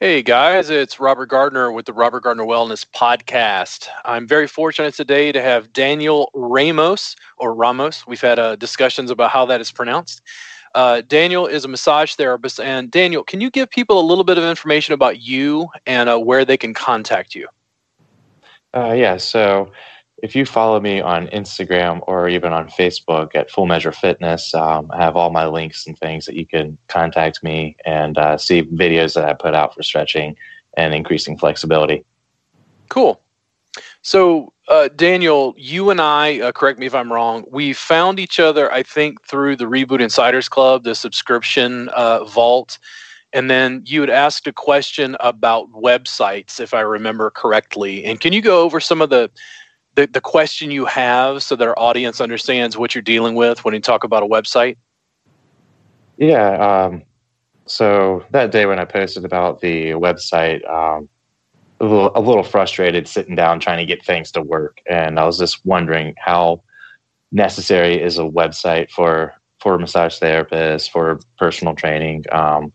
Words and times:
Hey 0.00 0.22
guys, 0.22 0.70
it's 0.70 0.98
Robert 0.98 1.26
Gardner 1.26 1.70
with 1.70 1.86
the 1.86 1.92
Robert 1.92 2.24
Gardner 2.24 2.42
Wellness 2.42 2.84
Podcast. 2.84 3.86
I'm 4.04 4.26
very 4.26 4.48
fortunate 4.48 4.92
today 4.92 5.30
to 5.30 5.40
have 5.40 5.72
Daniel 5.72 6.32
Ramos 6.34 7.14
or 7.38 7.54
Ramos. 7.54 8.04
We've 8.04 8.20
had 8.20 8.40
uh, 8.40 8.56
discussions 8.56 9.12
about 9.12 9.30
how 9.30 9.46
that 9.46 9.60
is 9.60 9.70
pronounced. 9.70 10.20
Uh, 10.74 11.00
Daniel 11.02 11.46
is 11.46 11.64
a 11.64 11.68
massage 11.68 12.14
therapist. 12.16 12.58
And 12.58 12.90
Daniel, 12.90 13.22
can 13.22 13.40
you 13.40 13.52
give 13.52 13.70
people 13.70 14.00
a 14.00 14.02
little 14.02 14.24
bit 14.24 14.36
of 14.36 14.42
information 14.42 14.94
about 14.94 15.20
you 15.20 15.68
and 15.86 16.08
uh, 16.08 16.18
where 16.18 16.44
they 16.44 16.56
can 16.56 16.74
contact 16.74 17.36
you? 17.36 17.46
Uh, 18.74 18.94
yeah, 18.94 19.16
so 19.16 19.70
if 20.24 20.34
you 20.34 20.46
follow 20.46 20.80
me 20.80 21.02
on 21.02 21.26
Instagram 21.26 22.00
or 22.06 22.30
even 22.30 22.50
on 22.50 22.66
Facebook 22.70 23.34
at 23.34 23.50
Full 23.50 23.66
Measure 23.66 23.92
Fitness, 23.92 24.54
um, 24.54 24.90
I 24.90 25.02
have 25.02 25.16
all 25.16 25.30
my 25.30 25.46
links 25.46 25.86
and 25.86 25.98
things 25.98 26.24
that 26.24 26.34
you 26.34 26.46
can 26.46 26.78
contact 26.88 27.42
me 27.42 27.76
and 27.84 28.16
uh, 28.16 28.38
see 28.38 28.62
videos 28.62 29.14
that 29.16 29.26
I 29.26 29.34
put 29.34 29.54
out 29.54 29.74
for 29.74 29.82
stretching 29.82 30.34
and 30.78 30.94
increasing 30.94 31.36
flexibility. 31.36 32.06
Cool. 32.88 33.20
So, 34.00 34.54
uh, 34.68 34.88
Daniel, 34.96 35.52
you 35.58 35.90
and 35.90 36.00
I, 36.00 36.40
uh, 36.40 36.52
correct 36.52 36.78
me 36.78 36.86
if 36.86 36.94
I'm 36.94 37.12
wrong, 37.12 37.44
we 37.50 37.74
found 37.74 38.18
each 38.18 38.40
other, 38.40 38.72
I 38.72 38.82
think, 38.82 39.22
through 39.26 39.56
the 39.56 39.66
Reboot 39.66 40.00
Insiders 40.00 40.48
Club, 40.48 40.84
the 40.84 40.94
subscription 40.94 41.90
uh, 41.90 42.24
vault. 42.24 42.78
And 43.34 43.50
then 43.50 43.82
you 43.84 44.00
had 44.00 44.08
asked 44.08 44.46
a 44.46 44.54
question 44.54 45.18
about 45.20 45.70
websites, 45.72 46.60
if 46.60 46.72
I 46.72 46.80
remember 46.80 47.30
correctly. 47.30 48.06
And 48.06 48.20
can 48.20 48.32
you 48.32 48.40
go 48.40 48.62
over 48.62 48.80
some 48.80 49.02
of 49.02 49.10
the, 49.10 49.30
the, 49.94 50.06
the 50.06 50.20
question 50.20 50.70
you 50.70 50.84
have 50.86 51.42
so 51.42 51.56
that 51.56 51.66
our 51.66 51.78
audience 51.78 52.20
understands 52.20 52.76
what 52.76 52.94
you're 52.94 53.02
dealing 53.02 53.34
with 53.34 53.64
when 53.64 53.74
you 53.74 53.80
talk 53.80 54.04
about 54.04 54.22
a 54.22 54.26
website? 54.26 54.76
Yeah. 56.16 56.84
Um, 56.84 57.02
so 57.66 58.24
that 58.30 58.52
day 58.52 58.66
when 58.66 58.78
I 58.78 58.84
posted 58.84 59.24
about 59.24 59.60
the 59.60 59.90
website, 59.90 60.68
um, 60.68 61.08
a 61.80 61.84
little, 61.84 62.12
a 62.14 62.20
little 62.20 62.42
frustrated 62.42 63.08
sitting 63.08 63.34
down 63.34 63.60
trying 63.60 63.78
to 63.78 63.86
get 63.86 64.04
things 64.04 64.30
to 64.32 64.42
work. 64.42 64.80
And 64.86 65.18
I 65.18 65.24
was 65.24 65.38
just 65.38 65.64
wondering 65.64 66.14
how 66.18 66.62
necessary 67.32 68.00
is 68.00 68.18
a 68.18 68.22
website 68.22 68.90
for 68.90 69.34
for 69.60 69.78
massage 69.78 70.20
therapists, 70.20 70.90
for 70.90 71.18
personal 71.38 71.74
training, 71.74 72.22
um, 72.32 72.70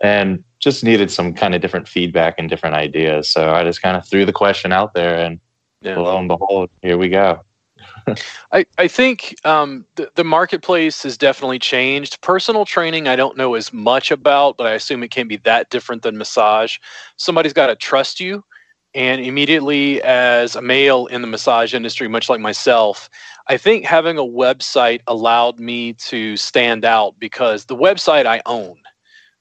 and 0.00 0.44
just 0.60 0.84
needed 0.84 1.10
some 1.10 1.34
kind 1.34 1.56
of 1.56 1.60
different 1.60 1.88
feedback 1.88 2.36
and 2.38 2.48
different 2.48 2.76
ideas. 2.76 3.28
So 3.28 3.52
I 3.52 3.64
just 3.64 3.82
kind 3.82 3.96
of 3.96 4.06
threw 4.06 4.24
the 4.24 4.32
question 4.32 4.72
out 4.72 4.94
there, 4.94 5.16
and 5.16 5.40
yeah. 5.84 5.98
lo 5.98 6.18
and 6.18 6.28
behold, 6.28 6.70
here 6.82 6.98
we 6.98 7.08
go. 7.08 7.42
I, 8.52 8.66
I 8.78 8.88
think 8.88 9.34
um, 9.44 9.86
the, 9.96 10.10
the 10.14 10.24
marketplace 10.24 11.02
has 11.02 11.16
definitely 11.16 11.58
changed. 11.58 12.20
Personal 12.20 12.64
training, 12.64 13.08
I 13.08 13.16
don't 13.16 13.36
know 13.36 13.54
as 13.54 13.72
much 13.72 14.10
about, 14.10 14.56
but 14.56 14.66
I 14.66 14.72
assume 14.72 15.02
it 15.02 15.10
can't 15.10 15.28
be 15.28 15.36
that 15.38 15.70
different 15.70 16.02
than 16.02 16.18
massage. 16.18 16.78
Somebody's 17.16 17.52
got 17.52 17.68
to 17.68 17.76
trust 17.76 18.20
you. 18.20 18.44
And 18.94 19.20
immediately, 19.22 20.00
as 20.02 20.54
a 20.54 20.62
male 20.62 21.06
in 21.06 21.20
the 21.20 21.26
massage 21.26 21.74
industry, 21.74 22.06
much 22.06 22.28
like 22.28 22.40
myself, 22.40 23.10
I 23.48 23.56
think 23.56 23.84
having 23.84 24.18
a 24.18 24.22
website 24.22 25.00
allowed 25.08 25.58
me 25.58 25.94
to 25.94 26.36
stand 26.36 26.84
out 26.84 27.18
because 27.18 27.64
the 27.64 27.76
website 27.76 28.24
I 28.24 28.40
own, 28.46 28.80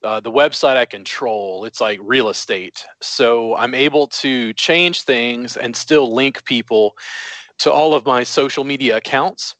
uh, 0.03 0.19
the 0.19 0.31
website 0.31 0.77
I 0.77 0.85
control, 0.85 1.65
it's 1.65 1.81
like 1.81 1.99
real 2.01 2.29
estate. 2.29 2.85
So 3.01 3.55
I'm 3.55 3.73
able 3.73 4.07
to 4.07 4.53
change 4.53 5.03
things 5.03 5.57
and 5.57 5.75
still 5.75 6.13
link 6.13 6.43
people 6.45 6.97
to 7.59 7.71
all 7.71 7.93
of 7.93 8.05
my 8.05 8.23
social 8.23 8.63
media 8.63 8.97
accounts 8.97 9.55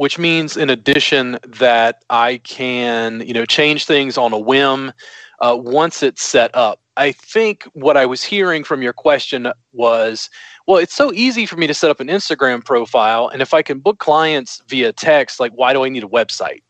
which 0.00 0.18
means 0.18 0.56
in 0.56 0.70
addition 0.70 1.38
that 1.46 2.06
I 2.08 2.38
can, 2.38 3.20
you 3.20 3.34
know, 3.34 3.44
change 3.44 3.84
things 3.84 4.16
on 4.16 4.32
a 4.32 4.38
whim 4.38 4.94
uh, 5.40 5.54
once 5.60 6.02
it's 6.02 6.22
set 6.22 6.50
up. 6.54 6.80
I 6.96 7.12
think 7.12 7.64
what 7.74 7.98
I 7.98 8.06
was 8.06 8.22
hearing 8.22 8.64
from 8.64 8.80
your 8.80 8.94
question 8.94 9.52
was, 9.72 10.30
well, 10.66 10.78
it's 10.78 10.94
so 10.94 11.12
easy 11.12 11.44
for 11.44 11.58
me 11.58 11.66
to 11.66 11.74
set 11.74 11.90
up 11.90 12.00
an 12.00 12.06
Instagram 12.08 12.64
profile, 12.64 13.28
and 13.28 13.42
if 13.42 13.52
I 13.52 13.60
can 13.60 13.78
book 13.78 13.98
clients 13.98 14.62
via 14.68 14.90
text, 14.94 15.38
like 15.38 15.52
why 15.52 15.74
do 15.74 15.84
I 15.84 15.90
need 15.90 16.02
a 16.04 16.08
website? 16.08 16.62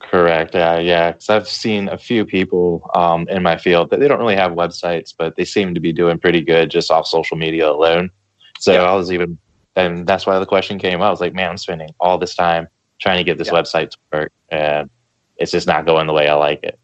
Correct. 0.00 0.54
Yeah, 0.54 0.78
yeah. 0.78 1.12
Because 1.12 1.30
I've 1.30 1.48
seen 1.48 1.88
a 1.88 1.98
few 1.98 2.24
people 2.24 2.90
um, 2.94 3.28
in 3.28 3.42
my 3.42 3.56
field 3.56 3.90
that 3.90 4.00
they 4.00 4.08
don't 4.08 4.18
really 4.18 4.36
have 4.36 4.52
websites, 4.52 5.14
but 5.16 5.36
they 5.36 5.44
seem 5.44 5.74
to 5.74 5.80
be 5.80 5.92
doing 5.92 6.18
pretty 6.18 6.40
good 6.40 6.70
just 6.70 6.90
off 6.90 7.06
social 7.06 7.36
media 7.36 7.70
alone. 7.70 8.10
So 8.60 8.72
yeah. 8.72 8.82
I 8.82 8.94
was 8.94 9.12
even, 9.12 9.38
and 9.76 10.06
that's 10.06 10.26
why 10.26 10.38
the 10.38 10.46
question 10.46 10.78
came. 10.78 11.02
I 11.02 11.10
was 11.10 11.20
like, 11.20 11.34
man, 11.34 11.50
I'm 11.50 11.56
spending 11.56 11.90
all 12.00 12.18
this 12.18 12.34
time 12.34 12.68
trying 12.98 13.18
to 13.18 13.24
get 13.24 13.38
this 13.38 13.48
yeah. 13.48 13.54
website 13.54 13.90
to 13.90 13.98
work, 14.12 14.32
and 14.48 14.90
it's 15.36 15.52
just 15.52 15.66
not 15.66 15.86
going 15.86 16.06
the 16.06 16.12
way 16.12 16.28
I 16.28 16.34
like 16.34 16.62
it. 16.62 16.78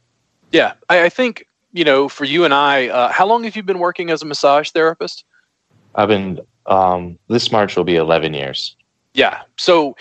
Yeah, 0.53 0.75
I, 0.89 1.05
I 1.05 1.09
think 1.09 1.47
you 1.75 1.85
know, 1.85 2.09
for 2.09 2.25
you 2.25 2.45
and 2.45 2.55
I, 2.55 2.89
uh, 2.89 3.11
how 3.11 3.27
long 3.27 3.45
have 3.45 3.57
you 3.57 3.63
been 3.63 3.81
working 3.81 4.11
as 4.11 4.23
a 4.23 4.27
massage 4.27 4.71
therapist? 4.71 5.25
I've 5.95 6.09
been. 6.09 6.41
Um, 6.67 7.19
this 7.29 7.53
March 7.53 7.77
will 7.77 7.85
be 7.85 7.97
11 7.97 8.33
years. 8.33 8.75
Yeah. 9.13 9.43
So 9.59 9.97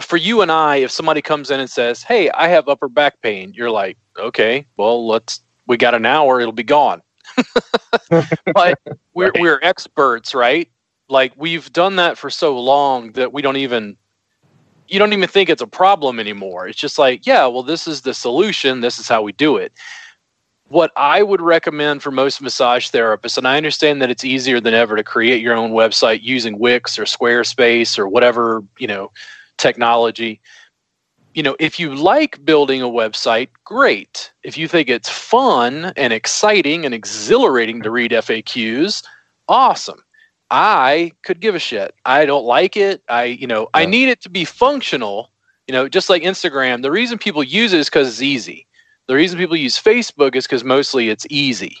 for 0.00 0.16
you 0.16 0.42
and 0.42 0.50
I, 0.50 0.76
if 0.76 0.90
somebody 0.90 1.22
comes 1.22 1.50
in 1.50 1.60
and 1.60 1.70
says, 1.70 2.02
"Hey, 2.02 2.30
I 2.30 2.48
have 2.48 2.68
upper 2.68 2.88
back 2.88 3.20
pain," 3.20 3.52
you're 3.54 3.70
like, 3.70 3.96
"Okay, 4.18 4.66
well, 4.76 5.06
let's. 5.06 5.40
We 5.66 5.76
got 5.76 5.94
an 5.94 6.06
hour. 6.06 6.40
It'll 6.40 6.52
be 6.52 6.62
gone." 6.62 7.02
but 8.54 8.78
we're 9.14 9.30
right. 9.30 9.40
we're 9.40 9.58
experts, 9.62 10.34
right? 10.34 10.70
like 11.08 11.32
we've 11.36 11.72
done 11.72 11.96
that 11.96 12.18
for 12.18 12.30
so 12.30 12.58
long 12.58 13.12
that 13.12 13.32
we 13.32 13.42
don't 13.42 13.56
even 13.56 13.96
you 14.88 14.98
don't 14.98 15.12
even 15.12 15.28
think 15.28 15.48
it's 15.48 15.62
a 15.62 15.66
problem 15.66 16.18
anymore 16.18 16.66
it's 16.68 16.78
just 16.78 16.98
like 16.98 17.26
yeah 17.26 17.46
well 17.46 17.62
this 17.62 17.86
is 17.86 18.02
the 18.02 18.14
solution 18.14 18.80
this 18.80 18.98
is 18.98 19.08
how 19.08 19.22
we 19.22 19.32
do 19.32 19.56
it 19.56 19.72
what 20.68 20.92
i 20.96 21.22
would 21.22 21.40
recommend 21.40 22.02
for 22.02 22.10
most 22.10 22.40
massage 22.40 22.90
therapists 22.90 23.38
and 23.38 23.46
i 23.46 23.56
understand 23.56 24.02
that 24.02 24.10
it's 24.10 24.24
easier 24.24 24.60
than 24.60 24.74
ever 24.74 24.96
to 24.96 25.04
create 25.04 25.42
your 25.42 25.54
own 25.54 25.72
website 25.72 26.22
using 26.22 26.58
wix 26.58 26.98
or 26.98 27.04
squarespace 27.04 27.98
or 27.98 28.08
whatever 28.08 28.62
you 28.78 28.86
know 28.86 29.10
technology 29.58 30.40
you 31.34 31.42
know 31.42 31.56
if 31.58 31.78
you 31.78 31.94
like 31.94 32.44
building 32.44 32.82
a 32.82 32.88
website 32.88 33.48
great 33.64 34.32
if 34.42 34.56
you 34.56 34.68
think 34.68 34.88
it's 34.88 35.08
fun 35.08 35.92
and 35.96 36.12
exciting 36.12 36.84
and 36.84 36.94
exhilarating 36.94 37.82
to 37.82 37.90
read 37.90 38.10
faqs 38.10 39.04
awesome 39.48 40.02
I 40.50 41.12
could 41.22 41.40
give 41.40 41.54
a 41.54 41.58
shit. 41.58 41.94
I 42.04 42.24
don't 42.24 42.44
like 42.44 42.76
it. 42.76 43.02
I, 43.08 43.24
you 43.24 43.46
know, 43.46 43.62
yeah. 43.62 43.68
I 43.74 43.86
need 43.86 44.08
it 44.08 44.20
to 44.22 44.30
be 44.30 44.44
functional. 44.44 45.30
You 45.66 45.72
know, 45.72 45.88
just 45.88 46.08
like 46.08 46.22
Instagram, 46.22 46.82
the 46.82 46.92
reason 46.92 47.18
people 47.18 47.42
use 47.42 47.72
it 47.72 47.80
is 47.80 47.86
because 47.86 48.08
it's 48.08 48.22
easy. 48.22 48.66
The 49.06 49.14
reason 49.14 49.38
people 49.38 49.56
use 49.56 49.80
Facebook 49.80 50.36
is 50.36 50.46
because 50.46 50.62
mostly 50.62 51.08
it's 51.08 51.26
easy. 51.28 51.78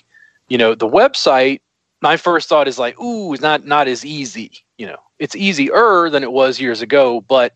You 0.48 0.58
know, 0.58 0.74
the 0.74 0.88
website, 0.88 1.60
my 2.02 2.16
first 2.16 2.48
thought 2.48 2.68
is 2.68 2.78
like, 2.78 2.98
ooh, 3.00 3.32
it's 3.32 3.42
not 3.42 3.64
not 3.64 3.88
as 3.88 4.04
easy. 4.04 4.52
You 4.78 4.86
know, 4.86 4.98
it's 5.18 5.34
easier 5.34 6.10
than 6.10 6.22
it 6.22 6.32
was 6.32 6.60
years 6.60 6.82
ago, 6.82 7.20
but 7.22 7.54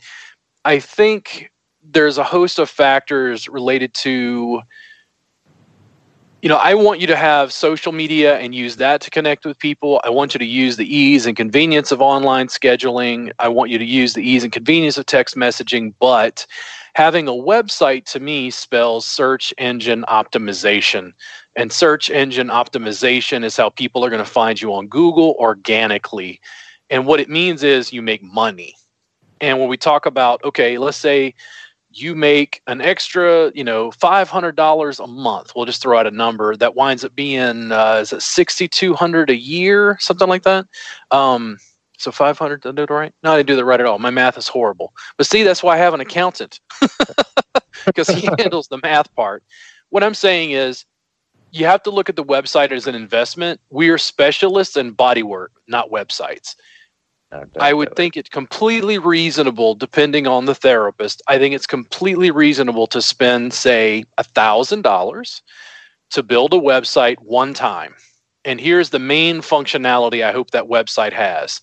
I 0.65 0.79
think 0.79 1.53
there's 1.83 2.19
a 2.19 2.25
host 2.25 2.59
of 2.59 2.69
factors 2.69 3.49
related 3.49 3.95
to 3.95 4.63
you 6.43 6.49
know, 6.49 6.57
I 6.57 6.73
want 6.73 7.01
you 7.01 7.07
to 7.09 7.17
have 7.17 7.53
social 7.53 7.93
media 7.93 8.39
and 8.39 8.55
use 8.55 8.77
that 8.77 9.03
to 9.03 9.11
connect 9.11 9.45
with 9.45 9.59
people. 9.59 10.01
I 10.05 10.09
want 10.09 10.35
you 10.35 10.39
to 10.39 10.47
use 10.47 10.77
the 10.77 10.95
ease 10.95 11.27
and 11.27 11.37
convenience 11.37 11.93
of 11.93 12.01
online 12.01 12.47
scheduling. 12.47 13.31
I 13.39 13.49
want 13.49 13.71
you 13.71 13.77
to 13.77 13.85
use 13.85 14.15
the 14.15 14.23
ease 14.23 14.43
and 14.43 14.53
convenience 14.53 14.97
of 14.97 15.05
text 15.05 15.37
messaging. 15.37 15.93
But 15.99 16.47
having 16.95 17.29
a 17.29 17.33
website 17.33 18.05
to 18.07 18.21
me 18.21 18.51
spells 18.51 19.05
search 19.05 19.53
engine 19.59 20.03
optimization. 20.09 21.13
And 21.57 21.71
search 21.71 22.09
engine 22.09 22.49
optimization 22.49 23.45
is 23.45 23.57
how 23.57 23.69
people 23.69 24.03
are 24.03 24.11
going 24.11 24.25
to 24.25 24.31
find 24.31 24.59
you 24.59 24.73
on 24.73 24.89
Google 24.89 25.37
organically. 25.39 26.41
And 26.89 27.07
what 27.07 27.21
it 27.21 27.29
means 27.29 27.63
is 27.63 27.93
you 27.93 28.01
make 28.01 28.23
money. 28.23 28.75
And 29.43 29.59
when 29.59 29.69
we 29.69 29.77
talk 29.77 30.07
about, 30.07 30.43
okay, 30.45 30.79
let's 30.79 30.97
say 30.97 31.35
you 31.93 32.15
make 32.15 32.63
an 32.67 32.81
extra, 32.81 33.51
you 33.55 33.65
know, 33.65 33.91
five 33.91 34.29
hundred 34.29 34.57
dollars 34.57 35.01
a 35.01 35.07
month. 35.07 35.53
We'll 35.55 35.67
just 35.67 35.83
throw 35.83 35.99
out 35.99 36.07
a 36.07 36.11
number 36.11 36.57
that 36.57 36.75
winds 36.75 37.05
up 37.05 37.15
being 37.15 37.73
uh, 37.73 37.99
is 38.01 38.13
it 38.13 38.23
sixty 38.23 38.69
two 38.69 38.95
hundred 38.95 39.31
a 39.31 39.37
year, 39.37 39.97
something 40.01 40.29
like 40.29 40.45
that. 40.45 40.67
Um, 41.11 41.59
so 41.99 42.13
five 42.13 42.39
hundred. 42.39 42.63
Did 42.63 42.71
I 42.71 42.73
do 42.73 42.83
it 42.85 42.91
right? 42.91 43.15
No, 43.23 43.33
I 43.33 43.37
didn't 43.39 43.49
do 43.49 43.57
that 43.57 43.65
right 43.65 43.81
at 43.81 43.87
all. 43.87 43.99
My 43.99 44.11
math 44.11 44.39
is 44.39 44.49
horrible. 44.49 44.95
But 45.17 45.27
see, 45.27 45.43
that's 45.43 45.63
why 45.63 45.75
I 45.75 45.79
have 45.79 45.95
an 45.95 46.01
accountant 46.01 46.61
because 47.87 48.09
he 48.09 48.29
handles 48.39 48.69
the 48.69 48.79
math 48.83 49.15
part. 49.15 49.43
What 49.89 50.05
I'm 50.05 50.15
saying 50.15 50.53
is, 50.53 50.85
you 51.51 51.67
have 51.67 51.83
to 51.83 51.91
look 51.91 52.09
at 52.09 52.17
the 52.17 52.25
website 52.25 52.71
as 52.71 52.87
an 52.87 52.95
investment. 52.95 53.61
We 53.71 53.91
are 53.91 53.99
specialists 53.99 54.77
in 54.77 54.95
bodywork, 54.95 55.49
not 55.67 55.91
websites. 55.91 56.55
I 57.61 57.73
would 57.73 57.95
think 57.95 58.17
it's 58.17 58.29
completely 58.29 58.99
reasonable, 58.99 59.75
depending 59.75 60.27
on 60.27 60.47
the 60.47 60.55
therapist. 60.55 61.23
I 61.29 61.39
think 61.39 61.55
it's 61.55 61.67
completely 61.67 62.31
reasonable 62.31 62.87
to 62.89 63.01
spend, 63.01 63.55
say, 63.55 64.05
a 64.19 64.25
thousand 64.25 64.83
dollars 64.83 65.43
to 66.11 66.23
build 66.23 66.53
a 66.53 66.59
website 66.59 67.19
one 67.21 67.55
time. 67.55 67.95
And 68.45 68.61
here's 68.61 68.91
the 68.91 68.99
main 68.99 69.39
functionality 69.39 70.25
I 70.25 70.33
hope 70.33 70.51
that 70.51 70.65
website 70.65 71.13
has. 71.13 71.61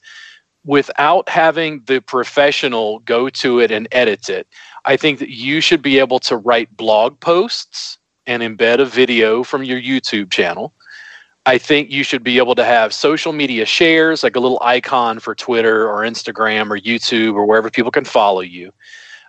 Without 0.64 1.28
having 1.30 1.84
the 1.86 2.02
professional 2.02 3.00
go 3.00 3.30
to 3.30 3.60
it 3.60 3.72
and 3.72 3.88
edit 3.92 4.30
it, 4.30 4.48
I 4.86 4.96
think 4.96 5.19
that 5.19 5.30
you 5.30 5.60
should 5.60 5.81
be 5.81 6.00
able 6.00 6.19
to 6.19 6.38
write 6.38 6.75
blog 6.78 7.19
posts 7.19 7.98
and 8.25 8.44
embed 8.44 8.80
a 8.80 8.86
video 8.86 9.44
from 9.44 9.64
your 9.64 9.81
YouTube 9.81 10.31
channel. 10.31 10.74
I 11.48 11.58
think 11.58 11.90
you 11.90 12.04
should 12.04 12.24
be 12.24 12.40
able 12.40 12.56
to 12.56 12.66
have 12.66 12.94
social 12.94 13.32
media 13.32 13.66
shares, 13.66 14.22
like 14.22 14.36
a 14.36 14.40
little 14.42 14.60
icon 14.62 15.18
for 15.18 15.34
Twitter 15.34 15.90
or 15.90 16.02
Instagram 16.02 16.70
or 16.70 16.78
YouTube 16.78 17.36
or 17.36 17.46
wherever 17.46 17.70
people 17.70 17.90
can 17.90 18.04
follow 18.04 18.42
you. 18.42 18.74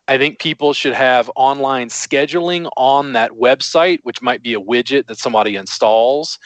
I 0.08 0.18
think 0.18 0.40
people 0.40 0.72
should 0.72 0.94
have 0.94 1.30
online 1.36 1.90
scheduling 1.90 2.68
on 2.76 3.12
that 3.12 3.30
website, 3.30 4.00
which 4.02 4.20
might 4.20 4.42
be 4.42 4.52
a 4.52 4.60
widget 4.60 5.06
that 5.06 5.18
somebody 5.18 5.54
installs. 5.54 6.40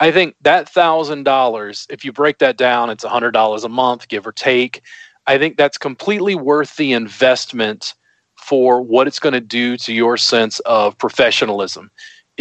I 0.00 0.10
think 0.12 0.34
that 0.40 0.66
thousand 0.66 1.24
dollars, 1.24 1.86
if 1.90 2.06
you 2.06 2.12
break 2.12 2.38
that 2.38 2.56
down, 2.56 2.88
it's 2.88 3.04
a 3.04 3.10
hundred 3.10 3.32
dollars 3.32 3.64
a 3.64 3.68
month, 3.68 4.08
give 4.08 4.26
or 4.26 4.32
take. 4.32 4.80
I 5.26 5.36
think 5.36 5.58
that's 5.58 5.76
completely 5.76 6.36
worth 6.36 6.76
the 6.76 6.94
investment 6.94 7.92
for 8.36 8.80
what 8.80 9.06
it's 9.06 9.18
going 9.18 9.34
to 9.34 9.40
do 9.42 9.76
to 9.76 9.92
your 9.92 10.16
sense 10.16 10.58
of 10.60 10.96
professionalism 10.96 11.90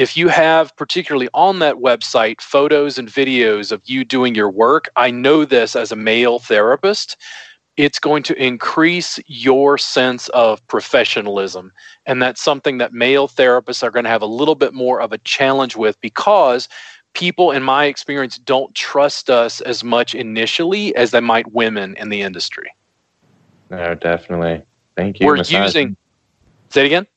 if 0.01 0.17
you 0.17 0.29
have 0.29 0.75
particularly 0.77 1.29
on 1.35 1.59
that 1.59 1.75
website 1.75 2.41
photos 2.41 2.97
and 2.97 3.07
videos 3.07 3.71
of 3.71 3.81
you 3.85 4.03
doing 4.03 4.33
your 4.33 4.49
work 4.49 4.89
i 4.95 5.11
know 5.11 5.45
this 5.45 5.75
as 5.75 5.91
a 5.91 5.95
male 5.95 6.39
therapist 6.39 7.17
it's 7.77 7.99
going 7.99 8.23
to 8.23 8.35
increase 8.35 9.19
your 9.27 9.77
sense 9.77 10.27
of 10.29 10.65
professionalism. 10.67 11.71
And 12.05 12.21
that's 12.21 12.41
something 12.41 12.77
that 12.79 12.93
male 12.93 13.27
therapists 13.27 13.81
are 13.81 13.91
going 13.91 14.03
to 14.03 14.09
have 14.09 14.21
a 14.21 14.27
little 14.27 14.55
bit 14.55 14.73
more 14.73 15.01
of 15.01 15.13
a 15.13 15.17
challenge 15.19 15.75
with 15.75 15.99
because 16.01 16.67
people 17.13 17.51
in 17.51 17.63
my 17.63 17.85
experience 17.85 18.37
don't 18.37 18.75
trust 18.75 19.29
us 19.29 19.61
as 19.61 19.83
much 19.83 20.13
initially 20.13 20.95
as 20.95 21.11
they 21.11 21.21
might 21.21 21.53
women 21.53 21.95
in 21.97 22.09
the 22.09 22.21
industry. 22.21 22.73
No 23.69 23.95
definitely. 23.95 24.63
Thank 24.97 25.19
you 25.19 25.25
we're 25.25 25.37
massage. 25.37 25.65
using 25.65 25.97
say 26.69 26.83
it 26.83 26.87
again? 26.87 27.07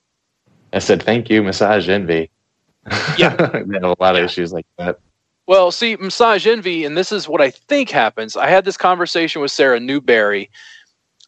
I 0.73 0.79
said 0.79 1.03
thank 1.03 1.29
you 1.29 1.43
massage 1.43 1.89
envy 1.89 2.31
yeah, 3.19 3.35
they 3.67 3.75
have 3.75 3.83
a 3.83 3.97
lot 4.01 4.15
of 4.15 4.19
yeah. 4.19 4.25
issues 4.25 4.53
like 4.53 4.67
that. 4.79 4.99
Well, 5.47 5.71
see, 5.71 5.97
massage 5.97 6.47
envy, 6.47 6.85
and 6.85 6.97
this 6.97 7.13
is 7.13 7.29
what 7.29 7.43
I 7.43 7.51
think 7.51 7.91
happens. 7.91 8.37
I 8.37 8.49
had 8.49 8.65
this 8.65 8.79
conversation 8.79 9.43
with 9.43 9.51
Sarah 9.51 9.81
Newberry. 9.81 10.51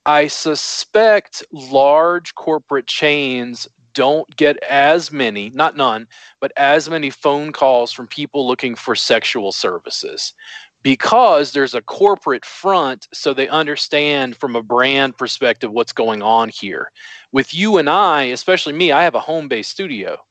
I 0.07 0.29
suspect 0.29 1.45
large 1.53 2.35
corporate 2.35 2.87
chains 2.87 3.69
don't 3.93 4.35
get 4.37 4.63
as 4.63 5.11
many, 5.11 5.51
not 5.51 5.77
none, 5.77 6.07
but 6.41 6.53
as 6.57 6.89
many 6.89 7.11
phone 7.11 7.53
calls 7.53 7.93
from 7.93 8.07
people 8.07 8.47
looking 8.47 8.75
for 8.75 8.95
sexual 8.95 9.53
services 9.53 10.35
because 10.83 11.51
there's 11.51 11.75
a 11.75 11.83
corporate 11.83 12.45
front, 12.45 13.09
so 13.13 13.35
they 13.35 13.49
understand 13.49 14.37
from 14.37 14.55
a 14.55 14.63
brand 14.63 15.19
perspective 15.19 15.73
what's 15.73 15.93
going 15.93 16.23
on 16.23 16.49
here. 16.49 16.93
With 17.33 17.53
you 17.53 17.77
and 17.79 17.91
I, 17.91 18.23
especially 18.25 18.73
me, 18.73 18.93
I 18.93 19.03
have 19.03 19.17
a 19.17 19.21
home 19.21 19.49
based 19.49 19.71
studio 19.71 20.25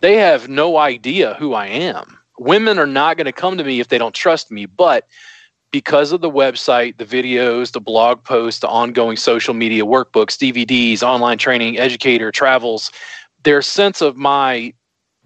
they 0.00 0.16
have 0.16 0.48
no 0.48 0.76
idea 0.78 1.34
who 1.34 1.54
I 1.54 1.66
am. 1.66 2.18
Women 2.38 2.78
are 2.78 2.86
not 2.86 3.16
going 3.16 3.26
to 3.26 3.32
come 3.32 3.58
to 3.58 3.64
me 3.64 3.80
if 3.80 3.88
they 3.88 3.98
don't 3.98 4.14
trust 4.14 4.50
me, 4.50 4.66
but 4.66 5.06
because 5.70 6.10
of 6.10 6.20
the 6.20 6.30
website, 6.30 6.96
the 6.96 7.04
videos, 7.04 7.72
the 7.72 7.80
blog 7.80 8.24
posts, 8.24 8.60
the 8.60 8.68
ongoing 8.68 9.16
social 9.16 9.54
media 9.54 9.84
workbooks, 9.84 10.36
DVDs, 10.36 11.02
online 11.02 11.38
training, 11.38 11.78
educator, 11.78 12.32
travels, 12.32 12.90
their 13.44 13.62
sense 13.62 14.00
of 14.00 14.16
my, 14.16 14.74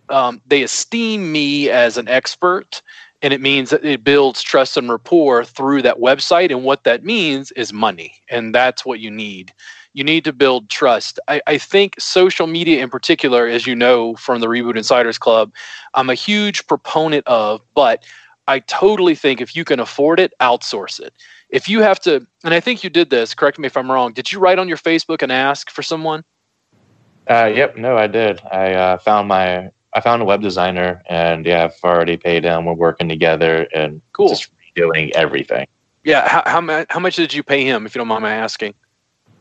um, 0.08 0.42
they 0.46 0.62
esteem 0.62 1.32
me 1.32 1.70
as 1.70 1.96
an 1.96 2.08
expert. 2.08 2.82
And 3.22 3.32
it 3.32 3.40
means 3.40 3.70
that 3.70 3.84
it 3.84 4.04
builds 4.04 4.42
trust 4.42 4.76
and 4.76 4.90
rapport 4.90 5.46
through 5.46 5.80
that 5.82 5.96
website. 5.96 6.50
And 6.50 6.62
what 6.62 6.84
that 6.84 7.04
means 7.04 7.52
is 7.52 7.72
money. 7.72 8.20
And 8.28 8.54
that's 8.54 8.84
what 8.84 9.00
you 9.00 9.10
need 9.10 9.54
you 9.94 10.04
need 10.04 10.24
to 10.24 10.32
build 10.32 10.68
trust. 10.68 11.18
I, 11.28 11.40
I, 11.46 11.56
think 11.56 11.98
social 12.00 12.48
media 12.48 12.82
in 12.82 12.90
particular, 12.90 13.46
as 13.46 13.66
you 13.66 13.74
know 13.74 14.16
from 14.16 14.40
the 14.40 14.48
Reboot 14.48 14.76
Insiders 14.76 15.18
Club, 15.18 15.52
I'm 15.94 16.10
a 16.10 16.14
huge 16.14 16.66
proponent 16.66 17.26
of, 17.26 17.62
but 17.74 18.04
I 18.48 18.58
totally 18.58 19.14
think 19.14 19.40
if 19.40 19.56
you 19.56 19.64
can 19.64 19.80
afford 19.80 20.20
it, 20.20 20.34
outsource 20.40 21.00
it. 21.00 21.14
If 21.48 21.68
you 21.68 21.80
have 21.80 22.00
to, 22.00 22.26
and 22.42 22.52
I 22.52 22.60
think 22.60 22.82
you 22.82 22.90
did 22.90 23.10
this, 23.10 23.34
correct 23.34 23.58
me 23.58 23.66
if 23.66 23.76
I'm 23.76 23.90
wrong, 23.90 24.12
did 24.12 24.32
you 24.32 24.40
write 24.40 24.58
on 24.58 24.68
your 24.68 24.76
Facebook 24.76 25.22
and 25.22 25.30
ask 25.30 25.70
for 25.70 25.82
someone? 25.82 26.24
Uh, 27.30 27.50
yep, 27.54 27.76
no, 27.76 27.96
I 27.96 28.08
did. 28.08 28.42
I 28.50 28.74
uh, 28.74 28.98
found 28.98 29.28
my, 29.28 29.70
I 29.92 30.00
found 30.00 30.20
a 30.20 30.24
web 30.24 30.42
designer 30.42 31.02
and 31.08 31.46
yeah, 31.46 31.64
I've 31.64 31.84
already 31.84 32.16
paid 32.16 32.42
him. 32.42 32.64
We're 32.64 32.74
working 32.74 33.08
together 33.08 33.68
and 33.72 34.02
cool. 34.12 34.28
just 34.28 34.50
doing 34.74 35.12
everything. 35.14 35.68
Yeah. 36.02 36.28
How, 36.28 36.42
how, 36.44 36.84
how 36.90 36.98
much 36.98 37.14
did 37.14 37.32
you 37.32 37.44
pay 37.44 37.64
him, 37.64 37.86
if 37.86 37.94
you 37.94 38.00
don't 38.00 38.08
mind 38.08 38.22
my 38.22 38.34
asking? 38.34 38.74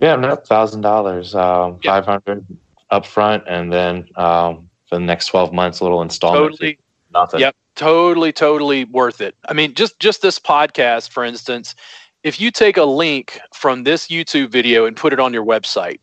Yeah, 0.03 0.17
no, 0.17 0.35
thousand 0.35 0.81
dollars, 0.81 1.33
um, 1.33 1.79
five 1.79 2.05
hundred 2.05 2.45
upfront, 2.91 3.45
and 3.47 3.71
then 3.71 4.09
um, 4.17 4.69
for 4.89 4.95
the 4.95 4.99
next 4.99 5.27
twelve 5.27 5.53
months, 5.53 5.79
a 5.79 5.83
little 5.83 6.01
installment. 6.01 6.51
Totally, 6.51 6.79
nothing. 7.13 7.39
Yep, 7.39 7.55
totally, 7.75 8.33
totally 8.33 8.83
worth 8.83 9.21
it. 9.21 9.33
I 9.47 9.53
mean, 9.53 9.73
just 9.73 10.01
just 10.01 10.21
this 10.21 10.39
podcast, 10.39 11.09
for 11.09 11.23
instance, 11.23 11.73
if 12.23 12.41
you 12.41 12.51
take 12.51 12.75
a 12.75 12.83
link 12.83 13.39
from 13.55 13.85
this 13.85 14.09
YouTube 14.09 14.51
video 14.51 14.85
and 14.85 14.97
put 14.97 15.13
it 15.13 15.21
on 15.21 15.33
your 15.33 15.45
website, 15.45 15.99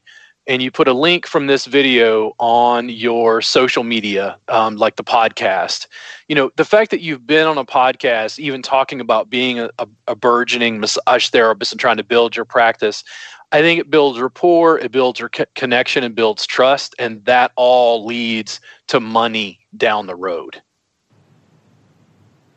and 0.46 0.62
you 0.62 0.70
put 0.70 0.88
a 0.88 0.92
link 0.92 1.26
from 1.26 1.46
this 1.46 1.66
video 1.66 2.32
on 2.38 2.88
your 2.88 3.40
social 3.42 3.84
media, 3.84 4.38
um, 4.48 4.76
like 4.76 4.96
the 4.96 5.04
podcast, 5.04 5.86
you 6.28 6.34
know, 6.34 6.50
the 6.56 6.64
fact 6.64 6.90
that 6.90 7.00
you've 7.00 7.26
been 7.26 7.46
on 7.46 7.58
a 7.58 7.64
podcast, 7.64 8.38
even 8.38 8.62
talking 8.62 9.00
about 9.00 9.30
being 9.30 9.58
a, 9.60 9.70
a, 9.78 9.86
a 10.08 10.16
burgeoning 10.16 10.80
massage 10.80 11.28
therapist 11.28 11.72
and 11.72 11.80
trying 11.80 11.98
to 11.98 12.04
build 12.04 12.34
your 12.34 12.44
practice, 12.44 13.04
I 13.52 13.60
think 13.60 13.80
it 13.80 13.90
builds 13.90 14.18
rapport, 14.20 14.78
it 14.78 14.92
builds 14.92 15.20
your 15.20 15.28
connection, 15.28 16.04
and 16.04 16.14
builds 16.14 16.46
trust, 16.46 16.94
and 16.98 17.24
that 17.24 17.52
all 17.56 18.04
leads 18.04 18.60
to 18.88 19.00
money 19.00 19.60
down 19.76 20.06
the 20.06 20.16
road. 20.16 20.62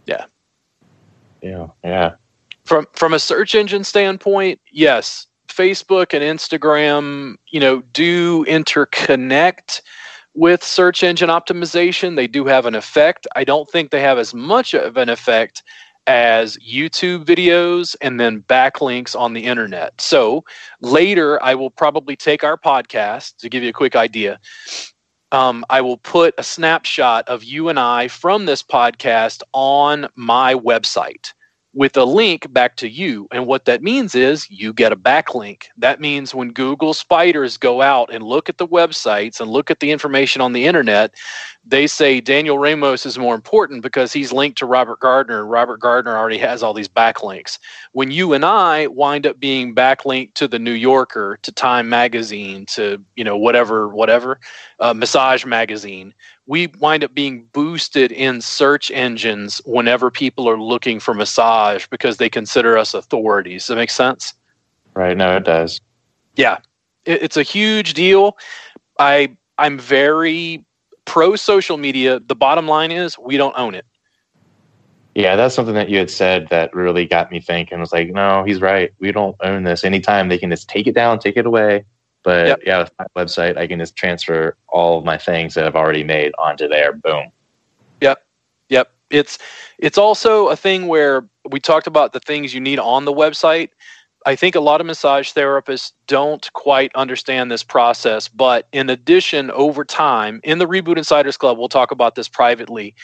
Yeah. 0.06 0.26
Yeah. 1.42 1.68
Yeah. 1.84 2.16
From 2.64 2.88
from 2.94 3.14
a 3.14 3.20
search 3.20 3.56
engine 3.56 3.84
standpoint, 3.84 4.62
yes, 4.72 5.28
Facebook 5.54 6.14
and 6.14 6.24
Instagram, 6.24 7.38
you 7.48 7.60
know, 7.60 7.82
do 7.94 8.46
interconnect 8.46 9.82
with 10.34 10.64
search 10.64 11.04
engine 11.04 11.30
optimization. 11.30 12.16
They 12.16 12.28
do 12.28 12.46
have 12.46 12.66
an 12.66 12.76
effect. 12.76 13.28
I 13.36 13.44
don't 13.44 13.70
think 13.70 13.92
they 13.92 14.02
have 14.02 14.18
as 14.18 14.34
much 14.34 14.74
of 14.74 14.98
an 14.98 15.10
effect 15.10 15.64
as 16.06 16.58
YouTube 16.58 17.24
videos 17.26 17.96
and 18.02 18.20
then 18.20 18.42
backlinks 18.44 19.18
on 19.18 19.34
the 19.34 19.46
internet. 19.46 20.00
So 20.02 20.44
later, 20.82 21.42
I 21.42 21.56
will 21.56 21.70
probably 21.70 22.16
take 22.16 22.44
our 22.44 22.58
podcast 22.58 23.38
to 23.38 23.50
give 23.50 23.64
you 23.64 23.70
a 23.70 23.74
quick 23.74 23.96
idea. 23.96 24.40
Um, 25.32 25.66
I 25.70 25.82
will 25.82 25.98
put 25.98 26.36
a 26.38 26.44
snapshot 26.44 27.28
of 27.28 27.44
you 27.44 27.70
and 27.70 27.80
I 27.80 28.08
from 28.08 28.46
this 28.46 28.62
podcast 28.62 29.42
on 29.54 30.08
my 30.16 30.54
website 30.54 31.34
with 31.74 31.98
a 31.98 32.06
link 32.06 32.51
back 32.53 32.75
to 32.77 32.88
you. 32.88 33.27
And 33.32 33.48
what 33.48 33.65
that 33.65 33.82
means 33.82 34.13
is 34.13 34.50
you 34.50 34.74
get 34.74 34.92
a 34.92 34.96
backlink. 34.96 35.65
That 35.77 36.00
means 36.00 36.34
when 36.34 36.51
Google 36.51 36.94
spiders 36.94 37.58
go 37.58 37.82
out 37.82 38.13
and 38.13 38.24
look 38.24 38.48
at 38.48 38.60
the 38.60 38.68
websites 38.68 39.42
and 39.42 39.50
look 39.50 39.72
at 39.72 39.80
the 39.80 39.92
information 39.92 40.42
on 40.42 40.53
the 40.53 40.65
internet, 40.65 41.15
they 41.65 41.88
say 41.88 42.22
Daniel 42.22 42.60
Ramos 42.60 43.06
is 43.06 43.18
more 43.18 43.34
important 43.34 43.82
because 43.82 44.13
he's 44.13 44.32
linked 44.32 44.58
to 44.60 44.65
Robert 44.65 45.00
Gardner. 45.00 45.46
Robert 45.46 45.80
Gardner 45.80 46.15
already 46.15 46.38
has 46.38 46.62
all 46.62 46.74
these 46.74 46.89
backlinks. 46.89 47.58
When 47.94 48.12
you 48.12 48.34
and 48.34 48.46
I 48.46 48.88
wind 48.88 49.25
up 49.25 49.39
being 49.39 49.74
backlinked 49.74 50.36
to 50.36 50.48
the 50.48 50.60
New 50.60 50.74
Yorker, 50.74 51.39
to 51.42 51.51
Time 51.51 51.89
Magazine, 51.89 52.65
to 52.68 53.03
you 53.15 53.24
know 53.24 53.38
whatever, 53.38 53.88
whatever, 53.88 54.39
uh, 54.80 54.94
Massage 54.94 55.46
Magazine, 55.46 56.13
we 56.46 56.68
wind 56.80 57.04
up 57.04 57.14
being 57.14 57.44
boosted 57.54 58.12
in 58.12 58.42
search 58.42 58.92
engines 58.92 59.62
whenever 59.66 60.12
people 60.12 60.50
are 60.50 60.60
looking 60.60 61.00
for 61.00 61.14
massage 61.14 61.88
because 61.88 62.18
they 62.18 62.30
consider 62.30 62.78
us 62.78 62.94
authorities. 62.94 63.64
Does 63.64 63.68
that 63.68 63.76
make 63.76 63.90
sense? 63.90 64.34
Right. 64.94 65.16
No, 65.16 65.38
it 65.38 65.46
does. 65.46 65.80
Yeah, 66.36 66.58
it, 67.06 67.24
it's 67.24 67.38
a 67.38 67.44
huge 67.44 67.94
deal. 67.94 68.38
I 69.00 69.38
I'm 69.58 69.80
very 69.80 70.66
pro 71.06 71.36
social 71.36 71.78
media. 71.78 72.20
The 72.20 72.36
bottom 72.36 72.68
line 72.68 72.92
is 72.92 73.18
we 73.18 73.38
don't 73.38 73.58
own 73.58 73.76
it. 73.76 73.86
Yeah, 75.16 75.36
that's 75.36 75.54
something 75.54 75.76
that 75.76 75.90
you 75.90 76.00
had 76.00 76.10
said 76.10 76.50
that 76.50 76.74
really 76.74 77.06
got 77.06 77.32
me 77.32 77.40
thinking. 77.40 77.78
I 77.78 77.82
was 77.82 77.94
like, 77.94 78.10
no, 78.10 78.44
he's 78.44 78.62
right. 78.62 78.92
We 79.00 79.12
don't 79.12 79.36
own 79.42 79.64
this. 79.64 79.84
Anytime 79.84 80.28
they 80.28 80.40
can 80.40 80.50
just 80.50 80.68
take 80.68 80.88
it 80.88 80.96
down, 80.96 81.20
take 81.20 81.38
it 81.38 81.46
away. 81.46 81.86
But 82.24 82.48
yep. 82.48 82.60
yeah, 82.65 82.80
with 82.80 82.92
my 82.98 83.06
website, 83.15 83.58
I 83.58 83.68
can 83.68 83.80
just 83.80 83.96
transfer 83.96 84.56
all 84.70 84.98
of 84.98 85.06
my 85.06 85.18
things 85.18 85.53
that 85.56 85.65
I've 85.65 85.75
already 85.75 86.03
made 86.03 86.32
onto 86.38 86.68
there. 86.68 86.94
Boom. 86.94 87.32
Yep. 88.01 88.25
Yep. 88.70 88.92
It's 89.10 89.38
it's 89.77 89.98
also 89.98 90.48
a 90.48 90.56
thing 90.56 90.88
where 90.88 91.27
we 91.50 91.60
talked 91.60 91.88
about 91.88 92.13
the 92.13 92.20
things 92.20 92.53
you 92.53 92.62
need 92.62 92.80
on 92.80 93.06
the 93.06 93.13
website. 93.13 93.70
I 94.25 94.36
think 94.36 94.56
a 94.56 94.62
lot 94.62 94.80
of 94.80 94.88
massage 94.88 95.34
therapists 95.34 95.92
don't 96.08 96.51
quite 96.53 96.96
understand 96.96 97.51
this 97.51 97.63
process, 97.63 98.30
but 98.30 98.70
in 98.72 98.89
addition, 98.89 99.51
over 99.51 99.84
time, 99.84 100.39
in 100.46 100.60
the 100.60 100.65
Reboot 100.65 100.98
Insiders 100.98 101.36
Club, 101.36 101.58
we'll 101.58 101.68
talk 101.68 101.92
about 101.92 102.15
this 102.15 102.30
privately. 102.30 102.96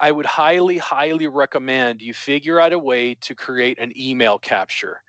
I 0.00 0.10
would 0.10 0.26
highly, 0.26 0.78
highly 0.78 1.28
recommend 1.28 2.02
you 2.02 2.12
figure 2.12 2.58
out 2.58 2.72
a 2.72 2.78
way 2.80 3.14
to 3.14 3.36
create 3.36 3.78
an 3.78 3.96
email 3.96 4.40
capture. 4.40 5.04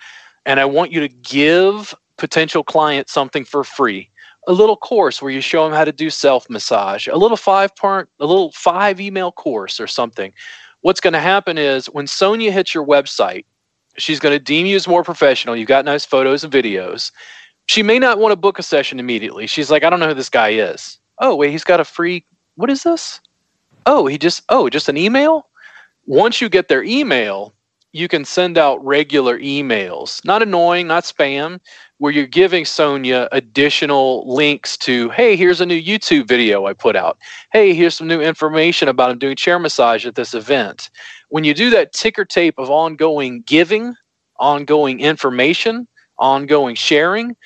And 0.45 0.60
I 0.60 0.65
want 0.65 0.91
you 0.91 1.00
to 1.00 1.07
give 1.07 1.95
potential 2.17 2.63
client 2.63 3.10
something 3.10 3.43
for 3.43 3.63
free 3.63 4.10
a 4.48 4.53
little 4.53 4.77
course 4.77 5.22
where 5.22 5.31
you 5.31 5.41
show 5.41 5.63
them 5.63 5.74
how 5.74 5.86
to 5.86 5.91
do 5.91 6.10
self 6.10 6.50
massage, 6.50 7.07
a 7.07 7.15
little 7.15 7.38
five 7.38 7.75
part, 7.75 8.10
a 8.19 8.25
little 8.25 8.51
five 8.51 9.00
email 9.00 9.31
course 9.31 9.79
or 9.79 9.88
something. 9.88 10.34
What's 10.81 11.00
going 11.00 11.13
to 11.13 11.19
happen 11.19 11.57
is 11.57 11.88
when 11.88 12.07
Sonia 12.07 12.51
hits 12.51 12.74
your 12.74 12.86
website, 12.86 13.45
she's 13.98 14.19
going 14.19 14.34
to 14.34 14.43
deem 14.43 14.65
you 14.67 14.75
as 14.75 14.88
more 14.88 15.03
professional. 15.03 15.55
You've 15.55 15.67
got 15.67 15.86
nice 15.86 16.05
photos 16.05 16.43
and 16.43 16.53
videos. 16.53 17.12
She 17.67 17.81
may 17.81 17.98
not 17.98 18.19
want 18.19 18.31
to 18.34 18.36
book 18.36 18.60
a 18.60 18.63
session 18.63 19.00
immediately. 19.00 19.48
She's 19.48 19.72
like, 19.72 19.84
I 19.84 19.89
don't 19.89 20.00
know 20.00 20.10
who 20.10 20.13
this 20.13 20.29
guy 20.29 20.50
is. 20.50 21.00
Oh, 21.17 21.36
wait, 21.36 21.50
he's 21.50 21.63
got 21.63 21.79
a 21.79 21.86
free, 21.86 22.24
what 22.55 22.69
is 22.69 22.84
this? 22.84 23.19
Oh, 23.88 24.05
he 24.05 24.17
just, 24.17 24.43
oh, 24.50 24.69
just 24.69 24.89
an 24.89 24.98
email? 24.98 25.50
Once 26.05 26.39
you 26.39 26.50
get 26.50 26.67
their 26.67 26.84
email, 26.84 27.51
you 27.95 28.09
can 28.09 28.25
send 28.25 28.57
out 28.57 28.83
regular 28.83 29.39
emails, 29.39 30.23
not 30.25 30.41
annoying, 30.41 30.85
not 30.85 31.05
spam, 31.05 31.61
where 31.99 32.11
you're 32.11 32.27
giving 32.27 32.65
Sonia 32.65 33.29
additional 33.31 34.27
links 34.27 34.75
to, 34.79 35.09
hey, 35.11 35.37
here's 35.37 35.61
a 35.61 35.65
new 35.65 35.81
YouTube 35.81 36.27
video 36.27 36.65
I 36.65 36.73
put 36.73 36.97
out. 36.97 37.17
Hey, 37.53 37.73
here's 37.73 37.95
some 37.95 38.09
new 38.09 38.19
information 38.19 38.89
about 38.89 39.11
I'm 39.11 39.17
doing 39.17 39.37
chair 39.37 39.59
massage 39.59 40.05
at 40.05 40.15
this 40.15 40.33
event. 40.33 40.89
When 41.29 41.45
you 41.45 41.53
do 41.53 41.69
that 41.69 41.93
ticker 41.93 42.25
tape 42.25 42.59
of 42.59 42.69
ongoing 42.69 43.43
giving, 43.43 43.95
ongoing 44.39 44.99
information, 44.99 45.87
ongoing 46.19 46.75
sharing, 46.75 47.37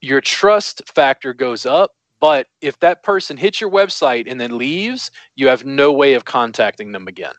your 0.00 0.22
trust 0.22 0.80
factor 0.88 1.34
goes 1.34 1.66
up. 1.66 1.94
But 2.20 2.46
if 2.62 2.78
that 2.78 3.02
person 3.02 3.36
hits 3.36 3.60
your 3.60 3.70
website 3.70 4.30
and 4.30 4.40
then 4.40 4.56
leaves, 4.56 5.10
you 5.34 5.48
have 5.48 5.66
no 5.66 5.92
way 5.92 6.14
of 6.14 6.24
contacting 6.24 6.92
them 6.92 7.06
again. 7.06 7.34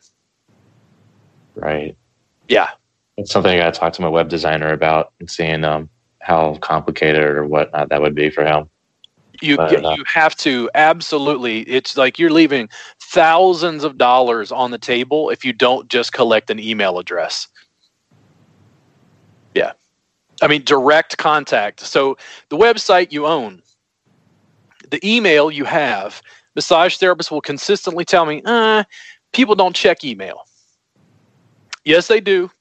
Right. 1.55 1.97
Yeah. 2.51 2.69
It's 3.15 3.31
something 3.31 3.53
I 3.53 3.63
got 3.63 3.73
to 3.73 3.79
talk 3.79 3.93
to 3.93 4.01
my 4.01 4.09
web 4.09 4.27
designer 4.27 4.73
about 4.73 5.13
and 5.21 5.31
seeing 5.31 5.63
um, 5.63 5.89
how 6.19 6.55
complicated 6.55 7.23
or 7.23 7.45
whatnot 7.45 7.87
that 7.89 8.01
would 8.01 8.13
be 8.13 8.29
for 8.29 8.43
him. 8.43 8.69
You 9.41 9.55
but, 9.55 9.85
uh, 9.85 9.95
you 9.95 10.03
have 10.05 10.35
to 10.37 10.69
absolutely. 10.75 11.61
It's 11.61 11.95
like 11.95 12.19
you're 12.19 12.29
leaving 12.29 12.69
thousands 12.99 13.85
of 13.85 13.97
dollars 13.97 14.51
on 14.51 14.71
the 14.71 14.77
table 14.77 15.29
if 15.29 15.45
you 15.45 15.53
don't 15.53 15.87
just 15.87 16.11
collect 16.11 16.49
an 16.49 16.59
email 16.59 16.99
address. 16.99 17.47
Yeah, 19.55 19.71
I 20.41 20.47
mean 20.47 20.63
direct 20.63 21.17
contact. 21.17 21.79
So 21.79 22.17
the 22.49 22.57
website 22.57 23.13
you 23.13 23.25
own, 23.25 23.63
the 24.89 24.99
email 25.07 25.49
you 25.49 25.63
have. 25.63 26.21
Massage 26.53 26.97
therapists 26.97 27.31
will 27.31 27.39
consistently 27.39 28.03
tell 28.03 28.25
me, 28.25 28.41
uh, 28.43 28.83
people 29.31 29.55
don't 29.55 29.73
check 29.73 30.03
email. 30.03 30.45
Yes, 31.83 32.07
they 32.07 32.21
do. 32.21 32.51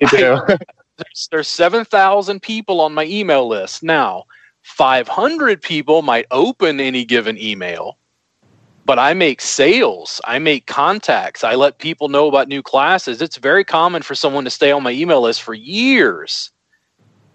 they 0.00 0.06
do. 0.06 0.40
there's, 0.96 1.28
there's 1.30 1.48
7,000 1.48 2.40
people 2.40 2.80
on 2.80 2.94
my 2.94 3.04
email 3.04 3.46
list. 3.48 3.82
Now, 3.82 4.24
500 4.62 5.62
people 5.62 6.02
might 6.02 6.26
open 6.30 6.80
any 6.80 7.04
given 7.04 7.38
email, 7.38 7.98
but 8.84 8.98
I 8.98 9.14
make 9.14 9.40
sales, 9.40 10.20
I 10.26 10.38
make 10.38 10.66
contacts, 10.66 11.44
I 11.44 11.54
let 11.54 11.78
people 11.78 12.08
know 12.08 12.28
about 12.28 12.48
new 12.48 12.62
classes. 12.62 13.22
It's 13.22 13.36
very 13.36 13.64
common 13.64 14.02
for 14.02 14.14
someone 14.14 14.44
to 14.44 14.50
stay 14.50 14.70
on 14.70 14.82
my 14.82 14.92
email 14.92 15.22
list 15.22 15.42
for 15.42 15.54
years 15.54 16.50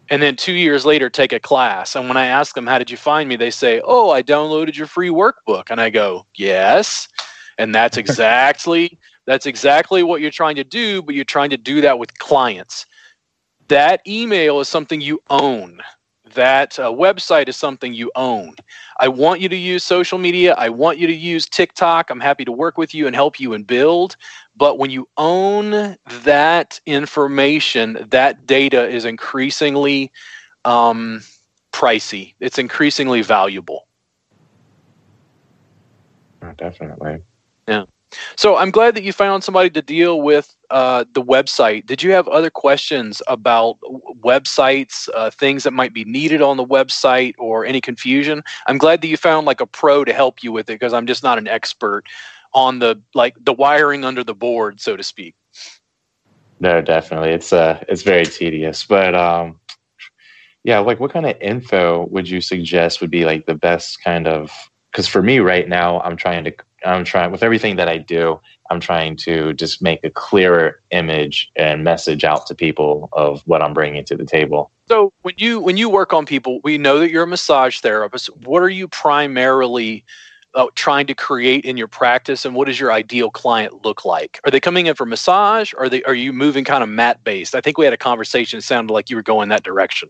and 0.10 0.22
then 0.22 0.36
two 0.36 0.53
years 0.53 0.86
later 0.86 1.10
take 1.10 1.34
a 1.34 1.39
class. 1.39 1.96
And 1.96 2.08
when 2.08 2.18
I 2.18 2.27
ask 2.27 2.56
them, 2.56 2.68
How 2.68 2.77
did 2.77 2.92
you 2.92 2.98
find 2.98 3.27
me? 3.30 3.36
they 3.36 3.51
say, 3.51 3.82
Oh, 3.84 4.12
I 4.12 4.22
downloaded 4.22 4.75
your 4.75 4.88
free 4.88 5.10
workbook. 5.10 5.70
And 5.70 5.80
I 5.82 5.89
go, 5.89 6.25
Yes. 6.36 7.08
And 7.58 7.74
that's 7.74 7.98
exactly 8.03 9.00
that's 9.25 9.46
exactly 9.46 10.03
what 10.03 10.22
you're 10.22 10.32
trying 10.32 10.56
to 10.56 10.63
do, 10.63 11.01
but 11.01 11.15
you're 11.15 11.25
trying 11.25 11.50
to 11.51 11.58
do 11.58 11.82
that 11.82 12.00
with 12.00 12.18
clients. 12.20 12.86
That 13.70 14.01
email 14.08 14.60
is 14.60 14.68
something 14.68 15.01
you 15.01 15.22
own. 15.30 15.82
That 16.36 16.80
uh, 16.80 16.92
website 16.92 17.48
is 17.48 17.58
something 17.58 17.94
you 17.94 18.12
own. 18.15 18.56
I 19.00 19.08
want 19.08 19.42
you 19.42 19.50
to 19.50 19.56
use 19.56 19.84
social 19.84 20.18
media. 20.18 20.53
I 20.56 20.70
want 20.70 20.98
you 20.98 21.06
to 21.08 21.13
use 21.13 21.48
TikTok. 21.48 22.10
I'm 22.10 22.20
happy 22.20 22.46
to 22.46 22.51
work 22.51 22.77
with 22.77 22.94
you 22.96 23.08
and 23.08 23.15
help 23.15 23.39
you 23.39 23.53
and 23.53 23.68
build. 23.68 24.18
But 24.56 24.77
when 24.77 24.89
you 24.89 25.08
own 25.18 25.98
that 26.24 26.80
information, 26.86 28.08
that 28.10 28.46
data 28.46 28.88
is 28.88 29.06
increasingly 29.06 30.12
um, 30.65 31.22
pricey. 31.72 32.34
It's 32.39 32.58
increasingly 32.58 33.22
valuable. 33.22 33.88
definitely. 36.58 37.22
Yeah. 37.68 37.86
So 38.36 38.58
I'm 38.58 38.72
glad 38.72 38.96
that 38.96 39.03
you 39.03 39.13
found 39.13 39.43
somebody 39.43 39.70
to 39.72 39.82
deal 39.82 40.22
with 40.22 40.55
uh, 40.70 41.05
the 41.13 41.22
website. 41.22 41.86
Did 41.86 42.01
you 42.01 42.12
have 42.12 42.27
other 42.27 42.50
questions 42.50 43.22
about 43.27 43.79
websites, 44.22 45.10
uh, 45.13 45.29
things 45.29 45.63
that 45.63 45.72
might 45.72 45.93
be 45.93 46.03
needed 46.05 46.41
on 46.41 46.58
the 46.58 46.65
website, 46.65 47.36
or 47.38 47.65
any 47.65 47.82
confusion? 47.82 48.43
I'm 48.67 48.77
glad 48.77 49.01
that 49.01 49.08
you 49.08 49.17
found 49.17 49.46
like 49.46 49.62
a 49.62 49.67
pro 49.67 50.03
to 50.03 50.13
help 50.13 50.43
you 50.43 50.51
with 50.51 50.70
it 50.70 50.74
because 50.74 50.93
I'm 50.93 51.08
just 51.08 51.24
not 51.24 51.38
an 51.38 51.48
expert 51.48 52.05
on 52.53 52.79
the 52.79 53.01
like 53.13 53.36
the 53.39 53.53
wiring 53.53 54.05
under 54.05 54.24
the 54.24 54.36
board, 54.36 54.79
so 54.79 54.96
to 54.96 55.03
speak. 55.03 55.36
No, 56.60 56.82
definitely, 56.82 57.32
it's 57.32 57.51
uh, 57.51 57.84
it's 57.89 58.03
very 58.03 58.25
tedious, 58.25 58.86
but 58.86 59.15
um, 59.15 59.60
yeah, 60.63 60.79
like 60.79 61.00
what 61.00 61.12
kind 61.12 61.25
of 61.25 61.36
info 61.41 62.05
would 62.05 62.29
you 62.29 62.41
suggest 62.41 63.01
would 63.01 63.12
be 63.12 63.25
like 63.25 63.46
the 63.46 63.55
best 63.55 64.03
kind 64.03 64.27
of? 64.27 64.70
Because 64.91 65.08
for 65.08 65.22
me 65.22 65.39
right 65.39 65.67
now, 65.67 66.00
I'm 66.01 66.15
trying 66.15 66.43
to 66.46 66.55
I'm 66.86 67.06
trying 67.06 67.32
with 67.32 67.44
everything 67.44 67.75
that 67.78 67.88
I 67.88 67.98
do, 67.98 68.40
I'm 68.70 68.80
trying 68.80 69.16
to 69.18 69.54
just 69.54 69.82
make 69.82 70.04
a 70.04 70.10
clearer 70.10 70.82
image 70.92 71.52
and 71.56 71.84
message 71.84 72.24
out 72.24 72.48
to 72.48 72.56
people 72.56 73.10
of 73.13 73.42
what 73.46 73.62
I'm 73.62 73.74
bringing 73.74 74.04
to 74.06 74.16
the 74.16 74.25
table. 74.25 74.72
So 74.88 75.13
when 75.22 75.36
you 75.38 75.60
when 75.60 75.78
you 75.78 75.90
work 75.90 76.13
on 76.13 76.25
people, 76.25 76.60
we 76.63 76.78
know 76.78 77.00
that 77.00 77.10
you're 77.10 77.24
a 77.24 77.28
massage 77.28 77.80
therapist. 77.80 78.28
What 78.38 78.62
are 78.62 78.70
you 78.70 78.88
primarily 78.88 80.04
uh, 80.56 80.68
trying 80.75 81.08
to 81.08 81.16
create 81.16 81.66
in 81.66 81.78
your 81.78 81.88
practice, 81.88 82.46
and 82.46 82.56
what 82.56 82.68
does 82.68 82.80
your 82.80 82.92
ideal 82.92 83.32
client 83.32 83.86
look 83.86 84.06
like? 84.06 84.40
Are 84.44 84.52
they 84.52 84.60
coming 84.60 84.86
in 84.88 84.96
for 84.96 85.06
massage? 85.06 85.74
Or 85.74 85.84
are 85.84 85.90
they 85.90 86.04
are 86.04 86.13
you 86.13 86.34
moving 86.34 86.63
kind 86.63 86.84
of 86.84 86.90
mat 86.90 87.24
based? 87.24 87.56
I 87.56 87.62
think 87.62 87.78
we 87.78 87.86
had 87.86 87.94
a 87.94 87.98
conversation. 87.98 88.60
It 88.60 88.63
sounded 88.63 88.94
like 88.94 89.10
you 89.10 89.16
were 89.16 89.24
going 89.24 89.50
that 89.50 89.63
direction. 89.63 90.10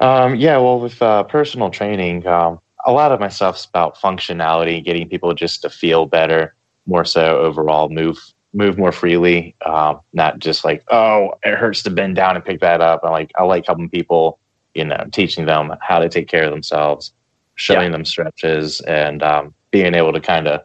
Um, 0.00 0.34
yeah, 0.34 0.56
well, 0.58 0.80
with 0.80 1.00
uh, 1.00 1.22
personal 1.24 1.70
training, 1.70 2.26
um, 2.26 2.60
a 2.84 2.92
lot 2.92 3.12
of 3.12 3.20
my 3.20 3.28
stuff's 3.28 3.64
about 3.64 3.96
functionality, 3.96 4.84
getting 4.84 5.08
people 5.08 5.34
just 5.34 5.62
to 5.62 5.70
feel 5.70 6.06
better, 6.06 6.54
more 6.86 7.04
so 7.04 7.38
overall 7.38 7.88
move 7.88 8.18
move 8.54 8.76
more 8.76 8.92
freely, 8.92 9.54
um, 9.64 10.00
not 10.12 10.38
just 10.38 10.64
like 10.64 10.84
oh 10.90 11.34
it 11.42 11.56
hurts 11.56 11.82
to 11.84 11.90
bend 11.90 12.16
down 12.16 12.36
and 12.36 12.44
pick 12.44 12.60
that 12.60 12.80
up. 12.80 13.00
I 13.04 13.10
like 13.10 13.32
I 13.36 13.44
like 13.44 13.66
helping 13.66 13.88
people, 13.88 14.38
you 14.74 14.84
know, 14.84 15.06
teaching 15.12 15.46
them 15.46 15.74
how 15.80 15.98
to 15.98 16.08
take 16.08 16.28
care 16.28 16.44
of 16.44 16.50
themselves, 16.50 17.12
showing 17.54 17.90
yeah. 17.90 17.96
them 17.96 18.04
stretches, 18.04 18.80
and 18.82 19.22
um, 19.22 19.54
being 19.70 19.94
able 19.94 20.12
to 20.12 20.20
kind 20.20 20.48
of 20.48 20.62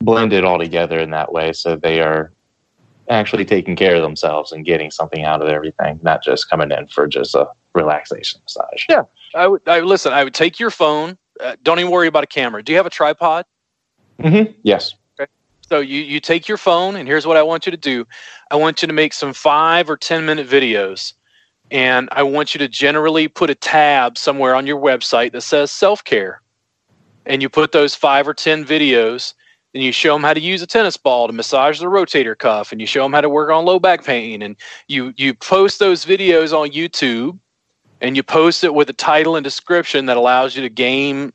blend 0.00 0.32
it 0.32 0.44
all 0.44 0.58
together 0.58 0.98
in 0.98 1.10
that 1.10 1.32
way, 1.32 1.52
so 1.52 1.76
they 1.76 2.00
are 2.00 2.32
actually 3.10 3.44
taking 3.44 3.74
care 3.74 3.96
of 3.96 4.02
themselves 4.02 4.52
and 4.52 4.64
getting 4.64 4.90
something 4.90 5.24
out 5.24 5.42
of 5.42 5.48
everything, 5.48 5.98
not 6.02 6.22
just 6.22 6.50
coming 6.50 6.70
in 6.70 6.86
for 6.88 7.06
just 7.06 7.34
a 7.34 7.48
relaxation 7.74 8.40
massage. 8.44 8.84
Yeah, 8.88 9.04
I 9.34 9.46
would. 9.46 9.62
I 9.66 9.80
listen. 9.80 10.12
I 10.12 10.24
would 10.24 10.34
take 10.34 10.58
your 10.58 10.70
phone 10.70 11.18
uh, 11.40 11.56
don't 11.62 11.78
even 11.78 11.90
worry 11.90 12.08
about 12.08 12.24
a 12.24 12.26
camera. 12.28 12.62
Do 12.62 12.72
you 12.72 12.78
have 12.78 12.86
a 12.86 12.90
tripod? 12.90 13.44
Mm-hmm. 14.20 14.52
Yes. 14.62 14.94
Okay. 15.18 15.30
So 15.68 15.80
you 15.80 16.00
you 16.00 16.20
take 16.20 16.48
your 16.48 16.58
phone, 16.58 16.96
and 16.96 17.08
here's 17.08 17.26
what 17.26 17.36
I 17.36 17.42
want 17.42 17.66
you 17.66 17.70
to 17.70 17.76
do. 17.76 18.06
I 18.50 18.56
want 18.56 18.82
you 18.82 18.88
to 18.88 18.94
make 18.94 19.12
some 19.12 19.32
five 19.32 19.88
or 19.88 19.96
ten 19.96 20.26
minute 20.26 20.48
videos, 20.48 21.14
and 21.70 22.08
I 22.12 22.22
want 22.22 22.54
you 22.54 22.58
to 22.58 22.68
generally 22.68 23.28
put 23.28 23.50
a 23.50 23.54
tab 23.54 24.18
somewhere 24.18 24.54
on 24.54 24.66
your 24.66 24.80
website 24.80 25.32
that 25.32 25.42
says 25.42 25.70
self 25.70 26.02
care, 26.04 26.42
and 27.26 27.42
you 27.42 27.48
put 27.48 27.72
those 27.72 27.94
five 27.94 28.26
or 28.26 28.34
ten 28.34 28.64
videos. 28.64 29.34
And 29.74 29.82
you 29.82 29.92
show 29.92 30.14
them 30.14 30.22
how 30.22 30.32
to 30.32 30.40
use 30.40 30.62
a 30.62 30.66
tennis 30.66 30.96
ball 30.96 31.26
to 31.26 31.32
massage 31.32 31.78
the 31.78 31.86
rotator 31.86 32.36
cuff, 32.36 32.72
and 32.72 32.80
you 32.80 32.86
show 32.86 33.02
them 33.02 33.12
how 33.12 33.20
to 33.20 33.28
work 33.28 33.50
on 33.50 33.66
low 33.66 33.78
back 33.78 34.02
pain, 34.02 34.40
and 34.40 34.56
you 34.88 35.12
you 35.18 35.34
post 35.34 35.78
those 35.78 36.06
videos 36.06 36.58
on 36.58 36.70
YouTube 36.70 37.38
and 38.00 38.16
you 38.16 38.22
post 38.22 38.64
it 38.64 38.74
with 38.74 38.88
a 38.90 38.92
title 38.94 39.36
and 39.36 39.44
description 39.44 40.06
that 40.06 40.16
allows 40.16 40.56
you 40.56 40.62
to 40.62 40.68
game 40.68 41.32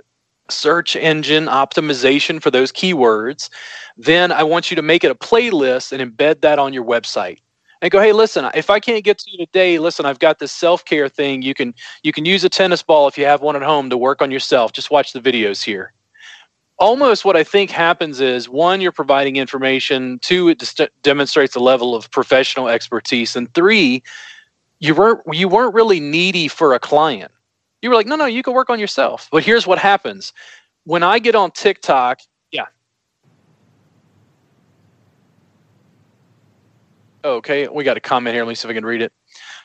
search 0.50 0.96
engine 0.96 1.46
optimization 1.46 2.41
for 2.41 2.51
those 2.51 2.72
keywords, 2.72 3.50
then 3.98 4.32
I 4.32 4.43
want 4.43 4.70
you 4.70 4.75
to 4.75 4.82
make 4.82 5.03
it 5.03 5.12
a 5.12 5.15
playlist 5.15 5.91
and 5.91 6.01
embed 6.01 6.41
that 6.41 6.60
on 6.60 6.74
your 6.74 6.84
website. 6.84 7.39
And 7.82 7.91
go, 7.91 8.00
hey, 8.00 8.13
listen, 8.13 8.50
if 8.55 8.70
I 8.70 8.79
can't 8.79 9.03
get 9.03 9.20
to 9.20 9.32
you 9.32 9.38
today, 9.46 9.77
listen, 9.77 10.05
I've 10.05 10.20
got 10.20 10.39
this 10.39 10.53
self-care 10.53 11.10
thing. 11.10 11.41
You 11.41 11.53
can 11.53 11.75
you 12.01 12.13
can 12.13 12.24
use 12.24 12.46
a 12.46 12.50
tennis 12.50 12.82
ball 12.82 13.10
if 13.10 13.17
you 13.17 13.25
have 13.25 13.41
one 13.41 13.58
at 13.58 13.62
home 13.62 13.89
to 13.89 13.98
work 13.98 14.22
on 14.22 14.32
yourself. 14.32 14.72
Just 14.72 14.89
watch 14.89 15.12
the 15.12 15.20
videos 15.20 15.62
here. 15.62 15.91
Almost 16.77 17.25
what 17.25 17.36
I 17.36 17.43
think 17.43 17.70
happens 17.70 18.22
is 18.22 18.48
one, 18.48 18.79
you're 18.79 18.93
providing 18.93 19.36
information. 19.36 20.17
Two, 20.20 20.48
it 20.48 20.63
demonstrates 21.01 21.55
a 21.55 21.60
level 21.60 21.93
of 21.93 22.10
professional 22.10 22.70
expertise. 22.70 23.36
And 23.36 23.53
three, 23.53 24.01
you 24.83 24.93
weren't 24.93 25.21
you 25.31 25.47
weren't 25.47 25.73
really 25.73 26.01
needy 26.01 26.49
for 26.49 26.73
a 26.73 26.79
client. 26.79 27.31
You 27.81 27.89
were 27.89 27.95
like, 27.95 28.05
no, 28.05 28.17
no, 28.17 28.25
you 28.25 28.43
can 28.43 28.53
work 28.53 28.69
on 28.69 28.79
yourself. 28.79 29.29
But 29.31 29.43
here's 29.43 29.65
what 29.65 29.79
happens 29.79 30.33
when 30.83 31.03
I 31.03 31.19
get 31.19 31.35
on 31.35 31.51
TikTok. 31.51 32.19
Yeah. 32.51 32.65
Okay, 37.23 37.69
we 37.69 37.85
got 37.85 37.95
a 37.95 38.01
comment 38.01 38.35
here. 38.35 38.43
Let 38.43 38.49
me 38.49 38.55
see 38.55 38.67
if 38.67 38.71
I 38.71 38.73
can 38.73 38.85
read 38.85 39.01
it. 39.01 39.13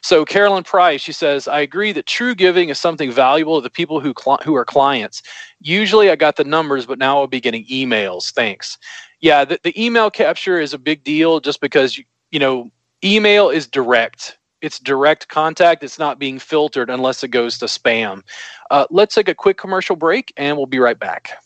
So 0.03 0.25
Carolyn 0.25 0.63
Price, 0.63 1.01
she 1.01 1.13
says, 1.13 1.49
I 1.49 1.59
agree 1.59 1.91
that 1.93 2.07
true 2.07 2.37
giving 2.37 2.69
is 2.69 2.79
something 2.79 3.11
valuable 3.11 3.57
to 3.59 3.63
the 3.63 3.71
people 3.71 3.99
who 3.99 4.15
cl- 4.17 4.39
who 4.45 4.55
are 4.55 4.65
clients. 4.65 5.25
Usually, 5.61 6.11
I 6.13 6.17
got 6.17 6.37
the 6.37 6.45
numbers, 6.45 6.87
but 6.87 7.01
now 7.01 7.19
I'll 7.19 7.27
be 7.27 7.41
getting 7.41 7.65
emails. 7.67 8.33
Thanks. 8.33 8.79
Yeah, 9.19 9.45
the, 9.45 9.59
the 9.65 9.85
email 9.85 10.13
capture 10.13 10.61
is 10.61 10.73
a 10.73 10.79
big 10.79 11.03
deal, 11.03 11.41
just 11.41 11.61
because 11.61 11.99
you, 11.99 12.05
you 12.31 12.39
know 12.39 12.71
email 13.03 13.51
is 13.51 13.67
direct. 13.67 14.39
It's 14.61 14.79
direct 14.79 15.29
contact. 15.29 15.85
It's 15.85 15.99
not 15.99 16.19
being 16.19 16.39
filtered 16.39 16.91
unless 16.91 17.23
it 17.23 17.29
goes 17.29 17.59
to 17.59 17.67
spam. 17.67 18.23
Uh, 18.71 18.87
let's 18.91 19.15
take 19.15 19.29
a 19.29 19.35
quick 19.35 19.57
commercial 19.57 19.97
break, 19.97 20.33
and 20.37 20.57
we'll 20.57 20.67
be 20.67 20.81
right 20.81 20.99
back. 20.99 21.43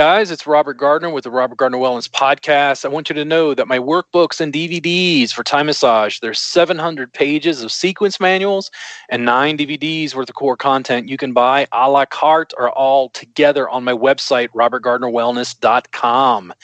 Guys, 0.00 0.32
it's 0.32 0.44
Robert 0.44 0.74
Gardner 0.74 1.08
with 1.08 1.22
the 1.22 1.30
Robert 1.30 1.56
Gardner 1.56 1.78
Wellness 1.78 2.10
Podcast. 2.10 2.84
I 2.84 2.88
want 2.88 3.08
you 3.08 3.14
to 3.14 3.24
know 3.24 3.54
that 3.54 3.68
my 3.68 3.78
workbooks 3.78 4.40
and 4.40 4.52
DVDs 4.52 5.30
for 5.30 5.44
Thai 5.44 5.62
massage, 5.62 6.18
there's 6.18 6.40
700 6.40 7.12
pages 7.12 7.62
of 7.62 7.70
sequence 7.70 8.18
manuals 8.18 8.72
and 9.08 9.24
nine 9.24 9.56
DVDs 9.56 10.12
worth 10.12 10.28
of 10.28 10.34
core 10.34 10.56
content 10.56 11.08
you 11.08 11.16
can 11.16 11.32
buy 11.32 11.68
a 11.70 11.88
la 11.88 12.06
carte 12.06 12.52
or 12.58 12.72
all 12.72 13.10
together 13.10 13.68
on 13.68 13.84
my 13.84 13.92
website, 13.92 14.48
robertgardnerwellness.com. 14.48 16.54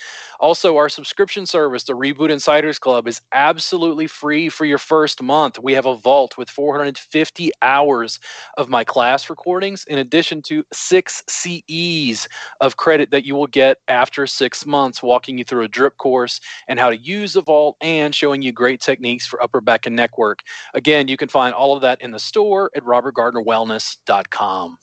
Also, 0.40 0.76
our 0.76 0.88
subscription 0.88 1.46
service, 1.46 1.84
the 1.84 1.92
Reboot 1.92 2.30
Insiders 2.30 2.80
Club, 2.80 3.06
is 3.06 3.22
absolutely 3.30 4.08
free 4.08 4.48
for 4.48 4.64
your 4.64 4.78
first 4.78 5.22
month. 5.22 5.56
We 5.56 5.72
have 5.74 5.86
a 5.86 5.94
vault 5.94 6.36
with 6.36 6.50
450 6.50 7.52
hours 7.62 8.18
of 8.56 8.68
my 8.68 8.82
class 8.82 9.30
recordings, 9.30 9.84
in 9.84 10.00
addition 10.00 10.42
to 10.42 10.66
six 10.72 11.22
CEs 11.28 12.28
of 12.60 12.76
credit 12.76 13.12
that 13.12 13.19
that 13.20 13.26
you 13.26 13.34
will 13.34 13.46
get 13.46 13.82
after 13.86 14.26
six 14.26 14.64
months, 14.64 15.02
walking 15.02 15.36
you 15.36 15.44
through 15.44 15.62
a 15.62 15.68
drip 15.68 15.98
course 15.98 16.40
and 16.66 16.80
how 16.80 16.88
to 16.88 16.96
use 16.96 17.34
the 17.34 17.42
vault 17.42 17.76
and 17.82 18.14
showing 18.14 18.40
you 18.40 18.50
great 18.50 18.80
techniques 18.80 19.26
for 19.26 19.42
upper 19.42 19.60
back 19.60 19.84
and 19.84 19.94
neck 19.94 20.16
work. 20.16 20.42
Again, 20.72 21.06
you 21.06 21.18
can 21.18 21.28
find 21.28 21.52
all 21.52 21.76
of 21.76 21.82
that 21.82 22.00
in 22.00 22.12
the 22.12 22.18
store 22.18 22.70
at 22.74 22.82
robertgardnerwellness.com. 22.82 24.78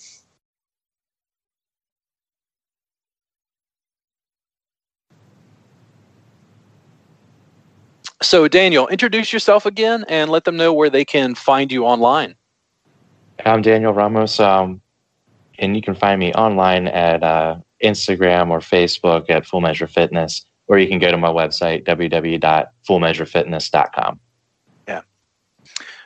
So, 8.22 8.48
Daniel, 8.48 8.88
introduce 8.88 9.34
yourself 9.34 9.66
again 9.66 10.06
and 10.08 10.30
let 10.30 10.44
them 10.44 10.58
know 10.58 10.74
where 10.74 10.92
they 10.92 11.06
can 11.06 11.34
find 11.34 11.72
you 11.72 11.86
online. 11.86 12.36
I'm 13.44 13.64
Daniel 13.64 13.94
Ramos, 13.94 14.40
um, 14.40 14.80
and 15.58 15.76
you 15.76 15.82
can 15.82 15.96
find 15.96 16.20
me 16.20 16.34
online 16.34 16.88
at 16.88 17.24
uh, 17.24 17.58
Instagram 17.84 18.50
or 18.50 18.60
Facebook 18.60 19.30
at 19.30 19.46
Full 19.46 19.62
Measure 19.62 19.86
Fitness, 19.88 20.46
or 20.68 20.80
you 20.80 20.88
can 20.88 21.00
go 21.00 21.12
to 21.12 21.18
my 21.18 21.30
website, 21.30 21.84
www.fullmeasurefitness.com. 21.86 24.20
Yeah. 24.88 25.02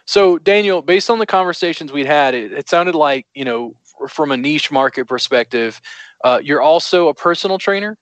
So, 0.05 0.37
Daniel, 0.37 0.81
based 0.81 1.09
on 1.09 1.19
the 1.19 1.25
conversations 1.25 1.91
we'd 1.91 2.05
had, 2.05 2.33
it, 2.33 2.53
it 2.53 2.69
sounded 2.69 2.95
like, 2.95 3.27
you 3.33 3.43
know, 3.45 3.75
from 4.09 4.31
a 4.31 4.37
niche 4.37 4.71
market 4.71 5.07
perspective, 5.07 5.79
uh, 6.23 6.39
you're 6.43 6.61
also 6.61 7.07
a 7.07 7.13
personal 7.13 7.57
trainer? 7.57 7.97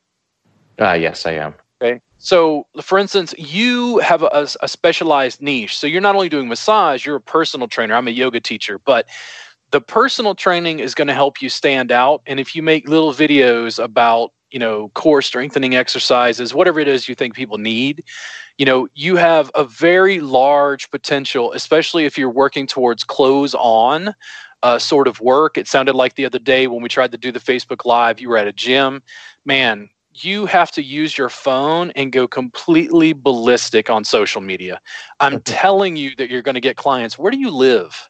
Uh, 0.79 0.93
yes, 0.93 1.25
I 1.25 1.31
am. 1.33 1.53
Okay. 1.81 2.01
So, 2.17 2.67
for 2.81 2.97
instance, 2.97 3.33
you 3.37 3.99
have 3.99 4.23
a, 4.23 4.47
a 4.61 4.67
specialized 4.67 5.41
niche. 5.41 5.77
So, 5.77 5.87
you're 5.87 6.01
not 6.01 6.15
only 6.15 6.29
doing 6.29 6.49
massage, 6.49 7.05
you're 7.05 7.17
a 7.17 7.21
personal 7.21 7.67
trainer. 7.67 7.95
I'm 7.95 8.07
a 8.07 8.11
yoga 8.11 8.39
teacher, 8.39 8.79
but 8.79 9.07
the 9.71 9.81
personal 9.81 10.35
training 10.35 10.79
is 10.79 10.95
going 10.95 11.07
to 11.07 11.13
help 11.13 11.41
you 11.41 11.49
stand 11.49 11.91
out 11.91 12.21
and 12.25 12.39
if 12.39 12.55
you 12.55 12.63
make 12.63 12.87
little 12.87 13.13
videos 13.13 13.81
about 13.81 14.33
you 14.51 14.59
know 14.59 14.89
core 14.89 15.21
strengthening 15.21 15.75
exercises 15.75 16.53
whatever 16.53 16.79
it 16.79 16.87
is 16.87 17.07
you 17.07 17.15
think 17.15 17.35
people 17.35 17.57
need 17.57 18.03
you 18.57 18.65
know 18.65 18.87
you 18.93 19.15
have 19.15 19.51
a 19.55 19.63
very 19.63 20.19
large 20.19 20.89
potential 20.89 21.51
especially 21.53 22.05
if 22.05 22.17
you're 22.17 22.29
working 22.29 22.65
towards 22.65 23.03
close 23.03 23.53
on 23.55 24.13
uh, 24.61 24.77
sort 24.77 25.07
of 25.07 25.21
work. 25.21 25.57
It 25.57 25.69
sounded 25.69 25.95
like 25.95 26.15
the 26.15 26.25
other 26.25 26.37
day 26.37 26.67
when 26.67 26.81
we 26.81 26.89
tried 26.89 27.13
to 27.13 27.17
do 27.17 27.31
the 27.31 27.39
facebook 27.39 27.85
live 27.85 28.19
you 28.19 28.29
were 28.29 28.37
at 28.37 28.47
a 28.47 28.53
gym. 28.53 29.01
Man 29.45 29.89
you 30.21 30.45
have 30.45 30.71
to 30.71 30.81
use 30.81 31.17
your 31.17 31.29
phone 31.29 31.91
and 31.91 32.11
go 32.11 32.27
completely 32.27 33.13
ballistic 33.13 33.89
on 33.89 34.03
social 34.03 34.41
media. 34.41 34.81
I'm 35.19 35.41
telling 35.43 35.95
you 35.95 36.15
that 36.17 36.29
you're 36.29 36.41
going 36.41 36.55
to 36.55 36.61
get 36.61 36.75
clients. 36.75 37.17
Where 37.17 37.31
do 37.31 37.39
you 37.39 37.51
live 37.51 38.09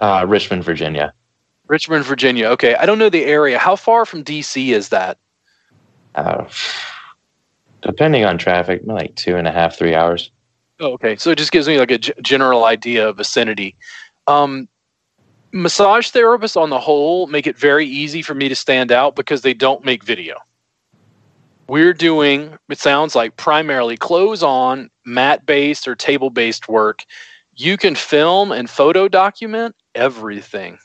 uh, 0.00 0.24
Richmond, 0.28 0.64
Virginia. 0.64 1.12
Richmond, 1.66 2.04
Virginia. 2.04 2.48
Okay, 2.48 2.74
I 2.74 2.86
don't 2.86 2.98
know 2.98 3.08
the 3.08 3.24
area. 3.24 3.58
How 3.58 3.76
far 3.76 4.04
from 4.04 4.22
DC 4.22 4.68
is 4.68 4.90
that? 4.90 5.18
Uh, 6.14 6.48
depending 7.80 8.24
on 8.24 8.38
traffic, 8.38 8.82
like 8.84 9.14
two 9.14 9.36
and 9.36 9.48
a 9.48 9.52
half, 9.52 9.76
three 9.76 9.94
hours. 9.94 10.30
Oh, 10.80 10.92
okay. 10.92 11.16
So 11.16 11.30
it 11.30 11.38
just 11.38 11.52
gives 11.52 11.68
me 11.68 11.78
like 11.78 11.90
a 11.90 11.98
g- 11.98 12.12
general 12.22 12.64
idea 12.64 13.08
of 13.08 13.16
vicinity. 13.16 13.76
Um, 14.26 14.68
massage 15.52 16.10
therapists 16.10 16.56
on 16.56 16.70
the 16.70 16.80
whole 16.80 17.26
make 17.28 17.46
it 17.46 17.56
very 17.56 17.86
easy 17.86 18.22
for 18.22 18.34
me 18.34 18.48
to 18.48 18.54
stand 18.56 18.90
out 18.90 19.14
because 19.14 19.42
they 19.42 19.54
don't 19.54 19.84
make 19.84 20.02
video. 20.04 20.36
We're 21.68 21.94
doing, 21.94 22.58
it 22.68 22.78
sounds 22.78 23.14
like, 23.14 23.36
primarily 23.36 23.96
close 23.96 24.42
on, 24.42 24.90
mat 25.06 25.46
based 25.46 25.88
or 25.88 25.94
table 25.94 26.28
based 26.28 26.68
work. 26.68 27.04
You 27.54 27.76
can 27.76 27.94
film 27.94 28.52
and 28.52 28.68
photo 28.68 29.08
document 29.08 29.74
everything. 29.94 30.78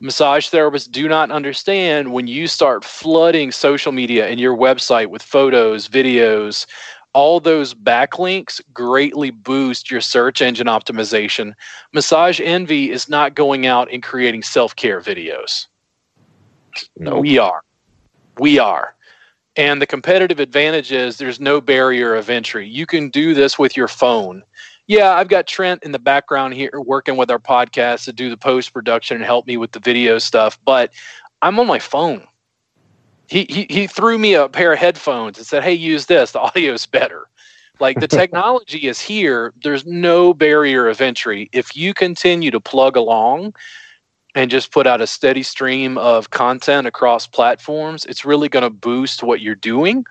Massage 0.00 0.48
therapists 0.48 0.90
do 0.90 1.08
not 1.08 1.30
understand 1.30 2.12
when 2.12 2.28
you 2.28 2.46
start 2.46 2.84
flooding 2.84 3.50
social 3.50 3.90
media 3.90 4.28
and 4.28 4.38
your 4.38 4.56
website 4.56 5.08
with 5.08 5.22
photos, 5.22 5.88
videos, 5.88 6.66
all 7.14 7.40
those 7.40 7.74
backlinks 7.74 8.60
greatly 8.72 9.30
boost 9.30 9.90
your 9.90 10.00
search 10.00 10.40
engine 10.40 10.68
optimization. 10.68 11.54
Massage 11.92 12.40
Envy 12.40 12.90
is 12.90 13.08
not 13.08 13.34
going 13.34 13.66
out 13.66 13.90
and 13.90 14.02
creating 14.02 14.42
self 14.42 14.76
care 14.76 15.00
videos. 15.00 15.66
No, 16.96 17.18
we 17.18 17.38
are. 17.38 17.62
We 18.38 18.60
are. 18.60 18.94
And 19.56 19.82
the 19.82 19.86
competitive 19.86 20.38
advantage 20.38 20.92
is 20.92 21.16
there's 21.16 21.40
no 21.40 21.60
barrier 21.60 22.14
of 22.14 22.30
entry. 22.30 22.68
You 22.68 22.86
can 22.86 23.10
do 23.10 23.34
this 23.34 23.58
with 23.58 23.76
your 23.76 23.88
phone 23.88 24.44
yeah, 24.88 25.12
I've 25.12 25.28
got 25.28 25.46
Trent 25.46 25.84
in 25.84 25.92
the 25.92 25.98
background 25.98 26.54
here 26.54 26.80
working 26.84 27.18
with 27.18 27.30
our 27.30 27.38
podcast 27.38 28.04
to 28.06 28.12
do 28.12 28.30
the 28.30 28.38
post 28.38 28.72
production 28.72 29.16
and 29.16 29.24
help 29.24 29.46
me 29.46 29.58
with 29.58 29.72
the 29.72 29.80
video 29.80 30.18
stuff, 30.18 30.58
but 30.64 30.94
I'm 31.42 31.60
on 31.60 31.66
my 31.66 31.78
phone. 31.78 32.26
He, 33.28 33.46
he, 33.50 33.66
he 33.68 33.86
threw 33.86 34.16
me 34.18 34.32
a 34.32 34.48
pair 34.48 34.72
of 34.72 34.78
headphones 34.78 35.36
and 35.36 35.46
said, 35.46 35.62
Hey, 35.62 35.74
use 35.74 36.06
this. 36.06 36.32
The 36.32 36.40
audio's 36.40 36.86
better. 36.86 37.28
Like 37.78 38.00
the 38.00 38.08
technology 38.08 38.88
is 38.88 38.98
here. 38.98 39.52
There's 39.62 39.84
no 39.84 40.32
barrier 40.32 40.88
of 40.88 41.02
entry. 41.02 41.50
If 41.52 41.76
you 41.76 41.92
continue 41.92 42.50
to 42.50 42.60
plug 42.60 42.96
along 42.96 43.54
and 44.34 44.50
just 44.50 44.72
put 44.72 44.86
out 44.86 45.02
a 45.02 45.06
steady 45.06 45.42
stream 45.42 45.98
of 45.98 46.30
content 46.30 46.86
across 46.86 47.26
platforms, 47.26 48.06
it's 48.06 48.24
really 48.24 48.48
going 48.48 48.62
to 48.62 48.70
boost 48.70 49.22
what 49.22 49.42
you're 49.42 49.54
doing 49.54 50.06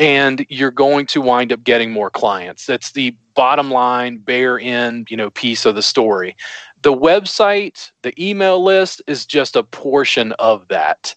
and 0.00 0.46
you're 0.48 0.70
going 0.70 1.04
to 1.04 1.20
wind 1.20 1.52
up 1.52 1.62
getting 1.62 1.92
more 1.92 2.08
clients. 2.10 2.64
That's 2.64 2.92
the 2.92 3.10
bottom 3.34 3.70
line, 3.70 4.16
bare 4.16 4.58
end, 4.58 5.10
you 5.10 5.16
know, 5.16 5.28
piece 5.30 5.66
of 5.66 5.74
the 5.74 5.82
story. 5.82 6.36
The 6.80 6.94
website, 6.94 7.92
the 8.00 8.14
email 8.20 8.64
list 8.64 9.02
is 9.06 9.26
just 9.26 9.56
a 9.56 9.62
portion 9.62 10.32
of 10.32 10.66
that. 10.68 11.14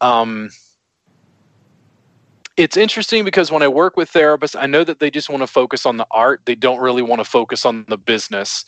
Um, 0.00 0.50
it's 2.56 2.76
interesting 2.76 3.24
because 3.24 3.52
when 3.52 3.62
I 3.62 3.68
work 3.68 3.96
with 3.96 4.12
therapists, 4.12 4.60
I 4.60 4.66
know 4.66 4.82
that 4.82 4.98
they 4.98 5.12
just 5.12 5.30
want 5.30 5.42
to 5.42 5.46
focus 5.46 5.86
on 5.86 5.96
the 5.96 6.06
art. 6.10 6.42
They 6.44 6.56
don't 6.56 6.80
really 6.80 7.02
want 7.02 7.20
to 7.20 7.24
focus 7.24 7.64
on 7.64 7.84
the 7.86 7.98
business. 7.98 8.64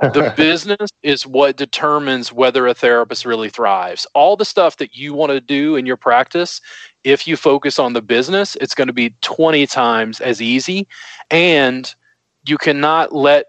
The 0.00 0.32
business 0.36 0.90
is 1.02 1.26
what 1.26 1.56
determines 1.56 2.32
whether 2.32 2.66
a 2.66 2.74
therapist 2.74 3.24
really 3.24 3.50
thrives. 3.50 4.06
All 4.14 4.36
the 4.36 4.44
stuff 4.44 4.78
that 4.78 4.96
you 4.96 5.14
want 5.14 5.32
to 5.32 5.40
do 5.40 5.76
in 5.76 5.86
your 5.86 5.96
practice, 5.96 6.60
if 7.04 7.26
you 7.26 7.36
focus 7.36 7.78
on 7.78 7.92
the 7.92 8.02
business, 8.02 8.56
it's 8.56 8.74
going 8.74 8.88
to 8.88 8.92
be 8.92 9.14
20 9.20 9.66
times 9.66 10.20
as 10.20 10.40
easy. 10.40 10.88
And 11.30 11.94
you 12.46 12.58
cannot 12.58 13.14
let, 13.14 13.46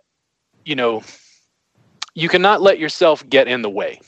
you 0.66 0.76
know, 0.76 1.04
you 2.14 2.30
cannot 2.30 2.62
let 2.62 2.80
yourself 2.80 3.28
get 3.30 3.48
in 3.48 3.62
the 3.62 3.70
way. 3.70 4.00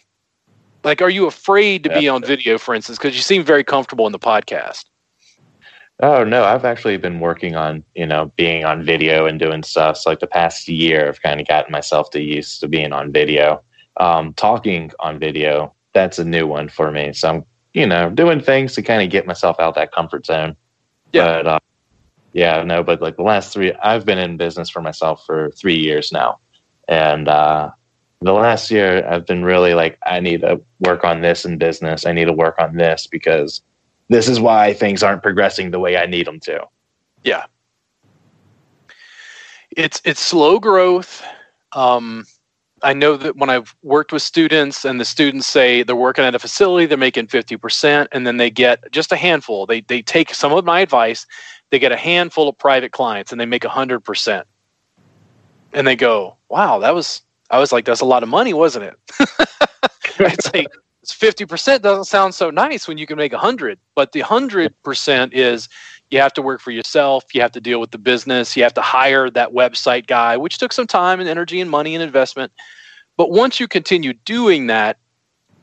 Like, 0.84 1.02
are 1.02 1.10
you 1.10 1.26
afraid 1.26 1.84
to 1.86 1.89
be 1.89 2.08
on 2.08 2.24
video, 2.24 2.60
for 2.60 2.76
instance? 2.76 3.00
Because 3.00 3.15
you 3.15 3.24
seem 3.24 3.43
very 3.43 3.63
comfortable 3.63 4.06
in 4.06 4.12
the 4.12 4.19
podcast. 4.19 4.86
Oh 6.01 6.23
no, 6.25 6.43
I've 6.43 6.65
actually 6.65 6.97
been 6.97 7.19
working 7.19 7.55
on 7.55 7.84
you 7.95 8.05
know 8.05 8.31
being 8.36 8.65
on 8.65 8.84
video 8.84 9.25
and 9.25 9.39
doing 9.39 9.63
stuff. 9.63 9.97
So 9.97 10.10
like 10.10 10.19
the 10.19 10.27
past 10.27 10.67
year, 10.67 11.08
I've 11.08 11.21
kind 11.21 11.39
of 11.39 11.47
gotten 11.47 11.71
myself 11.71 12.10
to 12.12 12.21
used 12.21 12.60
to 12.62 12.67
being 12.67 12.91
on 12.91 13.12
video. 13.12 13.63
Um, 13.97 14.34
talking 14.34 14.91
on 14.99 15.19
video, 15.19 15.73
that's 15.93 16.19
a 16.19 16.25
new 16.25 16.47
one 16.47 16.67
for 16.67 16.91
me. 16.91 17.13
So 17.13 17.29
I'm 17.29 17.45
you 17.73 17.88
know 17.88 18.10
doing 18.10 18.41
things 18.41 18.73
to 18.75 18.81
kind 18.81 19.01
of 19.01 19.10
get 19.10 19.25
myself 19.25 19.60
out 19.60 19.75
that 19.75 19.93
comfort 19.93 20.25
zone. 20.25 20.55
Yeah. 21.13 21.41
But 21.43 21.47
uh, 21.47 21.60
yeah, 22.34 22.63
no, 22.63 22.84
but 22.84 23.01
like 23.01 23.15
the 23.15 23.23
last 23.23 23.53
three, 23.53 23.71
I've 23.75 24.05
been 24.05 24.17
in 24.17 24.36
business 24.36 24.69
for 24.69 24.81
myself 24.81 25.25
for 25.25 25.51
three 25.51 25.77
years 25.77 26.12
now, 26.12 26.39
and 26.89 27.29
uh, 27.29 27.71
the 28.19 28.34
last 28.34 28.69
year 28.71 29.08
I've 29.08 29.25
been 29.25 29.45
really 29.45 29.73
like, 29.73 29.97
I 30.05 30.19
need 30.19 30.41
to 30.41 30.62
work 30.79 31.05
on 31.05 31.21
this 31.21 31.45
in 31.45 31.58
business. 31.58 32.05
I 32.05 32.12
need 32.12 32.25
to 32.25 32.34
work 32.34 32.55
on 32.60 32.75
this 32.75 33.08
because 33.08 33.62
this 34.10 34.28
is 34.28 34.39
why 34.39 34.74
things 34.74 35.04
aren't 35.04 35.24
progressing 35.24 35.72
the 35.72 35.80
way 35.80 35.98
I 35.98 36.06
need 36.06 36.28
them 36.28 36.39
to. 36.41 36.65
Yeah. 37.24 37.46
It's 39.72 40.02
it's 40.06 40.22
slow 40.22 40.60
growth. 40.60 41.24
Um, 41.74 42.26
I 42.82 42.94
know 42.94 43.18
that 43.18 43.36
when 43.36 43.50
I've 43.50 43.76
worked 43.82 44.12
with 44.12 44.22
students 44.22 44.86
and 44.86 45.00
the 45.00 45.06
students 45.06 45.48
say 45.48 45.82
they're 45.82 45.96
working 45.96 46.24
at 46.24 46.36
a 46.36 46.39
facility, 46.39 46.86
they're 46.86 46.98
making 46.98 47.28
50%, 47.28 48.08
and 48.12 48.28
then 48.28 48.38
they 48.38 48.50
get 48.50 48.91
just 48.91 49.12
a 49.12 49.15
handful. 49.15 49.65
They, 49.65 49.82
they 49.82 50.02
take 50.02 50.34
some 50.34 50.54
of 50.54 50.65
my 50.65 50.82
advice, 50.82 51.26
they 51.72 51.80
get 51.80 51.91
a 51.91 51.98
handful 51.98 52.48
of 52.48 52.58
private 52.58 52.91
clients 52.91 53.32
and 53.32 53.41
they 53.41 53.46
make 53.46 53.63
100%. 53.63 54.44
And 55.74 55.88
they 55.88 55.96
go, 55.96 56.38
wow, 56.48 56.80
that 56.80 56.94
was, 56.94 57.22
I 57.50 57.60
was 57.60 57.72
like, 57.72 57.86
that's 57.86 58.02
a 58.02 58.06
lot 58.06 58.24
of 58.24 58.30
money, 58.30 58.54
wasn't 58.54 58.86
it? 58.86 59.00
I'd 60.20 60.44
say 60.44 60.68
50% 61.12 61.82
doesn't 61.82 62.06
sound 62.06 62.34
so 62.36 62.50
nice 62.50 62.88
when 62.88 62.98
you 62.98 63.08
can 63.08 63.18
make 63.18 63.32
100, 63.32 63.80
but 63.96 64.12
the 64.12 64.22
100% 64.22 65.34
is 65.34 65.70
you 66.12 66.20
have 66.20 66.34
to 66.34 66.41
work 66.41 66.62
for 66.62 66.72
yourself, 66.72 67.26
you 67.34 67.41
have 67.41 67.52
to 67.54 67.62
deal 67.62 67.80
with 67.80 67.91
the 67.91 67.98
business, 67.98 68.56
you 68.56 68.63
have 68.63 68.74
to 68.76 68.82
hire 68.82 69.30
that 69.30 69.52
website 69.52 70.08
guy, 70.08 70.38
which 70.38 70.58
took 70.58 70.72
some 70.74 70.88
time 70.88 71.20
and 71.20 71.30
energy 71.30 71.60
and 71.62 71.70
money 71.70 71.96
and 71.96 72.04
investment. 72.04 72.52
But 73.18 73.32
once 73.32 73.60
you 73.60 73.68
continue 73.68 74.13
doing 74.13 74.68
that, 74.68 74.98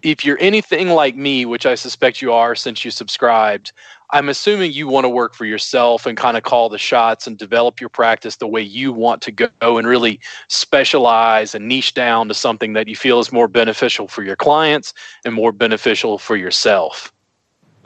if 0.02 0.24
you're 0.24 0.38
anything 0.40 0.88
like 0.90 1.14
me, 1.14 1.44
which 1.46 1.64
I 1.64 1.76
suspect 1.76 2.20
you 2.20 2.32
are 2.32 2.54
since 2.54 2.84
you 2.84 2.90
subscribed, 2.90 3.72
I'm 4.12 4.28
assuming 4.28 4.72
you 4.72 4.88
want 4.88 5.04
to 5.04 5.08
work 5.08 5.34
for 5.34 5.46
yourself 5.46 6.04
and 6.04 6.18
kind 6.18 6.36
of 6.36 6.42
call 6.42 6.68
the 6.68 6.78
shots 6.78 7.26
and 7.26 7.38
develop 7.38 7.80
your 7.80 7.88
practice 7.88 8.36
the 8.36 8.46
way 8.46 8.60
you 8.60 8.92
want 8.92 9.22
to 9.22 9.32
go 9.32 9.78
and 9.78 9.88
really 9.88 10.20
specialize 10.48 11.54
and 11.54 11.66
niche 11.66 11.94
down 11.94 12.28
to 12.28 12.34
something 12.34 12.74
that 12.74 12.88
you 12.88 12.96
feel 12.96 13.20
is 13.20 13.32
more 13.32 13.48
beneficial 13.48 14.08
for 14.08 14.22
your 14.22 14.36
clients 14.36 14.92
and 15.24 15.34
more 15.34 15.50
beneficial 15.50 16.18
for 16.18 16.36
yourself. 16.36 17.10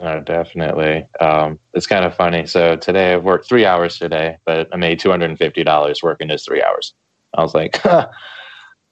Oh, 0.01 0.19
definitely. 0.19 1.07
Um, 1.21 1.59
it's 1.73 1.87
kind 1.87 2.03
of 2.03 2.13
funny. 2.13 2.45
So 2.45 2.75
today 2.75 3.13
I've 3.13 3.23
worked 3.23 3.47
three 3.47 3.65
hours 3.65 3.97
today, 3.97 4.37
but 4.45 4.67
I 4.73 4.75
made 4.75 4.99
$250 4.99 6.03
working 6.03 6.27
just 6.27 6.45
three 6.45 6.61
hours. 6.61 6.93
I 7.35 7.41
was 7.41 7.55
like, 7.55 7.77
huh, 7.81 8.09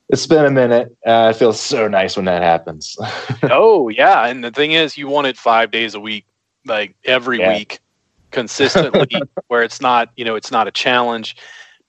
it's 0.07 0.25
been 0.25 0.45
a 0.45 0.51
minute. 0.51 0.95
Uh, 1.05 1.33
it 1.33 1.37
feels 1.37 1.59
so 1.59 1.89
nice 1.89 2.15
when 2.15 2.25
that 2.25 2.41
happens. 2.41 2.95
oh, 3.43 3.89
yeah. 3.89 4.25
And 4.25 4.41
the 4.41 4.51
thing 4.51 4.71
is, 4.71 4.97
you 4.97 5.09
want 5.09 5.27
it 5.27 5.37
five 5.37 5.69
days 5.69 5.95
a 5.95 5.99
week 5.99 6.25
like 6.65 6.95
every 7.05 7.39
yeah. 7.39 7.57
week 7.57 7.79
consistently 8.31 9.21
where 9.47 9.63
it's 9.63 9.81
not 9.81 10.11
you 10.15 10.25
know 10.25 10.35
it's 10.35 10.51
not 10.51 10.67
a 10.67 10.71
challenge. 10.71 11.35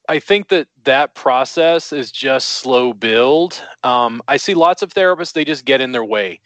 I 0.09 0.21
think 0.21 0.49
that 0.51 0.69
that 0.85 1.17
process 1.17 1.93
is 1.93 2.13
just 2.13 2.51
slow 2.51 2.93
build. 2.93 3.61
Um, 3.83 4.23
i 4.29 4.37
see 4.37 4.55
lots 4.55 4.83
of 4.83 4.95
therapists 4.95 5.33
they 5.33 5.45
just 5.45 5.65
get 5.65 5.81
in 5.81 5.93
their 5.93 6.05
way. 6.05 6.41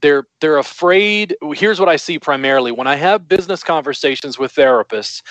They're 0.00 0.24
they're 0.40 0.58
afraid. 0.58 1.36
Here's 1.52 1.78
what 1.78 1.88
i 1.88 1.96
see 1.96 2.18
primarily. 2.18 2.72
When 2.72 2.86
i 2.86 2.96
have 2.96 3.28
business 3.28 3.62
conversations 3.62 4.38
with 4.38 4.54
therapists 4.54 5.22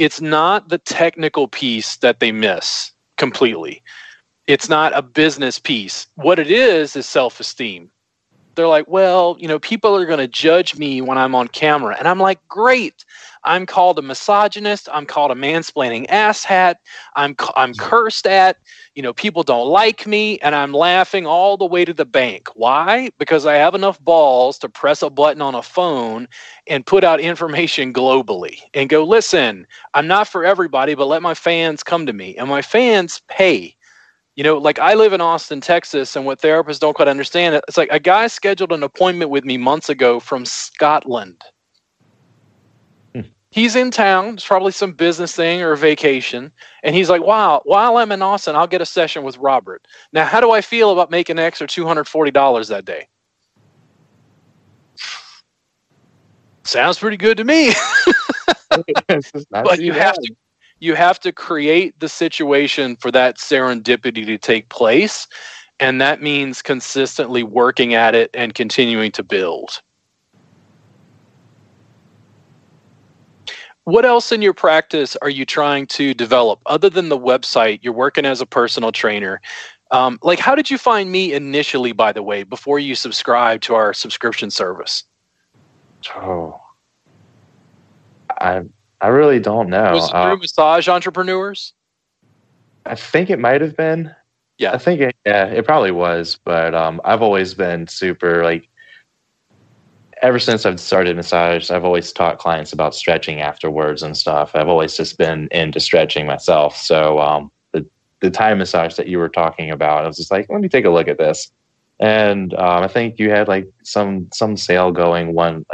it's 0.00 0.20
not 0.22 0.70
the 0.70 0.78
technical 0.78 1.46
piece 1.46 1.98
that 1.98 2.20
they 2.20 2.32
miss 2.32 2.90
completely. 3.18 3.82
It's 4.46 4.66
not 4.66 4.96
a 4.96 5.02
business 5.02 5.58
piece. 5.58 6.06
What 6.14 6.38
it 6.38 6.50
is 6.50 6.96
is 6.96 7.04
self-esteem 7.04 7.90
they're 8.54 8.68
like, 8.68 8.88
well, 8.88 9.36
you 9.38 9.48
know, 9.48 9.58
people 9.58 9.96
are 9.96 10.06
going 10.06 10.18
to 10.18 10.28
judge 10.28 10.76
me 10.76 11.00
when 11.00 11.18
I'm 11.18 11.34
on 11.34 11.48
camera. 11.48 11.96
And 11.98 12.08
I'm 12.08 12.18
like, 12.18 12.46
great. 12.48 13.04
I'm 13.44 13.64
called 13.64 13.98
a 13.98 14.02
misogynist. 14.02 14.88
I'm 14.92 15.06
called 15.06 15.30
a 15.30 15.34
mansplaining 15.34 16.06
asshat. 16.08 16.76
I'm, 17.16 17.36
I'm 17.56 17.74
cursed 17.74 18.26
at. 18.26 18.58
You 18.94 19.02
know, 19.02 19.14
people 19.14 19.42
don't 19.42 19.68
like 19.68 20.06
me. 20.06 20.38
And 20.40 20.54
I'm 20.54 20.72
laughing 20.72 21.26
all 21.26 21.56
the 21.56 21.64
way 21.66 21.84
to 21.84 21.94
the 21.94 22.04
bank. 22.04 22.48
Why? 22.54 23.10
Because 23.18 23.46
I 23.46 23.54
have 23.54 23.74
enough 23.74 23.98
balls 24.00 24.58
to 24.58 24.68
press 24.68 25.02
a 25.02 25.10
button 25.10 25.40
on 25.40 25.54
a 25.54 25.62
phone 25.62 26.28
and 26.66 26.84
put 26.84 27.04
out 27.04 27.20
information 27.20 27.92
globally 27.92 28.60
and 28.74 28.88
go, 28.90 29.04
listen, 29.04 29.66
I'm 29.94 30.06
not 30.06 30.28
for 30.28 30.44
everybody, 30.44 30.94
but 30.94 31.06
let 31.06 31.22
my 31.22 31.34
fans 31.34 31.82
come 31.82 32.04
to 32.06 32.12
me. 32.12 32.36
And 32.36 32.48
my 32.48 32.62
fans 32.62 33.22
pay 33.28 33.76
you 34.40 34.44
know, 34.44 34.56
like 34.56 34.78
I 34.78 34.94
live 34.94 35.12
in 35.12 35.20
Austin, 35.20 35.60
Texas, 35.60 36.16
and 36.16 36.24
what 36.24 36.40
therapists 36.40 36.80
don't 36.80 36.94
quite 36.94 37.08
understand, 37.08 37.56
it's 37.68 37.76
like 37.76 37.90
a 37.92 38.00
guy 38.00 38.26
scheduled 38.26 38.72
an 38.72 38.82
appointment 38.82 39.30
with 39.30 39.44
me 39.44 39.58
months 39.58 39.90
ago 39.90 40.18
from 40.18 40.46
Scotland. 40.46 41.44
Hmm. 43.14 43.20
He's 43.50 43.76
in 43.76 43.90
town. 43.90 44.32
It's 44.32 44.46
probably 44.46 44.72
some 44.72 44.94
business 44.94 45.36
thing 45.36 45.60
or 45.60 45.72
a 45.72 45.76
vacation. 45.76 46.50
And 46.82 46.94
he's 46.94 47.10
like, 47.10 47.20
wow, 47.20 47.60
while 47.66 47.98
I'm 47.98 48.10
in 48.12 48.22
Austin, 48.22 48.56
I'll 48.56 48.66
get 48.66 48.80
a 48.80 48.86
session 48.86 49.24
with 49.24 49.36
Robert. 49.36 49.86
Now, 50.14 50.24
how 50.24 50.40
do 50.40 50.52
I 50.52 50.62
feel 50.62 50.90
about 50.90 51.10
making 51.10 51.38
an 51.38 51.44
extra 51.44 51.66
$240 51.66 52.68
that 52.70 52.86
day? 52.86 53.08
Sounds 56.64 56.98
pretty 56.98 57.18
good 57.18 57.36
to 57.36 57.44
me. 57.44 57.74
but 59.50 59.80
you 59.80 59.92
have 59.92 60.14
to 60.14 60.34
you 60.80 60.94
have 60.94 61.20
to 61.20 61.30
create 61.30 61.98
the 62.00 62.08
situation 62.08 62.96
for 62.96 63.10
that 63.12 63.36
serendipity 63.36 64.26
to 64.26 64.38
take 64.38 64.68
place. 64.70 65.28
And 65.78 66.00
that 66.00 66.20
means 66.20 66.60
consistently 66.62 67.42
working 67.42 67.94
at 67.94 68.14
it 68.14 68.30
and 68.34 68.54
continuing 68.54 69.12
to 69.12 69.22
build. 69.22 69.82
What 73.84 74.04
else 74.04 74.30
in 74.30 74.42
your 74.42 74.54
practice 74.54 75.16
are 75.22 75.30
you 75.30 75.46
trying 75.46 75.86
to 75.88 76.12
develop 76.12 76.60
other 76.66 76.90
than 76.90 77.08
the 77.08 77.18
website? 77.18 77.80
You're 77.82 77.94
working 77.94 78.26
as 78.26 78.40
a 78.40 78.46
personal 78.46 78.92
trainer. 78.92 79.40
Um, 79.90 80.18
like, 80.22 80.38
how 80.38 80.54
did 80.54 80.70
you 80.70 80.78
find 80.78 81.10
me 81.10 81.32
initially, 81.32 81.92
by 81.92 82.12
the 82.12 82.22
way, 82.22 82.42
before 82.42 82.78
you 82.78 82.94
subscribed 82.94 83.62
to 83.64 83.74
our 83.74 83.92
subscription 83.92 84.50
service? 84.50 85.04
Oh, 86.14 86.60
I 88.38 88.62
I 89.00 89.08
really 89.08 89.40
don't 89.40 89.68
know. 89.68 89.92
Was 89.92 90.08
it 90.08 90.12
through 90.12 90.20
uh, 90.20 90.36
massage 90.36 90.88
entrepreneurs? 90.88 91.72
I 92.86 92.94
think 92.94 93.30
it 93.30 93.38
might 93.38 93.60
have 93.60 93.76
been. 93.76 94.14
Yeah, 94.58 94.72
I 94.72 94.78
think 94.78 95.00
it, 95.00 95.16
yeah, 95.24 95.46
it 95.46 95.64
probably 95.64 95.90
was. 95.90 96.38
But 96.44 96.74
um, 96.74 97.00
I've 97.04 97.22
always 97.22 97.54
been 97.54 97.86
super 97.86 98.44
like. 98.44 98.68
Ever 100.22 100.38
since 100.38 100.66
I've 100.66 100.78
started 100.78 101.16
massage, 101.16 101.70
I've 101.70 101.84
always 101.84 102.12
taught 102.12 102.38
clients 102.38 102.74
about 102.74 102.94
stretching 102.94 103.40
afterwards 103.40 104.02
and 104.02 104.14
stuff. 104.14 104.54
I've 104.54 104.68
always 104.68 104.94
just 104.94 105.16
been 105.16 105.48
into 105.50 105.80
stretching 105.80 106.26
myself. 106.26 106.76
So 106.76 107.18
um, 107.20 107.50
the 107.72 107.86
the 108.20 108.30
Thai 108.30 108.52
massage 108.52 108.96
that 108.96 109.08
you 109.08 109.18
were 109.18 109.30
talking 109.30 109.70
about, 109.70 110.04
I 110.04 110.06
was 110.06 110.18
just 110.18 110.30
like, 110.30 110.50
let 110.50 110.60
me 110.60 110.68
take 110.68 110.84
a 110.84 110.90
look 110.90 111.08
at 111.08 111.16
this. 111.16 111.50
And 112.00 112.52
um, 112.54 112.82
I 112.82 112.88
think 112.88 113.18
you 113.18 113.30
had 113.30 113.48
like 113.48 113.66
some 113.82 114.28
some 114.32 114.58
sale 114.58 114.92
going 114.92 115.32
one 115.32 115.64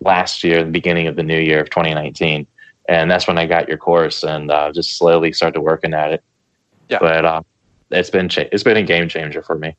last 0.00 0.42
year, 0.42 0.64
the 0.64 0.70
beginning 0.70 1.06
of 1.06 1.16
the 1.16 1.22
new 1.22 1.38
year 1.38 1.60
of 1.60 1.70
2019. 1.70 2.46
And 2.88 3.10
that's 3.10 3.26
when 3.26 3.38
I 3.38 3.46
got 3.46 3.68
your 3.68 3.78
course 3.78 4.22
and 4.22 4.50
uh, 4.50 4.72
just 4.72 4.96
slowly 4.96 5.32
started 5.32 5.60
working 5.60 5.94
at 5.94 6.12
it. 6.12 6.24
Yeah. 6.88 6.98
But 7.00 7.24
uh, 7.24 7.42
it's 7.90 8.10
been 8.10 8.28
cha- 8.28 8.48
it's 8.50 8.64
been 8.64 8.76
a 8.76 8.82
game 8.82 9.08
changer 9.08 9.42
for 9.42 9.56
me. 9.56 9.76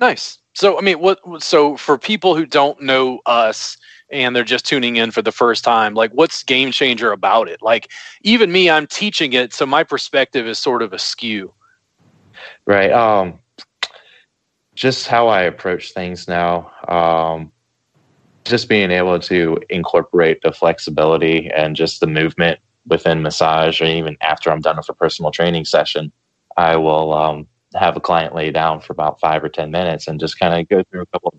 Nice. 0.00 0.38
So 0.54 0.78
I 0.78 0.82
mean, 0.82 1.00
what? 1.00 1.20
So 1.42 1.76
for 1.76 1.96
people 1.96 2.36
who 2.36 2.44
don't 2.44 2.80
know 2.82 3.20
us 3.24 3.78
and 4.10 4.34
they're 4.34 4.44
just 4.44 4.66
tuning 4.66 4.96
in 4.96 5.10
for 5.10 5.22
the 5.22 5.32
first 5.32 5.64
time, 5.64 5.94
like 5.94 6.10
what's 6.12 6.42
game 6.42 6.70
changer 6.70 7.12
about 7.12 7.48
it? 7.48 7.62
Like 7.62 7.90
even 8.22 8.52
me, 8.52 8.68
I'm 8.68 8.86
teaching 8.86 9.32
it, 9.32 9.54
so 9.54 9.64
my 9.64 9.84
perspective 9.84 10.46
is 10.46 10.58
sort 10.58 10.82
of 10.82 10.92
askew. 10.92 11.54
Right. 12.66 12.92
Um, 12.92 13.38
just 14.74 15.08
how 15.08 15.28
I 15.28 15.42
approach 15.42 15.92
things 15.92 16.28
now. 16.28 16.70
Um, 16.86 17.52
just 18.48 18.68
being 18.68 18.90
able 18.90 19.18
to 19.20 19.58
incorporate 19.68 20.42
the 20.42 20.52
flexibility 20.52 21.50
and 21.50 21.76
just 21.76 22.00
the 22.00 22.06
movement 22.06 22.58
within 22.86 23.22
massage, 23.22 23.80
or 23.80 23.84
even 23.84 24.16
after 24.20 24.50
I'm 24.50 24.60
done 24.60 24.76
with 24.76 24.88
a 24.88 24.94
personal 24.94 25.30
training 25.30 25.64
session, 25.66 26.10
I 26.56 26.76
will 26.76 27.12
um, 27.12 27.46
have 27.74 27.96
a 27.96 28.00
client 28.00 28.34
lay 28.34 28.50
down 28.50 28.80
for 28.80 28.92
about 28.92 29.20
five 29.20 29.44
or 29.44 29.48
ten 29.48 29.70
minutes 29.70 30.08
and 30.08 30.18
just 30.18 30.38
kind 30.38 30.58
of 30.58 30.68
go 30.68 30.82
through 30.90 31.02
a 31.02 31.06
couple 31.06 31.34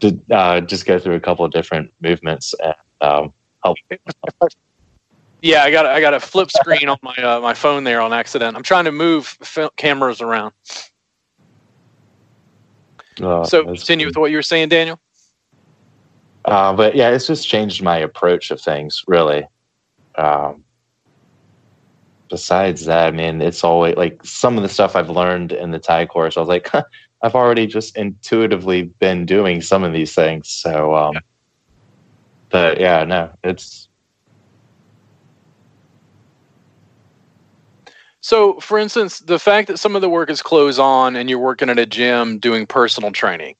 different, 0.00 0.30
uh, 0.30 0.60
just 0.60 0.86
go 0.86 0.98
through 0.98 1.16
a 1.16 1.20
couple 1.20 1.44
of 1.44 1.50
different 1.50 1.92
movements 2.00 2.54
and 2.62 2.74
um, 3.00 3.34
help. 3.64 3.76
Yeah, 5.40 5.62
I 5.62 5.70
got 5.70 5.86
I 5.86 6.00
got 6.00 6.14
a 6.14 6.20
flip 6.20 6.50
screen 6.50 6.88
on 6.88 6.98
my 7.02 7.14
uh, 7.14 7.40
my 7.40 7.54
phone 7.54 7.84
there 7.84 8.00
on 8.00 8.12
accident. 8.12 8.56
I'm 8.56 8.62
trying 8.62 8.86
to 8.86 8.92
move 8.92 9.36
f- 9.40 9.70
cameras 9.76 10.20
around. 10.20 10.52
Oh, 13.20 13.44
so 13.44 13.64
continue 13.64 14.06
with 14.06 14.16
what 14.16 14.30
you 14.30 14.36
were 14.36 14.42
saying, 14.42 14.68
Daniel. 14.68 15.00
Uh, 16.48 16.72
but 16.72 16.94
yeah, 16.94 17.10
it's 17.10 17.26
just 17.26 17.48
changed 17.48 17.82
my 17.82 17.98
approach 17.98 18.50
of 18.50 18.60
things, 18.60 19.04
really. 19.06 19.46
Um, 20.14 20.64
besides 22.30 22.86
that, 22.86 23.08
I 23.08 23.10
mean, 23.16 23.42
it's 23.42 23.62
always 23.62 23.96
like 23.96 24.24
some 24.24 24.56
of 24.56 24.62
the 24.62 24.68
stuff 24.68 24.96
I've 24.96 25.10
learned 25.10 25.52
in 25.52 25.70
the 25.70 25.78
Thai 25.78 26.06
course. 26.06 26.36
I 26.36 26.40
was 26.40 26.48
like, 26.48 26.68
huh, 26.72 26.84
I've 27.22 27.34
already 27.34 27.66
just 27.66 27.96
intuitively 27.96 28.84
been 28.84 29.26
doing 29.26 29.60
some 29.60 29.84
of 29.84 29.92
these 29.92 30.14
things. 30.14 30.48
So, 30.48 30.94
um, 30.94 31.14
yeah. 31.14 31.20
but 32.50 32.80
yeah, 32.80 33.04
no, 33.04 33.30
it's 33.44 33.88
So, 38.20 38.58
for 38.60 38.78
instance, 38.78 39.20
the 39.20 39.38
fact 39.38 39.68
that 39.68 39.78
some 39.78 39.94
of 39.96 40.02
the 40.02 40.10
work 40.10 40.28
is 40.28 40.42
close 40.42 40.78
on 40.78 41.16
and 41.16 41.30
you're 41.30 41.38
working 41.38 41.70
at 41.70 41.78
a 41.78 41.86
gym 41.86 42.38
doing 42.38 42.66
personal 42.66 43.12
training, 43.12 43.54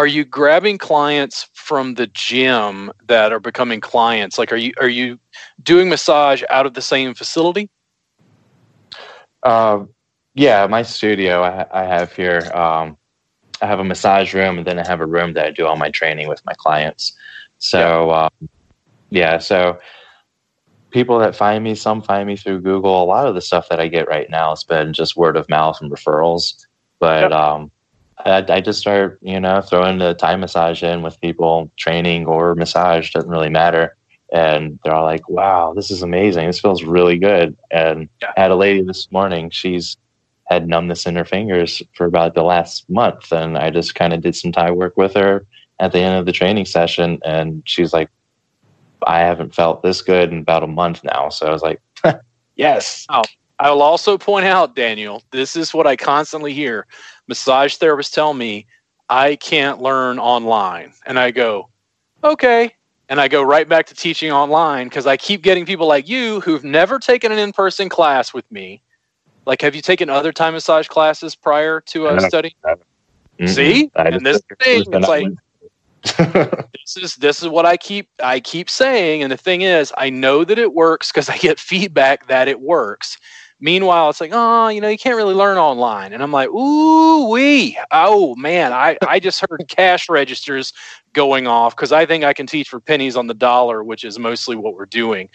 are 0.00 0.06
you 0.06 0.24
grabbing 0.24 0.78
clients 0.78 1.46
from 1.52 1.92
the 1.92 2.06
gym 2.06 2.90
that 3.06 3.34
are 3.34 3.38
becoming 3.38 3.82
clients? 3.82 4.38
Like, 4.38 4.50
are 4.50 4.56
you 4.56 4.72
are 4.80 4.88
you 4.88 5.20
doing 5.62 5.90
massage 5.90 6.42
out 6.48 6.64
of 6.64 6.72
the 6.72 6.80
same 6.80 7.12
facility? 7.12 7.68
Uh, 9.42 9.84
yeah, 10.32 10.66
my 10.68 10.80
studio 10.80 11.42
I, 11.42 11.66
I 11.70 11.84
have 11.84 12.14
here. 12.14 12.50
Um, 12.54 12.96
I 13.60 13.66
have 13.66 13.78
a 13.78 13.84
massage 13.84 14.32
room, 14.32 14.56
and 14.56 14.66
then 14.66 14.78
I 14.78 14.88
have 14.88 15.02
a 15.02 15.06
room 15.06 15.34
that 15.34 15.44
I 15.44 15.50
do 15.50 15.66
all 15.66 15.76
my 15.76 15.90
training 15.90 16.28
with 16.28 16.42
my 16.46 16.54
clients. 16.54 17.14
So, 17.58 18.08
yeah, 18.08 18.22
um, 18.22 18.48
yeah 19.10 19.36
so 19.36 19.78
people 20.92 21.18
that 21.18 21.36
find 21.36 21.62
me, 21.62 21.74
some 21.74 22.00
find 22.00 22.26
me 22.26 22.38
through 22.38 22.62
Google. 22.62 23.02
A 23.02 23.04
lot 23.04 23.26
of 23.26 23.34
the 23.34 23.42
stuff 23.42 23.68
that 23.68 23.80
I 23.80 23.88
get 23.88 24.08
right 24.08 24.30
now 24.30 24.48
has 24.48 24.64
been 24.64 24.94
just 24.94 25.14
word 25.14 25.36
of 25.36 25.46
mouth 25.50 25.78
and 25.82 25.92
referrals. 25.92 26.54
But 27.00 27.24
yep. 27.24 27.32
um, 27.32 27.70
I, 28.26 28.44
I, 28.48 28.60
just 28.60 28.80
start, 28.80 29.18
you 29.22 29.40
know, 29.40 29.60
throwing 29.60 29.98
the 29.98 30.14
Thai 30.14 30.36
massage 30.36 30.82
in 30.82 31.02
with 31.02 31.20
people, 31.20 31.70
training 31.76 32.26
or 32.26 32.54
massage 32.54 33.12
doesn't 33.12 33.30
really 33.30 33.50
matter. 33.50 33.96
And 34.32 34.78
they're 34.84 34.94
all 34.94 35.04
like, 35.04 35.28
"Wow, 35.28 35.74
this 35.74 35.90
is 35.90 36.02
amazing! 36.02 36.46
This 36.46 36.60
feels 36.60 36.84
really 36.84 37.18
good." 37.18 37.56
And 37.72 38.08
yeah. 38.22 38.32
I 38.36 38.40
had 38.42 38.50
a 38.52 38.56
lady 38.56 38.80
this 38.80 39.10
morning. 39.10 39.50
She's 39.50 39.96
had 40.44 40.68
numbness 40.68 41.04
in 41.04 41.16
her 41.16 41.24
fingers 41.24 41.82
for 41.94 42.06
about 42.06 42.34
the 42.34 42.44
last 42.44 42.88
month, 42.88 43.32
and 43.32 43.58
I 43.58 43.70
just 43.70 43.96
kind 43.96 44.12
of 44.12 44.20
did 44.20 44.36
some 44.36 44.52
Thai 44.52 44.70
work 44.70 44.96
with 44.96 45.14
her 45.14 45.46
at 45.80 45.90
the 45.90 45.98
end 45.98 46.16
of 46.16 46.26
the 46.26 46.32
training 46.32 46.66
session, 46.66 47.18
and 47.24 47.62
she's 47.66 47.92
like, 47.92 48.08
I 49.06 49.20
haven't 49.20 49.54
felt 49.54 49.82
this 49.82 50.02
good 50.02 50.30
in 50.30 50.38
about 50.38 50.62
a 50.62 50.68
month 50.68 51.02
now. 51.02 51.28
So 51.30 51.46
I 51.46 51.52
was 51.52 51.62
like, 51.62 51.80
yes. 52.56 53.06
Oh, 53.08 53.22
I 53.60 53.70
will 53.70 53.82
also 53.82 54.16
point 54.16 54.46
out, 54.46 54.74
Daniel, 54.74 55.22
this 55.32 55.54
is 55.54 55.74
what 55.74 55.86
I 55.86 55.94
constantly 55.94 56.54
hear. 56.54 56.86
Massage 57.28 57.76
therapists 57.76 58.10
tell 58.10 58.32
me 58.32 58.66
I 59.10 59.36
can't 59.36 59.82
learn 59.82 60.18
online. 60.18 60.94
And 61.04 61.18
I 61.18 61.30
go, 61.30 61.68
okay. 62.24 62.74
And 63.10 63.20
I 63.20 63.28
go 63.28 63.42
right 63.42 63.68
back 63.68 63.86
to 63.88 63.94
teaching 63.94 64.32
online 64.32 64.88
because 64.88 65.06
I 65.06 65.18
keep 65.18 65.42
getting 65.42 65.66
people 65.66 65.86
like 65.86 66.08
you 66.08 66.40
who've 66.40 66.64
never 66.64 66.98
taken 66.98 67.32
an 67.32 67.38
in 67.38 67.52
person 67.52 67.90
class 67.90 68.32
with 68.32 68.50
me. 68.50 68.82
Like, 69.44 69.60
have 69.60 69.74
you 69.74 69.82
taken 69.82 70.08
other 70.08 70.32
Thai 70.32 70.52
massage 70.52 70.88
classes 70.88 71.34
prior 71.34 71.82
to 71.82 72.06
a 72.06 72.20
study? 72.20 72.56
Mm-hmm. 72.64 73.46
See? 73.46 73.90
and 73.94 74.24
this 74.24 74.40
thing, 74.62 74.84
it's 74.90 75.08
like, 75.08 75.26
this 76.72 76.96
is 76.96 77.16
this 77.16 77.42
is 77.42 77.48
what 77.48 77.66
I 77.66 77.76
keep 77.76 78.08
I 78.22 78.40
keep 78.40 78.70
saying, 78.70 79.22
and 79.22 79.30
the 79.30 79.36
thing 79.36 79.62
is, 79.62 79.92
I 79.98 80.08
know 80.08 80.44
that 80.44 80.58
it 80.58 80.72
works 80.72 81.10
because 81.10 81.28
I 81.28 81.36
get 81.36 81.58
feedback 81.58 82.26
that 82.28 82.48
it 82.48 82.60
works. 82.60 83.18
Meanwhile, 83.60 84.10
it's 84.10 84.20
like, 84.20 84.30
oh, 84.32 84.68
you 84.68 84.80
know, 84.80 84.88
you 84.88 84.98
can't 84.98 85.16
really 85.16 85.34
learn 85.34 85.58
online, 85.58 86.12
and 86.12 86.22
I'm 86.22 86.32
like, 86.32 86.48
ooh 86.48 87.28
wee, 87.28 87.78
oh 87.90 88.34
man, 88.36 88.72
I 88.72 88.96
I 89.06 89.20
just 89.20 89.40
heard 89.40 89.64
cash 89.68 90.08
registers 90.08 90.72
going 91.12 91.46
off 91.46 91.76
because 91.76 91.92
I 91.92 92.06
think 92.06 92.24
I 92.24 92.32
can 92.32 92.46
teach 92.46 92.68
for 92.68 92.80
pennies 92.80 93.16
on 93.16 93.26
the 93.26 93.34
dollar, 93.34 93.84
which 93.84 94.04
is 94.04 94.18
mostly 94.18 94.56
what 94.56 94.74
we're 94.74 94.86
doing. 94.86 95.28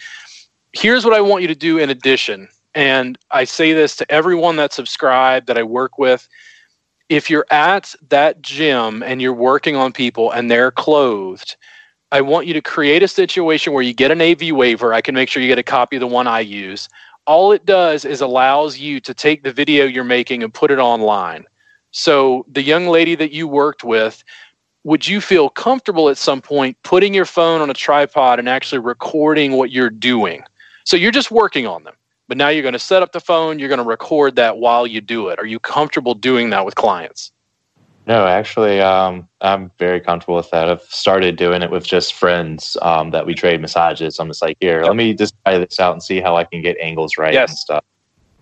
Here's 0.72 1.04
what 1.04 1.14
I 1.14 1.20
want 1.20 1.42
you 1.42 1.48
to 1.48 1.54
do 1.54 1.78
in 1.78 1.88
addition, 1.88 2.48
and 2.74 3.16
I 3.30 3.44
say 3.44 3.72
this 3.72 3.96
to 3.96 4.12
everyone 4.12 4.56
that's 4.56 4.76
subscribed 4.76 5.46
that 5.46 5.56
I 5.56 5.62
work 5.62 5.98
with 5.98 6.28
if 7.08 7.30
you're 7.30 7.46
at 7.50 7.94
that 8.08 8.42
gym 8.42 9.02
and 9.02 9.22
you're 9.22 9.32
working 9.32 9.76
on 9.76 9.92
people 9.92 10.30
and 10.32 10.50
they're 10.50 10.70
clothed, 10.70 11.56
I 12.12 12.20
want 12.20 12.46
you 12.46 12.54
to 12.54 12.60
create 12.60 13.02
a 13.02 13.08
situation 13.08 13.72
where 13.72 13.82
you 13.82 13.94
get 13.94 14.10
an 14.10 14.20
AV 14.20 14.52
waiver. 14.52 14.92
I 14.92 15.00
can 15.00 15.14
make 15.14 15.28
sure 15.28 15.42
you 15.42 15.48
get 15.48 15.58
a 15.58 15.62
copy 15.62 15.96
of 15.96 16.00
the 16.00 16.06
one 16.06 16.26
I 16.26 16.40
use. 16.40 16.88
All 17.26 17.52
it 17.52 17.64
does 17.64 18.04
is 18.04 18.20
allows 18.20 18.78
you 18.78 19.00
to 19.00 19.12
take 19.12 19.42
the 19.42 19.52
video 19.52 19.84
you're 19.84 20.04
making 20.04 20.42
and 20.42 20.52
put 20.52 20.70
it 20.70 20.78
online. 20.78 21.44
So 21.90 22.46
the 22.50 22.62
young 22.62 22.86
lady 22.86 23.14
that 23.16 23.32
you 23.32 23.48
worked 23.48 23.82
with, 23.82 24.22
would 24.84 25.08
you 25.08 25.20
feel 25.20 25.48
comfortable 25.48 26.08
at 26.08 26.18
some 26.18 26.40
point 26.40 26.76
putting 26.82 27.12
your 27.14 27.24
phone 27.24 27.60
on 27.60 27.70
a 27.70 27.74
tripod 27.74 28.38
and 28.38 28.48
actually 28.48 28.78
recording 28.78 29.52
what 29.52 29.70
you're 29.70 29.90
doing? 29.90 30.42
So 30.84 30.96
you're 30.96 31.10
just 31.10 31.30
working 31.30 31.66
on 31.66 31.82
them 31.84 31.94
but 32.28 32.36
now 32.36 32.48
you're 32.48 32.62
going 32.62 32.72
to 32.72 32.78
set 32.78 33.02
up 33.02 33.12
the 33.12 33.20
phone 33.20 33.58
you're 33.58 33.68
going 33.68 33.78
to 33.78 33.84
record 33.84 34.36
that 34.36 34.58
while 34.58 34.86
you 34.86 35.00
do 35.00 35.28
it 35.28 35.38
are 35.38 35.46
you 35.46 35.58
comfortable 35.58 36.14
doing 36.14 36.50
that 36.50 36.64
with 36.64 36.74
clients 36.74 37.32
no 38.06 38.26
actually 38.26 38.80
um, 38.80 39.28
i'm 39.40 39.70
very 39.78 40.00
comfortable 40.00 40.36
with 40.36 40.50
that 40.50 40.68
i've 40.68 40.82
started 40.82 41.36
doing 41.36 41.62
it 41.62 41.70
with 41.70 41.84
just 41.84 42.14
friends 42.14 42.76
um, 42.82 43.10
that 43.10 43.26
we 43.26 43.34
trade 43.34 43.60
massages 43.60 44.18
i'm 44.18 44.28
just 44.28 44.42
like 44.42 44.56
here 44.60 44.80
yep. 44.80 44.88
let 44.88 44.96
me 44.96 45.14
just 45.14 45.34
try 45.44 45.58
this 45.58 45.78
out 45.80 45.92
and 45.92 46.02
see 46.02 46.20
how 46.20 46.36
i 46.36 46.44
can 46.44 46.62
get 46.62 46.76
angles 46.80 47.18
right 47.18 47.34
yes. 47.34 47.50
and 47.50 47.58
stuff 47.58 47.84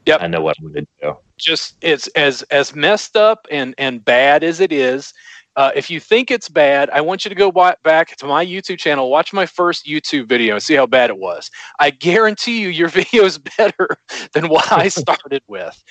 yep 0.06 0.20
i 0.22 0.26
know 0.26 0.40
what 0.40 0.56
i'm 0.58 0.72
going 0.72 0.86
to 0.86 0.86
do 1.02 1.16
just 1.38 1.76
it's 1.80 2.06
as 2.08 2.42
as 2.44 2.74
messed 2.74 3.16
up 3.16 3.46
and 3.50 3.74
and 3.78 4.04
bad 4.04 4.44
as 4.44 4.60
it 4.60 4.72
is 4.72 5.12
uh, 5.56 5.70
if 5.74 5.88
you 5.88 6.00
think 6.00 6.30
it's 6.30 6.48
bad, 6.48 6.90
I 6.90 7.00
want 7.00 7.24
you 7.24 7.28
to 7.28 7.34
go 7.34 7.52
back 7.52 8.16
to 8.16 8.26
my 8.26 8.44
YouTube 8.44 8.78
channel, 8.78 9.08
watch 9.08 9.32
my 9.32 9.46
first 9.46 9.86
YouTube 9.86 10.26
video, 10.28 10.54
and 10.54 10.62
see 10.62 10.74
how 10.74 10.86
bad 10.86 11.10
it 11.10 11.18
was. 11.18 11.50
I 11.78 11.90
guarantee 11.90 12.60
you, 12.60 12.68
your 12.68 12.88
video 13.00 13.24
is 13.24 13.38
better 13.38 13.96
than 14.32 14.48
what 14.48 14.70
I 14.72 14.88
started 14.88 15.42
with. 15.46 15.82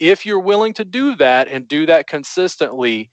If 0.00 0.26
you're 0.26 0.40
willing 0.40 0.74
to 0.74 0.84
do 0.84 1.14
that 1.16 1.46
and 1.48 1.68
do 1.68 1.86
that 1.86 2.06
consistently, 2.06 3.10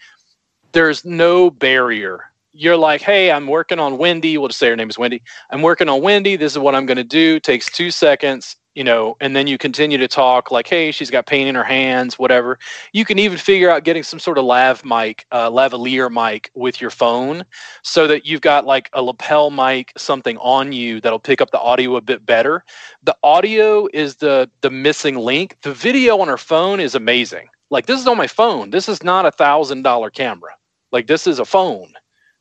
there's 0.71 1.05
no 1.05 1.49
barrier. 1.49 2.31
You're 2.51 2.77
like, 2.77 3.01
hey, 3.01 3.31
I'm 3.31 3.47
working 3.47 3.77
on 3.77 3.97
Wendy. 3.97 4.37
We'll 4.37 4.47
just 4.47 4.59
say 4.59 4.69
her 4.69 4.75
name 4.75 4.89
is 4.89 4.97
Wendy. 4.97 5.21
I'm 5.51 5.61
working 5.61 5.89
on 5.89 6.01
Wendy. 6.01 6.37
This 6.37 6.53
is 6.53 6.59
what 6.59 6.73
I'm 6.73 6.85
going 6.85 6.97
to 6.97 7.03
do. 7.03 7.39
Takes 7.39 7.71
two 7.71 7.91
seconds 7.91 8.55
you 8.77 8.83
know, 8.83 9.17
and 9.19 9.35
then 9.35 9.47
you 9.47 9.57
continue 9.57 9.97
to 9.97 10.07
talk 10.07 10.51
like, 10.51 10.67
hey, 10.67 10.91
she's 10.91 11.09
got 11.09 11.25
pain 11.25 11.47
in 11.47 11.55
her 11.55 11.63
hands, 11.63 12.19
whatever. 12.19 12.59
You 12.93 13.05
can 13.05 13.17
even 13.17 13.39
figure 13.39 13.71
out 13.71 13.83
getting 13.83 14.03
some 14.03 14.19
sort 14.19 14.37
of 14.37 14.45
lav 14.45 14.85
mic, 14.85 15.25
uh, 15.31 15.49
lavalier 15.49 16.11
mic 16.11 16.51
with 16.53 16.79
your 16.79 16.91
phone 16.91 17.43
so 17.81 18.05
that 18.05 18.27
you've 18.27 18.41
got 18.41 18.67
like 18.67 18.91
a 18.93 19.01
lapel 19.01 19.49
mic, 19.49 19.93
something 19.97 20.37
on 20.37 20.73
you 20.73 21.01
that'll 21.01 21.17
pick 21.17 21.41
up 21.41 21.49
the 21.49 21.59
audio 21.59 21.95
a 21.95 22.01
bit 22.01 22.23
better. 22.23 22.63
The 23.01 23.17
audio 23.23 23.87
is 23.93 24.17
the 24.17 24.47
the 24.61 24.69
missing 24.69 25.15
link. 25.15 25.57
The 25.63 25.73
video 25.73 26.19
on 26.19 26.27
her 26.27 26.37
phone 26.37 26.79
is 26.79 26.93
amazing. 26.93 27.49
Like 27.71 27.87
this 27.87 27.99
is 27.99 28.05
on 28.05 28.15
my 28.15 28.27
phone. 28.27 28.69
This 28.69 28.87
is 28.87 29.01
not 29.01 29.25
a 29.25 29.31
thousand 29.31 29.81
dollar 29.81 30.11
camera. 30.11 30.55
Like 30.91 31.07
this 31.07 31.25
is 31.25 31.39
a 31.39 31.45
phone. 31.45 31.93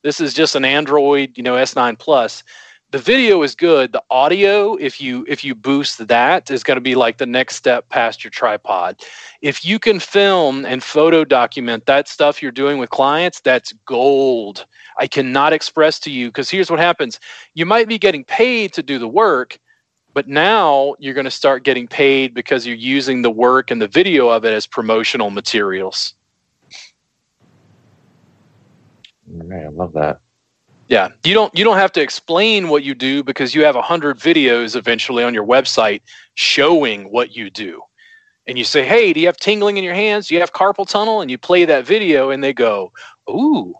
This 0.03 0.21
is 0.21 0.35
just 0.35 0.55
an 0.55 0.67
Android, 0.67 1.39
you 1.39 1.43
know, 1.43 1.55
S9 1.55 1.99
Plus 1.99 2.45
the 2.91 2.99
video 2.99 3.43
is 3.43 3.55
good. 3.55 3.93
The 3.93 4.03
audio 4.11 4.75
if 4.77 5.01
you 5.01 5.25
if 5.29 5.45
you 5.45 5.55
boost 5.55 6.07
that 6.07 6.51
is 6.51 6.63
going 6.63 6.77
to 6.77 6.81
be 6.81 6.95
like 6.95 7.19
the 7.19 7.27
next 7.27 7.57
step 7.57 7.89
past 7.89 8.23
your 8.23 8.31
tripod. 8.31 9.03
If 9.43 9.65
you 9.65 9.79
can 9.79 9.99
film 9.99 10.65
and 10.65 10.83
photo 10.83 11.25
document 11.25 11.87
that 11.87 12.09
stuff 12.09 12.41
you're 12.41 12.53
doing 12.53 12.79
with 12.79 12.91
clients 12.91 13.41
that's 13.41 13.73
gold. 13.85 14.67
I 14.99 15.07
cannot 15.07 15.53
express 15.53 15.99
to 16.01 16.11
you 16.11 16.29
because 16.29 16.49
here's 16.49 16.71
what 16.71 16.81
happens. 16.81 17.19
You 17.55 17.67
might 17.67 17.89
be 17.89 17.99
getting 17.99 18.25
paid 18.25 18.73
to 18.75 18.83
do 18.83 18.99
the 18.99 19.09
work 19.09 19.59
but 20.15 20.27
now 20.27 20.95
you're 20.99 21.13
going 21.13 21.27
to 21.27 21.31
start 21.31 21.63
getting 21.63 21.87
paid 21.87 22.33
because 22.33 22.67
you're 22.67 22.75
using 22.75 23.21
the 23.21 23.31
work 23.31 23.71
and 23.71 23.83
the 23.83 23.89
video 23.89 24.31
of 24.31 24.47
it 24.47 24.55
as 24.55 24.67
promotional 24.67 25.29
materials. 25.29 26.15
All 29.31 29.47
right, 29.47 29.67
i 29.67 29.69
love 29.69 29.93
that 29.93 30.23
yeah, 30.89 31.09
you 31.25 31.35
don't 31.35 31.57
you 31.57 31.65
don't 31.65 31.79
have 31.79 31.93
to 31.93 32.01
explain 32.01 32.69
what 32.69 32.85
you 32.85 32.95
do 32.95 33.25
because 33.25 33.55
you 33.55 33.65
have 33.65 33.77
a 33.77 33.83
hundred 33.83 34.19
videos 34.19 34.77
eventually 34.77 35.25
on 35.25 35.35
your 35.35 35.47
website 35.47 36.03
showing 36.35 37.11
what 37.11 37.35
you 37.35 37.51
do. 37.51 37.83
And 38.47 38.57
you 38.59 38.65
say, 38.65 38.85
"Hey, 38.87 39.13
do 39.13 39.21
you 39.21 39.27
have 39.27 39.37
tingling 39.37 39.79
in 39.79 39.85
your 39.85 39.95
hands? 39.95 40.29
Do 40.29 40.35
you 40.35 40.41
have 40.41 40.53
carpal 40.53 40.89
tunnel?" 40.89 41.21
And 41.21 41.31
you 41.31 41.39
play 41.39 41.65
that 41.65 41.87
video, 41.87 42.31
and 42.31 42.45
they 42.45 42.53
go, 42.53 42.93
"Ooh, 43.29 43.75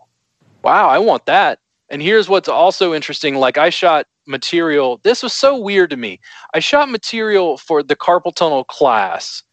wow, 0.63 0.89
I 0.89 0.99
want 0.99 1.25
that." 1.27 1.59
And 1.89 2.01
here's 2.01 2.27
what's 2.27 2.49
also 2.49 2.93
interesting: 2.93 3.35
like 3.35 3.57
I 3.57 3.69
shot 3.69 4.07
material. 4.27 4.99
This 5.03 5.23
was 5.23 5.33
so 5.33 5.57
weird 5.57 5.89
to 5.91 5.97
me. 5.97 6.19
I 6.53 6.59
shot 6.59 6.89
material 6.89 7.57
for 7.57 7.83
the 7.83 7.95
carpal 7.95 8.35
tunnel 8.35 8.65
class 8.65 9.43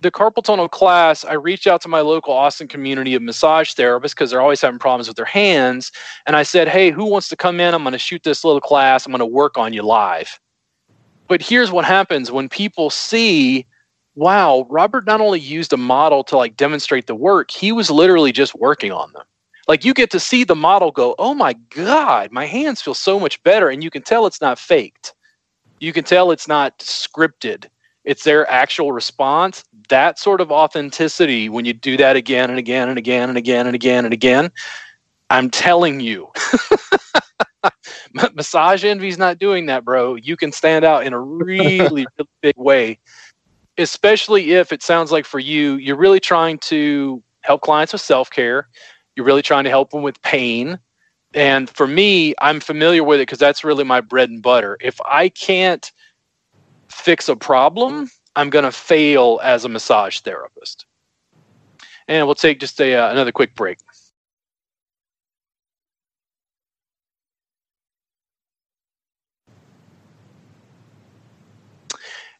the 0.00 0.10
carpal 0.10 0.42
tunnel 0.42 0.68
class, 0.68 1.24
I 1.24 1.32
reached 1.34 1.66
out 1.66 1.80
to 1.82 1.88
my 1.88 2.00
local 2.00 2.32
Austin 2.32 2.68
community 2.68 3.14
of 3.14 3.22
massage 3.22 3.72
therapists 3.72 4.10
because 4.10 4.30
they're 4.30 4.40
always 4.40 4.60
having 4.60 4.78
problems 4.78 5.08
with 5.08 5.16
their 5.16 5.26
hands. 5.26 5.90
And 6.26 6.36
I 6.36 6.44
said, 6.44 6.68
Hey, 6.68 6.90
who 6.90 7.04
wants 7.04 7.28
to 7.28 7.36
come 7.36 7.58
in? 7.60 7.74
I'm 7.74 7.82
going 7.82 7.92
to 7.92 7.98
shoot 7.98 8.22
this 8.22 8.44
little 8.44 8.60
class. 8.60 9.06
I'm 9.06 9.12
going 9.12 9.20
to 9.20 9.26
work 9.26 9.58
on 9.58 9.72
you 9.72 9.82
live. 9.82 10.38
But 11.26 11.42
here's 11.42 11.70
what 11.70 11.84
happens 11.84 12.30
when 12.30 12.48
people 12.48 12.90
see, 12.90 13.66
wow, 14.14 14.66
Robert 14.70 15.04
not 15.04 15.20
only 15.20 15.40
used 15.40 15.72
a 15.72 15.76
model 15.76 16.24
to 16.24 16.36
like 16.36 16.56
demonstrate 16.56 17.06
the 17.06 17.14
work, 17.14 17.50
he 17.50 17.72
was 17.72 17.90
literally 17.90 18.32
just 18.32 18.54
working 18.54 18.92
on 18.92 19.12
them. 19.12 19.24
Like 19.66 19.84
you 19.84 19.92
get 19.92 20.10
to 20.12 20.20
see 20.20 20.44
the 20.44 20.56
model 20.56 20.90
go, 20.90 21.14
oh 21.18 21.34
my 21.34 21.52
God, 21.70 22.32
my 22.32 22.46
hands 22.46 22.80
feel 22.80 22.94
so 22.94 23.20
much 23.20 23.42
better. 23.42 23.68
And 23.68 23.84
you 23.84 23.90
can 23.90 24.02
tell 24.02 24.26
it's 24.26 24.40
not 24.40 24.58
faked. 24.58 25.12
You 25.80 25.92
can 25.92 26.04
tell 26.04 26.30
it's 26.30 26.48
not 26.48 26.78
scripted 26.78 27.66
it's 28.08 28.24
their 28.24 28.48
actual 28.50 28.92
response. 28.92 29.62
That 29.88 30.18
sort 30.18 30.40
of 30.40 30.52
authenticity, 30.52 31.48
when 31.48 31.64
you 31.64 31.72
do 31.72 31.96
that 31.98 32.16
again 32.16 32.50
and 32.50 32.58
again 32.58 32.88
and 32.88 32.98
again 32.98 33.28
and 33.28 33.38
again 33.38 33.66
and 33.66 33.74
again 33.74 34.04
and 34.04 34.14
again, 34.14 34.50
I'm 35.30 35.50
telling 35.50 36.00
you, 36.00 36.30
Massage 38.34 38.84
Envy's 38.84 39.18
not 39.18 39.38
doing 39.38 39.66
that, 39.66 39.84
bro. 39.84 40.14
You 40.16 40.36
can 40.36 40.52
stand 40.52 40.84
out 40.84 41.06
in 41.06 41.12
a 41.12 41.20
really, 41.20 41.80
really 41.80 42.06
big 42.42 42.56
way. 42.56 42.98
especially 43.78 44.52
if 44.52 44.72
it 44.72 44.82
sounds 44.82 45.12
like 45.12 45.24
for 45.24 45.38
you, 45.38 45.74
you're 45.76 45.96
really 45.96 46.20
trying 46.20 46.58
to 46.58 47.22
help 47.42 47.62
clients 47.62 47.92
with 47.92 48.02
self 48.02 48.30
care. 48.30 48.68
You're 49.16 49.26
really 49.26 49.42
trying 49.42 49.64
to 49.64 49.70
help 49.70 49.90
them 49.90 50.02
with 50.02 50.20
pain. 50.22 50.78
And 51.34 51.70
for 51.70 51.86
me, 51.86 52.34
I'm 52.40 52.60
familiar 52.60 53.04
with 53.04 53.20
it 53.20 53.22
because 53.22 53.38
that's 53.38 53.64
really 53.64 53.84
my 53.84 54.00
bread 54.00 54.30
and 54.30 54.42
butter. 54.42 54.76
If 54.80 55.00
I 55.06 55.28
can't 55.28 55.90
fix 56.88 57.28
a 57.28 57.36
problem, 57.36 58.10
I'm 58.38 58.50
going 58.50 58.64
to 58.64 58.70
fail 58.70 59.40
as 59.42 59.64
a 59.64 59.68
massage 59.68 60.20
therapist. 60.20 60.86
And 62.06 62.24
we'll 62.24 62.36
take 62.36 62.60
just 62.60 62.80
a, 62.80 62.94
uh, 62.94 63.10
another 63.10 63.32
quick 63.32 63.52
break. 63.56 63.78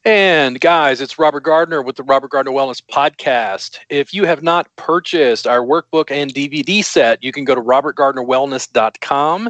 And 0.05 0.61
guys, 0.61 1.01
it's 1.01 1.19
Robert 1.19 1.41
Gardner 1.41 1.81
with 1.81 1.97
the 1.97 2.03
Robert 2.03 2.31
Gardner 2.31 2.53
Wellness 2.53 2.81
Podcast. 2.81 3.79
If 3.89 4.13
you 4.13 4.25
have 4.25 4.41
not 4.41 4.73
purchased 4.77 5.45
our 5.45 5.59
workbook 5.59 6.09
and 6.09 6.33
DVD 6.33 6.81
set, 6.81 7.21
you 7.21 7.33
can 7.33 7.43
go 7.43 7.53
to 7.53 7.61
robertgardnerwellness.com 7.61 9.49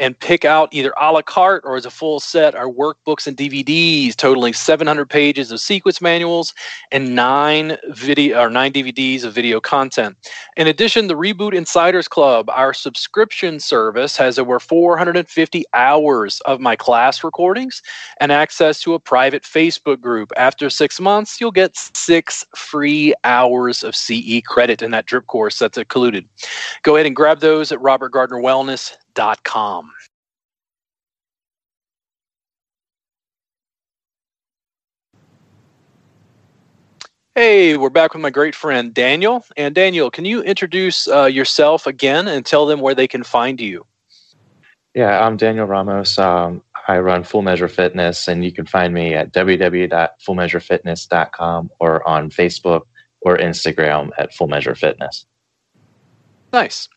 and 0.00 0.18
pick 0.18 0.44
out 0.44 0.68
either 0.72 0.92
a 0.96 1.12
la 1.12 1.22
carte 1.22 1.62
or 1.64 1.76
as 1.76 1.86
a 1.86 1.90
full 1.90 2.20
set 2.20 2.54
our 2.54 2.68
workbooks 2.68 3.26
and 3.26 3.36
DVDs 3.36 4.14
totaling 4.14 4.52
700 4.52 5.08
pages 5.08 5.50
of 5.50 5.60
sequence 5.60 6.00
manuals 6.00 6.54
and 6.92 7.14
nine 7.14 7.76
video 7.88 8.40
or 8.40 8.50
nine 8.50 8.72
DVDs 8.72 9.24
of 9.24 9.34
video 9.34 9.60
content. 9.60 10.16
In 10.56 10.66
addition, 10.66 11.06
the 11.06 11.14
Reboot 11.14 11.54
Insiders 11.54 12.08
Club, 12.08 12.50
our 12.50 12.74
subscription 12.74 13.60
service, 13.60 14.16
has 14.16 14.38
over 14.38 14.58
450 14.60 15.64
hours 15.72 16.40
of 16.42 16.60
my 16.60 16.76
class 16.76 17.22
recordings 17.24 17.82
and 18.20 18.32
access 18.32 18.80
to 18.82 18.94
a 18.94 19.00
private 19.00 19.42
Facebook 19.42 20.00
group. 20.00 20.32
After 20.36 20.70
six 20.70 21.00
months, 21.00 21.40
you'll 21.40 21.52
get 21.52 21.76
six 21.76 22.44
free 22.54 23.14
hours 23.24 23.82
of 23.82 23.96
CE 23.96 24.40
credit 24.44 24.82
in 24.82 24.90
that 24.90 25.06
drip 25.06 25.26
course 25.26 25.58
that's 25.58 25.78
included. 25.78 26.28
Go 26.82 26.96
ahead 26.96 27.06
and 27.06 27.16
grab 27.16 27.40
those 27.40 27.72
at 27.72 27.80
Robert 27.80 28.10
Gardner 28.10 28.38
Wellness 28.38 28.96
com. 29.44 29.92
Hey, 37.34 37.76
we're 37.76 37.90
back 37.90 38.14
with 38.14 38.22
my 38.22 38.30
great 38.30 38.54
friend 38.54 38.94
Daniel. 38.94 39.44
And 39.58 39.74
Daniel, 39.74 40.10
can 40.10 40.24
you 40.24 40.42
introduce 40.42 41.06
uh, 41.06 41.26
yourself 41.26 41.86
again 41.86 42.28
and 42.28 42.46
tell 42.46 42.64
them 42.64 42.80
where 42.80 42.94
they 42.94 43.06
can 43.06 43.22
find 43.22 43.60
you? 43.60 43.84
Yeah, 44.94 45.26
I'm 45.26 45.36
Daniel 45.36 45.66
Ramos. 45.66 46.18
Um, 46.18 46.64
I 46.88 46.98
run 47.00 47.24
Full 47.24 47.42
Measure 47.42 47.68
Fitness, 47.68 48.28
and 48.28 48.42
you 48.42 48.50
can 48.50 48.64
find 48.64 48.94
me 48.94 49.12
at 49.12 49.34
www.fullmeasurefitness.com 49.34 51.70
or 51.78 52.08
on 52.08 52.30
Facebook 52.30 52.84
or 53.20 53.36
Instagram 53.36 54.12
at 54.16 54.32
Full 54.32 54.48
Measure 54.48 54.74
Fitness. 54.74 55.26
Nice. 56.54 56.88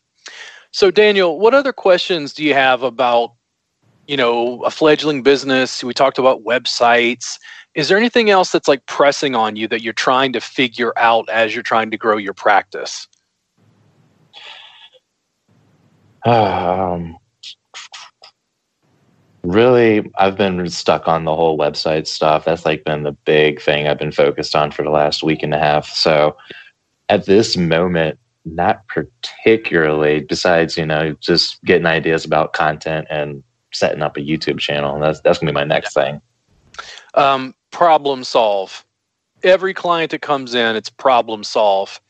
So, 0.72 0.90
Daniel, 0.90 1.38
what 1.38 1.52
other 1.52 1.72
questions 1.72 2.32
do 2.32 2.44
you 2.44 2.54
have 2.54 2.82
about, 2.82 3.32
you 4.06 4.16
know, 4.16 4.62
a 4.62 4.70
fledgling 4.70 5.22
business? 5.22 5.82
We 5.82 5.94
talked 5.94 6.18
about 6.18 6.44
websites. 6.44 7.38
Is 7.74 7.88
there 7.88 7.98
anything 7.98 8.30
else 8.30 8.52
that's 8.52 8.68
like 8.68 8.86
pressing 8.86 9.34
on 9.34 9.56
you 9.56 9.66
that 9.68 9.82
you're 9.82 9.92
trying 9.92 10.32
to 10.32 10.40
figure 10.40 10.92
out 10.96 11.28
as 11.28 11.54
you're 11.54 11.62
trying 11.62 11.90
to 11.90 11.96
grow 11.96 12.16
your 12.16 12.34
practice? 12.34 13.08
Um, 16.24 17.16
really, 19.42 20.08
I've 20.16 20.36
been 20.36 20.68
stuck 20.68 21.08
on 21.08 21.24
the 21.24 21.34
whole 21.34 21.58
website 21.58 22.06
stuff. 22.06 22.44
That's 22.44 22.64
like 22.64 22.84
been 22.84 23.02
the 23.02 23.12
big 23.12 23.60
thing 23.60 23.88
I've 23.88 23.98
been 23.98 24.12
focused 24.12 24.54
on 24.54 24.70
for 24.70 24.84
the 24.84 24.90
last 24.90 25.22
week 25.22 25.42
and 25.42 25.54
a 25.54 25.58
half. 25.58 25.88
So, 25.88 26.36
at 27.08 27.26
this 27.26 27.56
moment, 27.56 28.20
not 28.44 28.86
particularly 28.88 30.20
besides 30.20 30.76
you 30.76 30.86
know 30.86 31.14
just 31.20 31.62
getting 31.64 31.86
ideas 31.86 32.24
about 32.24 32.52
content 32.52 33.06
and 33.10 33.42
setting 33.72 34.02
up 34.02 34.16
a 34.16 34.20
youtube 34.20 34.58
channel. 34.58 34.98
That's 34.98 35.20
that's 35.20 35.38
gonna 35.38 35.52
be 35.52 35.54
my 35.54 35.64
next 35.64 35.94
thing. 35.94 36.20
Um, 37.14 37.54
problem 37.70 38.24
solve. 38.24 38.84
Every 39.42 39.74
client 39.74 40.10
that 40.10 40.22
comes 40.22 40.54
in 40.54 40.76
it's 40.76 40.90
problem 40.90 41.44
solve. 41.44 42.00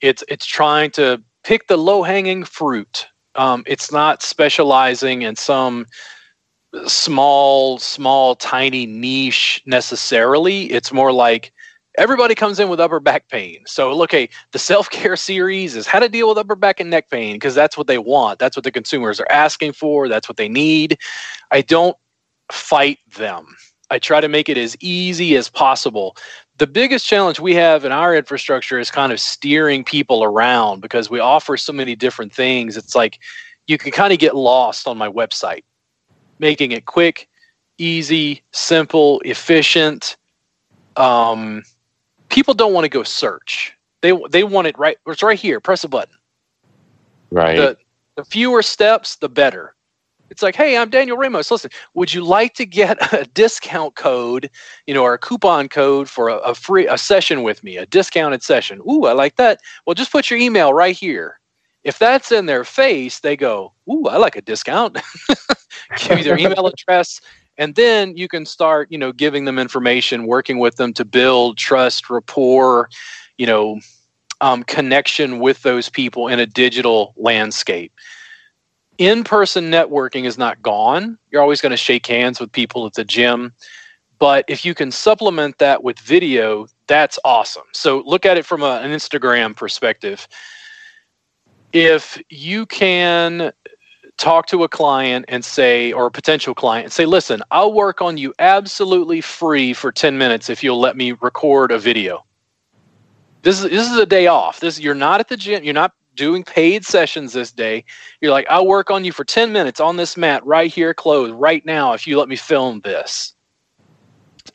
It's 0.00 0.24
it's 0.28 0.46
trying 0.46 0.90
to 0.92 1.22
pick 1.44 1.68
the 1.68 1.76
low 1.76 2.02
hanging 2.02 2.44
fruit. 2.44 3.06
Um, 3.34 3.62
it's 3.66 3.92
not 3.92 4.22
specializing 4.22 5.22
in 5.22 5.36
some 5.36 5.86
small 6.86 7.78
small 7.78 8.34
tiny 8.34 8.86
niche 8.86 9.62
necessarily. 9.66 10.70
It's 10.72 10.92
more 10.92 11.12
like 11.12 11.52
everybody 11.96 12.34
comes 12.34 12.60
in 12.60 12.68
with 12.68 12.80
upper 12.80 13.00
back 13.00 13.28
pain. 13.28 13.64
So, 13.66 13.94
look, 13.94 14.12
hey, 14.12 14.28
the 14.52 14.58
self 14.58 14.90
care 14.90 15.16
series 15.16 15.76
is 15.76 15.86
how 15.86 15.98
to 15.98 16.08
deal 16.08 16.28
with 16.28 16.38
upper 16.38 16.56
back 16.56 16.80
and 16.80 16.90
neck 16.90 17.10
pain 17.10 17.36
because 17.36 17.54
that's 17.54 17.76
what 17.76 17.86
they 17.86 17.98
want. 17.98 18.38
That's 18.38 18.56
what 18.56 18.64
the 18.64 18.72
consumers 18.72 19.20
are 19.20 19.30
asking 19.30 19.72
for. 19.72 20.08
That's 20.08 20.28
what 20.28 20.36
they 20.36 20.48
need. 20.48 20.98
I 21.50 21.62
don't 21.62 21.96
fight 22.50 22.98
them. 23.16 23.56
I 23.90 23.98
try 23.98 24.20
to 24.20 24.28
make 24.28 24.48
it 24.48 24.58
as 24.58 24.76
easy 24.80 25.36
as 25.36 25.48
possible. 25.48 26.16
The 26.58 26.66
biggest 26.66 27.06
challenge 27.06 27.38
we 27.38 27.54
have 27.54 27.84
in 27.84 27.92
our 27.92 28.16
infrastructure 28.16 28.80
is 28.80 28.90
kind 28.90 29.12
of 29.12 29.20
steering 29.20 29.84
people 29.84 30.24
around 30.24 30.80
because 30.80 31.08
we 31.08 31.20
offer 31.20 31.56
so 31.56 31.72
many 31.72 31.94
different 31.94 32.32
things. 32.32 32.76
It's 32.76 32.94
like 32.94 33.20
you 33.68 33.78
can 33.78 33.92
kind 33.92 34.12
of 34.12 34.18
get 34.18 34.34
lost 34.34 34.88
on 34.88 34.98
my 34.98 35.08
website, 35.08 35.62
making 36.38 36.72
it 36.72 36.86
quick, 36.86 37.28
easy, 37.78 38.42
simple, 38.52 39.20
efficient. 39.20 40.16
Um, 40.96 41.62
people 42.28 42.54
don't 42.54 42.72
want 42.72 42.84
to 42.84 42.88
go 42.88 43.02
search. 43.02 43.76
They 44.02 44.12
they 44.30 44.44
want 44.44 44.66
it 44.66 44.78
right. 44.78 44.98
It's 45.06 45.22
right 45.22 45.38
here. 45.38 45.60
Press 45.60 45.84
a 45.84 45.88
button. 45.88 46.14
Right. 47.30 47.56
The, 47.56 47.76
the 48.16 48.24
fewer 48.24 48.62
steps, 48.62 49.16
the 49.16 49.28
better. 49.28 49.74
It's 50.30 50.42
like, 50.42 50.56
hey, 50.56 50.76
I'm 50.76 50.90
Daniel 50.90 51.16
Ramos. 51.16 51.50
Listen, 51.50 51.70
would 51.94 52.12
you 52.12 52.24
like 52.24 52.54
to 52.54 52.66
get 52.66 52.98
a 53.12 53.24
discount 53.26 53.94
code, 53.94 54.50
you 54.86 54.94
know, 54.94 55.02
or 55.02 55.14
a 55.14 55.18
coupon 55.18 55.68
code 55.68 56.08
for 56.08 56.28
a, 56.28 56.36
a 56.38 56.54
free 56.54 56.86
a 56.88 56.98
session 56.98 57.42
with 57.42 57.62
me, 57.62 57.76
a 57.76 57.86
discounted 57.86 58.42
session? 58.42 58.80
Ooh, 58.90 59.04
I 59.04 59.12
like 59.12 59.36
that. 59.36 59.60
Well, 59.86 59.94
just 59.94 60.10
put 60.10 60.30
your 60.30 60.38
email 60.38 60.74
right 60.74 60.96
here. 60.96 61.40
If 61.84 62.00
that's 62.00 62.32
in 62.32 62.46
their 62.46 62.64
face, 62.64 63.20
they 63.20 63.36
go, 63.36 63.72
ooh, 63.88 64.06
I 64.06 64.16
like 64.16 64.34
a 64.34 64.42
discount. 64.42 64.98
Give 65.98 66.16
me 66.16 66.22
their 66.24 66.38
email 66.38 66.66
address, 66.88 67.20
and 67.58 67.74
then 67.74 68.16
you 68.16 68.28
can 68.28 68.46
start 68.46 68.90
you 68.90 68.98
know 68.98 69.12
giving 69.12 69.44
them 69.44 69.58
information 69.58 70.26
working 70.26 70.58
with 70.58 70.76
them 70.76 70.92
to 70.92 71.04
build 71.04 71.56
trust 71.56 72.10
rapport 72.10 72.88
you 73.38 73.46
know 73.46 73.80
um, 74.40 74.62
connection 74.64 75.38
with 75.38 75.62
those 75.62 75.88
people 75.88 76.28
in 76.28 76.38
a 76.38 76.46
digital 76.46 77.14
landscape. 77.16 77.92
In-person 78.98 79.70
networking 79.70 80.24
is 80.24 80.38
not 80.38 80.62
gone. 80.62 81.18
You're 81.30 81.42
always 81.42 81.60
going 81.60 81.70
to 81.70 81.76
shake 81.76 82.06
hands 82.06 82.40
with 82.40 82.52
people 82.52 82.86
at 82.86 82.94
the 82.94 83.04
gym. 83.04 83.52
But 84.18 84.46
if 84.48 84.64
you 84.64 84.74
can 84.74 84.90
supplement 84.90 85.58
that 85.58 85.82
with 85.82 85.98
video 85.98 86.66
that's 86.86 87.18
awesome. 87.24 87.64
So 87.72 88.02
look 88.06 88.24
at 88.24 88.38
it 88.38 88.46
from 88.46 88.62
a, 88.62 88.80
an 88.80 88.92
instagram 88.92 89.56
perspective. 89.56 90.28
If 91.72 92.22
you 92.30 92.64
can 92.66 93.52
talk 94.16 94.46
to 94.46 94.64
a 94.64 94.68
client 94.68 95.24
and 95.28 95.44
say, 95.44 95.92
or 95.92 96.06
a 96.06 96.10
potential 96.10 96.54
client, 96.54 96.84
and 96.84 96.92
say, 96.92 97.06
listen, 97.06 97.42
I'll 97.50 97.72
work 97.72 98.00
on 98.00 98.16
you 98.16 98.32
absolutely 98.38 99.20
free 99.20 99.72
for 99.72 99.92
10 99.92 100.16
minutes 100.18 100.48
if 100.48 100.62
you'll 100.62 100.80
let 100.80 100.96
me 100.96 101.12
record 101.12 101.70
a 101.70 101.78
video. 101.78 102.24
This 103.42 103.62
is, 103.62 103.70
this 103.70 103.90
is 103.90 103.96
a 103.96 104.06
day 104.06 104.26
off. 104.26 104.60
This 104.60 104.80
you're 104.80 104.94
not 104.94 105.20
at 105.20 105.28
the 105.28 105.36
gym, 105.36 105.62
you're 105.62 105.74
not 105.74 105.92
doing 106.14 106.42
paid 106.42 106.84
sessions 106.84 107.34
this 107.34 107.52
day. 107.52 107.84
You're 108.20 108.32
like, 108.32 108.46
I'll 108.50 108.66
work 108.66 108.90
on 108.90 109.04
you 109.04 109.12
for 109.12 109.24
10 109.24 109.52
minutes 109.52 109.78
on 109.78 109.96
this 109.96 110.16
mat 110.16 110.44
right 110.44 110.72
here, 110.72 110.94
closed 110.94 111.34
right 111.34 111.64
now, 111.64 111.92
if 111.92 112.06
you 112.06 112.18
let 112.18 112.28
me 112.28 112.36
film 112.36 112.80
this. 112.80 113.34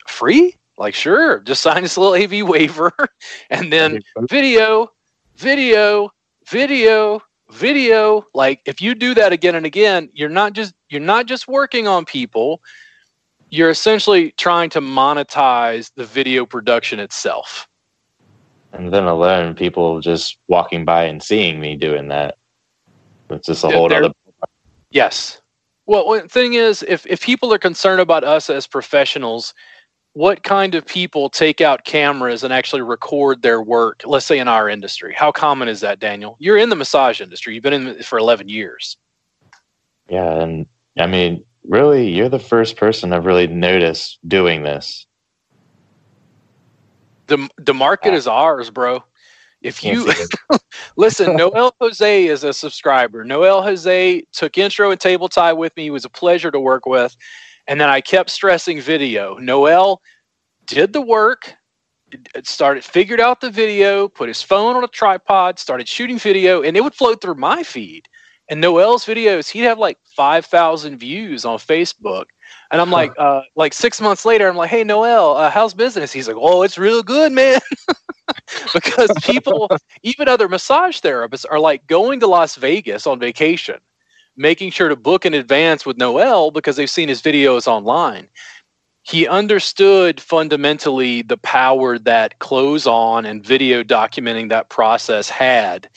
Free? 0.06 0.58
Like, 0.76 0.94
sure, 0.94 1.40
just 1.40 1.62
sign 1.62 1.82
this 1.82 1.96
little 1.96 2.14
AV 2.14 2.46
waiver 2.46 2.92
and 3.50 3.72
then 3.72 4.00
video, 4.28 4.88
video, 5.36 6.10
video, 6.46 7.22
video 7.50 8.26
like 8.34 8.62
if 8.64 8.80
you 8.80 8.94
do 8.94 9.14
that 9.14 9.32
again 9.32 9.54
and 9.54 9.66
again 9.66 10.08
you're 10.12 10.28
not 10.28 10.54
just 10.54 10.74
you're 10.88 11.00
not 11.00 11.26
just 11.26 11.48
working 11.48 11.88
on 11.88 12.04
people. 12.04 12.62
You're 13.50 13.70
essentially 13.70 14.32
trying 14.32 14.70
to 14.70 14.80
monetize 14.80 15.92
the 15.94 16.06
video 16.06 16.46
production 16.46 16.98
itself. 17.00 17.68
And 18.72 18.92
then 18.92 19.04
alone 19.04 19.54
people 19.54 20.00
just 20.00 20.38
walking 20.48 20.84
by 20.84 21.04
and 21.04 21.22
seeing 21.22 21.60
me 21.60 21.76
doing 21.76 22.08
that. 22.08 22.38
It's 23.28 23.46
just 23.46 23.64
a 23.64 23.68
whole 23.68 23.92
other 23.92 24.12
yes. 24.90 25.40
Well 25.86 26.10
the 26.12 26.28
thing 26.28 26.54
is 26.54 26.82
if, 26.88 27.06
if 27.06 27.22
people 27.22 27.52
are 27.52 27.58
concerned 27.58 28.00
about 28.00 28.24
us 28.24 28.48
as 28.48 28.66
professionals 28.66 29.54
what 30.14 30.42
kind 30.42 30.74
of 30.74 30.84
people 30.84 31.30
take 31.30 31.60
out 31.60 31.84
cameras 31.84 32.44
and 32.44 32.52
actually 32.52 32.82
record 32.82 33.42
their 33.42 33.62
work 33.62 34.02
let's 34.04 34.26
say 34.26 34.38
in 34.38 34.48
our 34.48 34.68
industry 34.68 35.14
how 35.16 35.32
common 35.32 35.68
is 35.68 35.80
that 35.80 35.98
daniel 35.98 36.36
you're 36.38 36.58
in 36.58 36.68
the 36.68 36.76
massage 36.76 37.20
industry 37.20 37.54
you've 37.54 37.62
been 37.62 37.72
in 37.72 37.86
it 37.86 38.04
for 38.04 38.18
11 38.18 38.48
years 38.48 38.96
yeah 40.08 40.40
and 40.40 40.66
i 40.98 41.06
mean 41.06 41.44
really 41.64 42.10
you're 42.10 42.28
the 42.28 42.38
first 42.38 42.76
person 42.76 43.12
i've 43.12 43.24
really 43.24 43.46
noticed 43.46 44.18
doing 44.28 44.62
this 44.62 45.06
the 47.32 47.48
the 47.56 47.74
market 47.74 48.14
is 48.14 48.26
ours, 48.26 48.70
bro. 48.70 49.04
If 49.62 49.82
you 49.84 50.12
listen, 50.96 51.36
Noel 51.36 51.74
Jose 51.80 52.26
is 52.26 52.44
a 52.44 52.52
subscriber. 52.52 53.24
Noel 53.24 53.62
Jose 53.62 54.22
took 54.32 54.58
intro 54.58 54.90
and 54.90 55.00
table 55.00 55.28
Thai 55.28 55.52
with 55.52 55.74
me. 55.76 55.84
He 55.84 55.90
was 55.90 56.04
a 56.04 56.10
pleasure 56.10 56.50
to 56.50 56.60
work 56.60 56.84
with. 56.84 57.16
And 57.68 57.80
then 57.80 57.88
I 57.88 58.00
kept 58.00 58.30
stressing 58.30 58.80
video. 58.80 59.36
Noel 59.38 60.00
did 60.66 60.92
the 60.92 61.00
work, 61.00 61.54
started 62.42 62.84
figured 62.84 63.20
out 63.20 63.40
the 63.40 63.50
video, 63.50 64.08
put 64.08 64.28
his 64.28 64.42
phone 64.42 64.76
on 64.76 64.84
a 64.84 64.88
tripod, 64.88 65.58
started 65.58 65.88
shooting 65.88 66.18
video, 66.18 66.62
and 66.62 66.76
it 66.76 66.82
would 66.82 66.94
float 66.94 67.20
through 67.20 67.36
my 67.36 67.62
feed. 67.62 68.08
And 68.48 68.60
Noel's 68.60 69.04
videos, 69.04 69.48
he'd 69.48 69.60
have 69.60 69.78
like 69.78 69.98
five 70.04 70.44
thousand 70.44 70.98
views 70.98 71.44
on 71.44 71.58
Facebook. 71.58 72.26
And 72.70 72.80
I'm 72.80 72.90
like, 72.90 73.12
uh, 73.18 73.42
like 73.54 73.72
six 73.72 74.00
months 74.00 74.24
later, 74.24 74.48
I'm 74.48 74.56
like, 74.56 74.70
hey 74.70 74.84
Noel, 74.84 75.36
uh, 75.36 75.50
how's 75.50 75.74
business? 75.74 76.12
He's 76.12 76.28
like, 76.28 76.36
oh, 76.38 76.62
it's 76.62 76.76
real 76.76 77.02
good, 77.02 77.32
man. 77.32 77.60
because 78.74 79.10
people, 79.22 79.70
even 80.02 80.28
other 80.28 80.48
massage 80.48 81.00
therapists, 81.00 81.46
are 81.50 81.60
like 81.60 81.86
going 81.86 82.20
to 82.20 82.26
Las 82.26 82.56
Vegas 82.56 83.06
on 83.06 83.18
vacation, 83.18 83.78
making 84.36 84.70
sure 84.70 84.88
to 84.88 84.96
book 84.96 85.26
in 85.26 85.34
advance 85.34 85.84
with 85.84 85.96
Noel 85.98 86.50
because 86.50 86.76
they've 86.76 86.88
seen 86.90 87.08
his 87.08 87.22
videos 87.22 87.66
online. 87.66 88.28
He 89.04 89.26
understood 89.26 90.20
fundamentally 90.20 91.22
the 91.22 91.36
power 91.36 91.98
that 91.98 92.38
close 92.38 92.86
on 92.86 93.24
and 93.24 93.44
video 93.44 93.82
documenting 93.82 94.48
that 94.50 94.68
process 94.68 95.28
had 95.28 95.90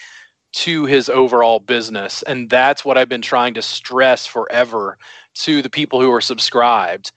to 0.53 0.85
his 0.85 1.09
overall 1.09 1.59
business. 1.59 2.23
And 2.23 2.49
that's 2.49 2.83
what 2.83 2.97
I've 2.97 3.09
been 3.09 3.21
trying 3.21 3.53
to 3.55 3.61
stress 3.61 4.25
forever 4.25 4.97
to 5.35 5.61
the 5.61 5.69
people 5.69 6.01
who 6.01 6.11
are 6.11 6.21
subscribed. 6.21 7.11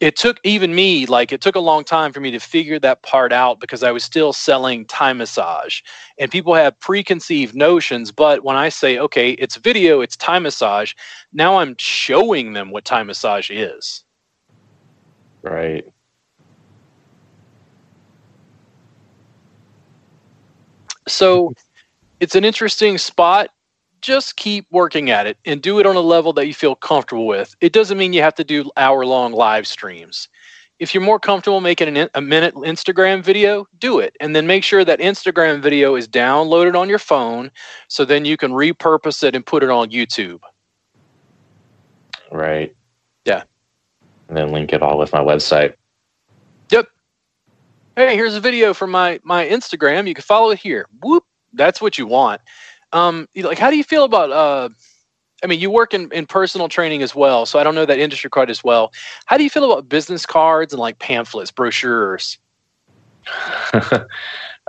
It 0.00 0.16
took 0.16 0.40
even 0.44 0.74
me, 0.74 1.04
like, 1.04 1.30
it 1.30 1.42
took 1.42 1.56
a 1.56 1.60
long 1.60 1.84
time 1.84 2.10
for 2.12 2.20
me 2.20 2.30
to 2.30 2.40
figure 2.40 2.78
that 2.78 3.02
part 3.02 3.34
out 3.34 3.60
because 3.60 3.82
I 3.82 3.92
was 3.92 4.02
still 4.02 4.32
selling 4.32 4.86
Thai 4.86 5.12
massage. 5.12 5.82
And 6.18 6.30
people 6.30 6.54
have 6.54 6.80
preconceived 6.80 7.54
notions. 7.54 8.10
But 8.10 8.42
when 8.42 8.56
I 8.56 8.70
say, 8.70 8.98
okay, 8.98 9.32
it's 9.32 9.56
video, 9.56 10.00
it's 10.00 10.16
Thai 10.16 10.38
massage, 10.38 10.94
now 11.34 11.58
I'm 11.58 11.76
showing 11.78 12.54
them 12.54 12.70
what 12.70 12.86
Thai 12.86 13.02
massage 13.02 13.50
is. 13.50 14.04
Right. 15.42 15.86
So 21.08 21.52
it's 22.20 22.34
an 22.34 22.44
interesting 22.44 22.96
spot. 22.96 23.50
Just 24.00 24.36
keep 24.36 24.66
working 24.70 25.10
at 25.10 25.26
it 25.26 25.38
and 25.44 25.60
do 25.60 25.78
it 25.78 25.86
on 25.86 25.96
a 25.96 26.00
level 26.00 26.32
that 26.34 26.46
you 26.46 26.54
feel 26.54 26.74
comfortable 26.74 27.26
with. 27.26 27.54
It 27.60 27.72
doesn't 27.72 27.98
mean 27.98 28.12
you 28.12 28.22
have 28.22 28.34
to 28.36 28.44
do 28.44 28.70
hour 28.76 29.04
long 29.04 29.32
live 29.32 29.66
streams. 29.66 30.28
If 30.78 30.94
you're 30.94 31.02
more 31.02 31.20
comfortable 31.20 31.60
making 31.60 31.96
an, 31.96 32.08
a 32.14 32.20
minute 32.20 32.54
Instagram 32.54 33.22
video, 33.22 33.66
do 33.78 33.98
it. 33.98 34.16
And 34.18 34.34
then 34.34 34.46
make 34.46 34.64
sure 34.64 34.84
that 34.84 34.98
Instagram 34.98 35.60
video 35.60 35.94
is 35.94 36.08
downloaded 36.08 36.78
on 36.78 36.88
your 36.88 36.98
phone 36.98 37.50
so 37.88 38.06
then 38.06 38.24
you 38.24 38.38
can 38.38 38.52
repurpose 38.52 39.22
it 39.22 39.34
and 39.34 39.44
put 39.44 39.62
it 39.62 39.68
on 39.68 39.90
YouTube. 39.90 40.40
Right. 42.32 42.74
Yeah. 43.26 43.42
And 44.28 44.36
then 44.36 44.52
link 44.52 44.72
it 44.72 44.82
all 44.82 44.96
with 44.96 45.12
my 45.12 45.20
website. 45.20 45.74
Yep. 46.70 46.88
Hey, 47.96 48.14
here's 48.14 48.34
a 48.34 48.40
video 48.40 48.72
from 48.72 48.90
my 48.90 49.20
my 49.22 49.46
Instagram. 49.46 50.08
You 50.08 50.14
can 50.14 50.22
follow 50.22 50.50
it 50.50 50.58
here. 50.58 50.86
Whoop 51.02 51.24
that's 51.52 51.80
what 51.80 51.98
you 51.98 52.06
want. 52.06 52.40
Um, 52.92 53.28
like, 53.36 53.58
how 53.58 53.70
do 53.70 53.76
you 53.76 53.84
feel 53.84 54.04
about? 54.04 54.30
Uh, 54.30 54.68
I 55.42 55.46
mean, 55.46 55.60
you 55.60 55.70
work 55.70 55.94
in, 55.94 56.12
in 56.12 56.26
personal 56.26 56.68
training 56.68 57.02
as 57.02 57.14
well, 57.14 57.46
so 57.46 57.58
I 57.58 57.64
don't 57.64 57.74
know 57.74 57.86
that 57.86 57.98
industry 57.98 58.28
quite 58.28 58.50
as 58.50 58.62
well. 58.62 58.92
How 59.26 59.36
do 59.36 59.44
you 59.44 59.50
feel 59.50 59.70
about 59.70 59.88
business 59.88 60.26
cards 60.26 60.72
and 60.72 60.80
like 60.80 60.98
pamphlets, 60.98 61.50
brochures? 61.50 62.38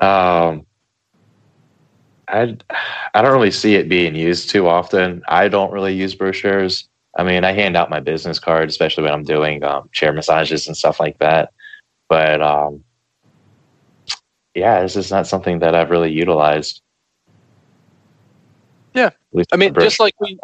um, 0.01 0.65
I 2.27 2.57
I 3.13 3.21
don't 3.21 3.33
really 3.33 3.51
see 3.51 3.75
it 3.75 3.89
being 3.89 4.15
used 4.15 4.49
too 4.49 4.67
often. 4.67 5.23
I 5.27 5.47
don't 5.47 5.71
really 5.71 5.93
use 5.93 6.15
brochures. 6.15 6.87
I 7.17 7.23
mean, 7.23 7.43
I 7.43 7.51
hand 7.51 7.75
out 7.75 7.89
my 7.89 7.99
business 7.99 8.39
cards, 8.39 8.73
especially 8.73 9.03
when 9.03 9.13
I'm 9.13 9.23
doing 9.23 9.63
um, 9.63 9.89
chair 9.91 10.13
massages 10.13 10.67
and 10.67 10.77
stuff 10.77 10.99
like 10.99 11.17
that. 11.19 11.51
But 12.07 12.41
um, 12.41 12.83
yeah, 14.55 14.81
this 14.81 14.95
is 14.95 15.11
not 15.11 15.27
something 15.27 15.59
that 15.59 15.75
I've 15.75 15.89
really 15.89 16.11
utilized. 16.11 16.81
I 19.53 19.55
mean, 19.55 19.73
just 19.75 19.99
like 19.99 20.13
we, 20.19 20.37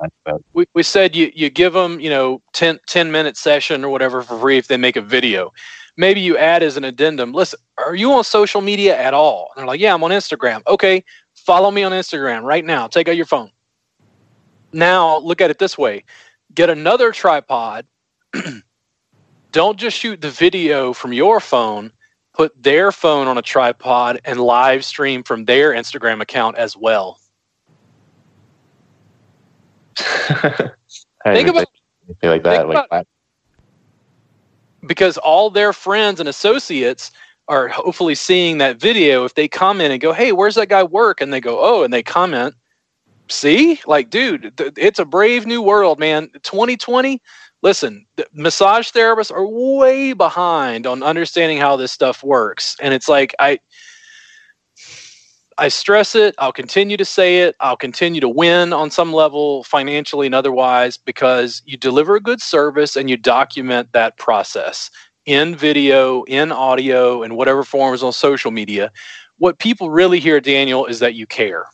we, 0.53 0.65
we 0.73 0.83
said, 0.83 1.15
you, 1.15 1.31
you 1.35 1.49
give 1.49 1.73
them, 1.73 1.99
you 1.99 2.09
know, 2.09 2.41
10, 2.53 2.79
10 2.88 3.11
minute 3.11 3.35
session 3.35 3.83
or 3.83 3.89
whatever 3.89 4.23
for 4.23 4.39
free 4.39 4.57
if 4.57 4.67
they 4.67 4.77
make 4.77 4.95
a 4.95 5.01
video. 5.01 5.51
Maybe 5.97 6.21
you 6.21 6.38
add 6.38 6.63
as 6.63 6.77
an 6.77 6.85
addendum, 6.85 7.33
listen, 7.33 7.59
are 7.77 7.95
you 7.95 8.13
on 8.13 8.23
social 8.23 8.61
media 8.61 8.97
at 8.97 9.13
all? 9.13 9.51
And 9.55 9.61
they're 9.61 9.67
like, 9.67 9.79
yeah, 9.79 9.93
I'm 9.93 10.03
on 10.03 10.11
Instagram. 10.11 10.61
Okay, 10.67 11.03
follow 11.35 11.71
me 11.71 11.83
on 11.83 11.91
Instagram 11.91 12.43
right 12.43 12.63
now. 12.63 12.88
Take 12.88 13.09
out 13.09 13.17
your 13.17 13.25
phone. 13.25 13.51
Now, 14.71 15.17
look 15.17 15.41
at 15.41 15.49
it 15.49 15.59
this 15.59 15.77
way 15.77 16.03
get 16.53 16.69
another 16.69 17.11
tripod. 17.11 17.85
Don't 19.51 19.77
just 19.77 19.97
shoot 19.97 20.21
the 20.21 20.29
video 20.29 20.93
from 20.93 21.13
your 21.13 21.39
phone 21.39 21.91
put 22.38 22.61
their 22.61 22.91
phone 22.91 23.27
on 23.27 23.39
a 23.39 23.41
tripod 23.41 24.21
and 24.23 24.39
live 24.39 24.85
stream 24.85 25.23
from 25.23 25.45
their 25.45 25.71
Instagram 25.71 26.21
account 26.21 26.55
as 26.55 26.77
well. 26.77 27.19
think 31.23 31.47
about 31.47 31.67
feel 32.21 32.31
like 32.31 32.43
that. 32.43 32.67
Like 32.67 32.89
that. 32.89 33.07
Because 34.85 35.17
all 35.17 35.49
their 35.49 35.73
friends 35.73 36.19
and 36.19 36.29
associates 36.29 37.11
are 37.47 37.67
hopefully 37.67 38.15
seeing 38.15 38.57
that 38.59 38.79
video. 38.79 39.25
If 39.25 39.35
they 39.35 39.47
comment 39.47 39.91
and 39.91 40.01
go, 40.01 40.13
"Hey, 40.13 40.31
where's 40.31 40.55
that 40.55 40.69
guy 40.69 40.83
work?" 40.83 41.21
and 41.21 41.33
they 41.33 41.41
go, 41.41 41.59
"Oh," 41.59 41.83
and 41.83 41.93
they 41.93 42.03
comment, 42.03 42.55
"See, 43.29 43.79
like, 43.85 44.09
dude, 44.09 44.55
th- 44.57 44.73
it's 44.77 44.99
a 44.99 45.05
brave 45.05 45.45
new 45.45 45.61
world, 45.61 45.99
man. 45.99 46.29
2020." 46.43 47.21
listen, 47.63 48.05
massage 48.33 48.91
therapists 48.91 49.31
are 49.31 49.45
way 49.45 50.13
behind 50.13 50.85
on 50.85 51.03
understanding 51.03 51.57
how 51.57 51.75
this 51.75 51.91
stuff 51.91 52.23
works. 52.23 52.75
And 52.81 52.93
it's 52.93 53.09
like, 53.09 53.35
I, 53.39 53.59
I 55.60 55.70
stress 55.70 56.14
it. 56.14 56.36
I'll 56.38 56.53
continue 56.53 56.97
to 56.97 57.05
say 57.05 57.39
it. 57.39 57.55
I'll 57.60 57.78
continue 57.78 58.22
to 58.22 58.30
win 58.30 58.74
on 58.74 58.91
some 58.91 59.12
level, 59.12 59.64
financially 59.64 60.28
and 60.28 60.36
otherwise, 60.36 60.97
because 60.97 61.64
you 61.66 61.78
deliver 61.78 62.16
a 62.16 62.22
good 62.22 62.41
service 62.41 62.95
and 62.95 63.10
you 63.10 63.18
document 63.18 63.91
that 63.93 64.18
process 64.18 64.91
in 65.26 65.55
video, 65.55 66.24
in 66.24 66.51
audio, 66.51 67.24
in 67.24 67.36
whatever 67.36 67.64
forms 67.64 68.03
on 68.03 68.14
social 68.14 68.51
media. 68.51 68.91
What 69.39 69.58
people 69.58 69.89
really 69.89 70.20
hear, 70.20 70.39
Daniel, 70.39 70.86
is 70.86 70.99
that 70.99 71.16
you 71.16 71.26
care. 71.26 71.66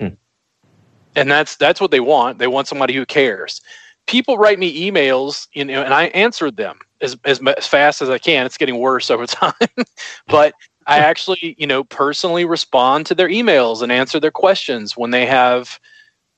Hmm. 0.00 0.08
and 1.16 1.30
that's 1.30 1.56
that's 1.56 1.80
what 1.80 1.90
they 1.90 2.00
want. 2.00 2.38
They 2.38 2.48
want 2.48 2.68
somebody 2.68 2.94
who 2.94 3.06
cares. 3.06 3.60
People 4.06 4.38
write 4.38 4.58
me 4.58 4.90
emails, 4.90 5.48
you 5.54 5.64
know, 5.64 5.82
and 5.82 5.94
I 5.94 6.04
answered 6.06 6.56
them 6.56 6.78
as 7.00 7.16
as, 7.24 7.40
as 7.56 7.66
fast 7.66 8.00
as 8.02 8.10
I 8.10 8.18
can. 8.18 8.46
It's 8.46 8.56
getting 8.56 8.78
worse 8.78 9.10
over 9.10 9.26
time, 9.26 9.54
but 10.26 10.54
I 10.86 10.98
actually, 10.98 11.54
you 11.58 11.66
know, 11.66 11.84
personally 11.84 12.44
respond 12.44 13.06
to 13.06 13.14
their 13.14 13.28
emails 13.28 13.82
and 13.82 13.90
answer 13.90 14.20
their 14.20 14.30
questions 14.30 14.96
when 14.96 15.10
they 15.10 15.26
have, 15.26 15.80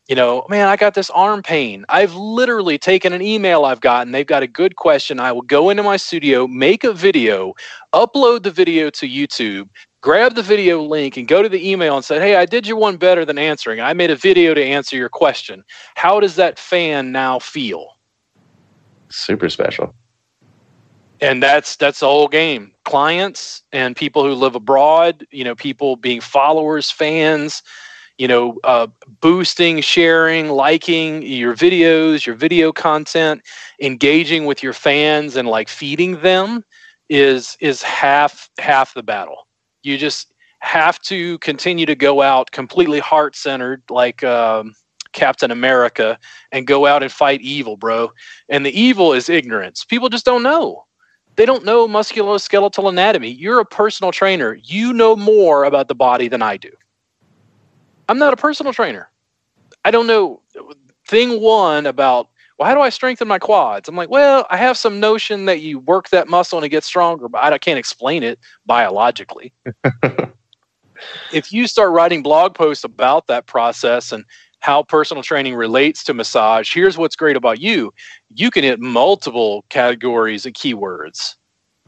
you 0.09 0.14
know, 0.14 0.47
man, 0.49 0.68
I 0.68 0.76
got 0.76 0.94
this 0.94 1.11
arm 1.11 1.42
pain. 1.42 1.84
I've 1.88 2.14
literally 2.14 2.78
taken 2.78 3.12
an 3.12 3.22
email 3.22 3.64
I've 3.64 3.80
gotten. 3.80 4.12
They've 4.12 4.26
got 4.26 4.42
a 4.42 4.47
good 4.47 4.76
question. 4.76 5.18
I 5.18 5.32
will 5.32 5.42
go 5.42 5.70
into 5.70 5.82
my 5.82 5.97
studio, 5.97 6.47
make 6.47 6.84
a 6.84 6.92
video, 6.92 7.55
upload 7.92 8.44
the 8.44 8.51
video 8.51 8.88
to 8.90 9.09
YouTube, 9.09 9.68
grab 10.01 10.36
the 10.36 10.42
video 10.42 10.80
link 10.82 11.16
and 11.16 11.26
go 11.26 11.42
to 11.42 11.49
the 11.49 11.68
email 11.68 11.97
and 11.97 12.05
say, 12.05 12.20
Hey, 12.20 12.36
I 12.36 12.47
did 12.47 12.66
you 12.66 12.76
one 12.76 12.97
better 12.97 13.24
than 13.24 13.38
answering. 13.38 13.80
I 13.80 13.92
made 13.92 14.11
a 14.11 14.16
video 14.16 14.55
to 14.55 14.64
answer 14.64 14.97
your 14.97 15.09
question. 15.09 15.64
How 15.97 16.20
does 16.20 16.36
that 16.36 16.59
fan 16.59 17.11
now 17.11 17.40
feel? 17.40 17.99
Super 19.09 19.49
special. 19.49 19.94
And 21.20 21.42
that's 21.42 21.76
that's 21.76 22.00
the 22.00 22.06
whole 22.06 22.28
game. 22.28 22.72
Clients 22.84 23.62
and 23.72 23.96
people 23.96 24.22
who 24.22 24.32
live 24.34 24.54
abroad, 24.54 25.26
you 25.30 25.44
know, 25.44 25.54
people 25.54 25.96
being 25.96 26.20
followers, 26.20 26.90
fans, 26.90 27.62
you 28.18 28.28
know, 28.28 28.58
uh, 28.64 28.86
boosting, 29.20 29.80
sharing, 29.80 30.50
liking 30.50 31.22
your 31.22 31.54
videos, 31.54 32.26
your 32.26 32.36
video 32.36 32.72
content, 32.72 33.42
engaging 33.80 34.46
with 34.46 34.62
your 34.62 34.72
fans, 34.72 35.36
and 35.36 35.48
like 35.48 35.68
feeding 35.68 36.20
them 36.20 36.64
is 37.08 37.56
is 37.60 37.82
half 37.82 38.50
half 38.58 38.94
the 38.94 39.02
battle 39.02 39.46
you 39.86 39.96
just 39.96 40.34
have 40.60 41.00
to 41.02 41.38
continue 41.38 41.86
to 41.86 41.94
go 41.94 42.22
out 42.22 42.50
completely 42.50 42.98
heart 42.98 43.36
centered, 43.36 43.82
like 43.88 44.24
um, 44.24 44.74
Captain 45.12 45.50
America, 45.50 46.18
and 46.50 46.66
go 46.66 46.86
out 46.86 47.02
and 47.02 47.12
fight 47.12 47.40
evil, 47.40 47.76
bro. 47.76 48.12
And 48.48 48.66
the 48.66 48.78
evil 48.78 49.12
is 49.12 49.28
ignorance. 49.28 49.84
People 49.84 50.08
just 50.08 50.24
don't 50.24 50.42
know. 50.42 50.86
They 51.37 51.47
don't 51.47 51.64
know 51.64 51.87
musculoskeletal 51.87 52.89
anatomy. 52.89 53.30
You're 53.30 53.61
a 53.61 53.64
personal 53.64 54.11
trainer. 54.11 54.59
You 54.62 54.93
know 54.93 55.14
more 55.14 55.64
about 55.64 55.89
the 55.89 55.95
body 55.95 56.28
than 56.28 56.43
I 56.43 56.57
do. 56.57 56.70
I'm 58.09 58.18
not 58.18 58.32
a 58.32 58.37
personal 58.37 58.72
trainer. 58.72 59.11
I 59.84 59.91
don't 59.91 60.07
know. 60.07 60.43
Thing 61.07 61.41
one 61.41 61.87
about 61.87 62.30
well, 62.59 62.68
how 62.68 62.74
do 62.74 62.80
I 62.80 62.89
strengthen 62.89 63.28
my 63.28 63.39
quads? 63.39 63.87
I'm 63.87 63.97
like, 63.97 64.09
well, 64.09 64.47
I 64.49 64.57
have 64.57 64.78
some 64.78 64.99
notion 64.99 65.45
that 65.45 65.61
you 65.61 65.78
work 65.78 66.09
that 66.09 66.26
muscle 66.26 66.59
and 66.59 66.64
it 66.64 66.70
gets 66.70 66.87
stronger, 66.87 67.28
but 67.28 67.53
I 67.53 67.59
can't 67.59 67.78
explain 67.78 68.22
it 68.22 68.39
biologically. 68.64 69.53
if 71.32 71.53
you 71.53 71.66
start 71.66 71.93
writing 71.93 72.22
blog 72.22 72.55
posts 72.55 72.82
about 72.82 73.26
that 73.26 73.47
process 73.47 74.11
and 74.11 74.24
how 74.66 74.82
personal 74.82 75.22
training 75.22 75.54
relates 75.54 76.02
to 76.02 76.12
massage, 76.12 76.74
here's 76.74 76.98
what's 76.98 77.14
great 77.14 77.36
about 77.36 77.60
you. 77.60 77.94
You 78.34 78.50
can 78.50 78.64
hit 78.64 78.80
multiple 78.80 79.64
categories 79.68 80.44
of 80.44 80.54
keywords. 80.54 81.36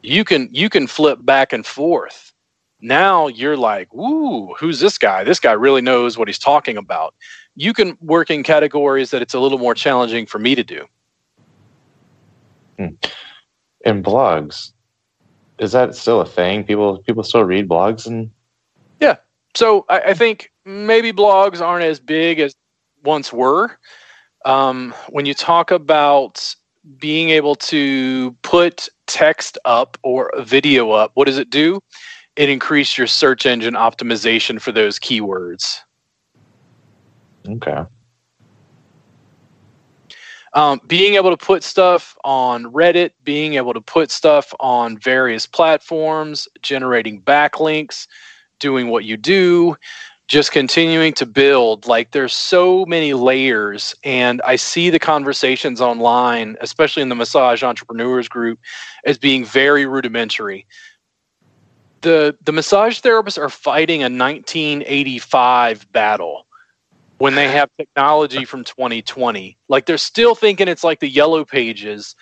You 0.03 0.22
can 0.22 0.49
you 0.53 0.70
can 0.70 0.87
flip 0.87 1.18
back 1.22 1.53
and 1.53 1.66
forth. 1.66 2.33
Now 2.81 3.26
you're 3.26 3.57
like, 3.57 3.93
"Ooh, 3.93 4.55
who's 4.55 4.79
this 4.79 4.97
guy? 4.97 5.24
This 5.24 5.41
guy 5.41 5.55
really 5.55 5.81
knows 5.81 6.16
what 6.16 6.29
he's 6.29 6.39
talking 6.39 6.76
about." 6.76 7.16
You 7.57 7.72
can 7.74 7.99
work 8.01 8.31
in 8.31 8.45
categories 8.45 9.11
that 9.11 9.22
it's 9.22 9.35
a 9.35 9.41
little 9.41 9.59
more 9.59 9.74
challenging 9.74 10.24
for 10.24 10.39
me 10.39 10.55
to 10.55 10.62
do. 10.62 10.87
Hmm. 12.79 12.95
In 13.85 14.05
blogs, 14.05 14.70
is 15.59 15.72
that 15.72 15.97
still 15.97 16.20
a 16.20 16.26
thing? 16.26 16.62
People 16.62 16.99
people 16.99 17.24
still 17.24 17.43
read 17.43 17.68
blogs 17.68 18.07
and 18.07 18.31
yeah. 19.01 19.16
So 19.57 19.85
I, 19.89 20.01
I 20.11 20.14
think 20.14 20.53
maybe 20.64 21.12
blogs 21.12 21.61
aren't 21.61 21.85
as 21.85 21.99
big 21.99 22.39
as 22.39 22.55
once 23.05 23.33
were. 23.33 23.79
Um, 24.45 24.95
when 25.11 25.27
you 25.27 25.35
talk 25.35 25.71
about 25.71 26.55
being 26.99 27.31
able 27.31 27.55
to 27.55 28.37
put 28.43 28.89
text 29.07 29.59
up 29.65 29.99
or 30.03 30.31
a 30.31 30.43
video 30.43 30.91
up, 30.91 31.13
what 31.15 31.27
does 31.27 31.39
it 31.39 31.51
do? 31.51 31.83
It 32.37 32.49
increases 32.49 32.97
your 32.97 33.07
search 33.07 33.47
engine 33.47 33.75
optimization 33.75 34.61
for 34.61 34.73
those 34.73 34.99
keywords. 34.99 35.81
Okay. 37.47 37.85
Um, 40.55 40.81
being 40.87 41.15
able 41.15 41.31
to 41.31 41.37
put 41.37 41.63
stuff 41.63 42.17
on 42.25 42.65
Reddit, 42.65 43.11
being 43.23 43.55
able 43.55 43.75
to 43.75 43.81
put 43.81 44.11
stuff 44.11 44.53
on 44.61 44.99
various 44.99 45.47
platforms, 45.47 46.49
generating 46.63 47.21
backlinks, 47.21 48.07
doing 48.59 48.89
what 48.89 49.05
you 49.05 49.17
do, 49.17 49.77
just 50.29 50.53
continuing 50.53 51.14
to 51.14 51.24
build 51.24 51.87
like 51.87 52.11
there's 52.11 52.35
so 52.35 52.85
many 52.85 53.14
layers 53.14 53.95
and 54.05 54.43
i 54.43 54.55
see 54.57 54.91
the 54.91 54.99
conversations 54.99 55.81
online 55.81 56.57
especially 56.61 57.03
in 57.03 57.09
the 57.09 57.14
massage 57.14 57.62
entrepreneurs 57.62 58.29
group 58.29 58.61
as 59.05 59.18
being 59.18 59.45
very 59.45 59.87
rudimentary. 59.87 60.66
The 62.03 62.37
the 62.43 62.53
massage 62.53 63.01
therapists 63.01 63.39
are 63.39 63.49
fighting 63.49 64.03
a 64.03 64.05
1985 64.05 65.91
battle 65.91 66.47
when 67.16 67.35
they 67.35 67.49
have 67.49 67.68
technology 67.76 68.45
from 68.45 68.62
2020 68.62 69.57
like 69.68 69.87
they're 69.87 69.99
still 69.99 70.37
thinking 70.37 70.68
it's 70.68 70.85
like 70.85 71.01
the 71.01 71.09
yellow 71.09 71.45
pages 71.45 72.14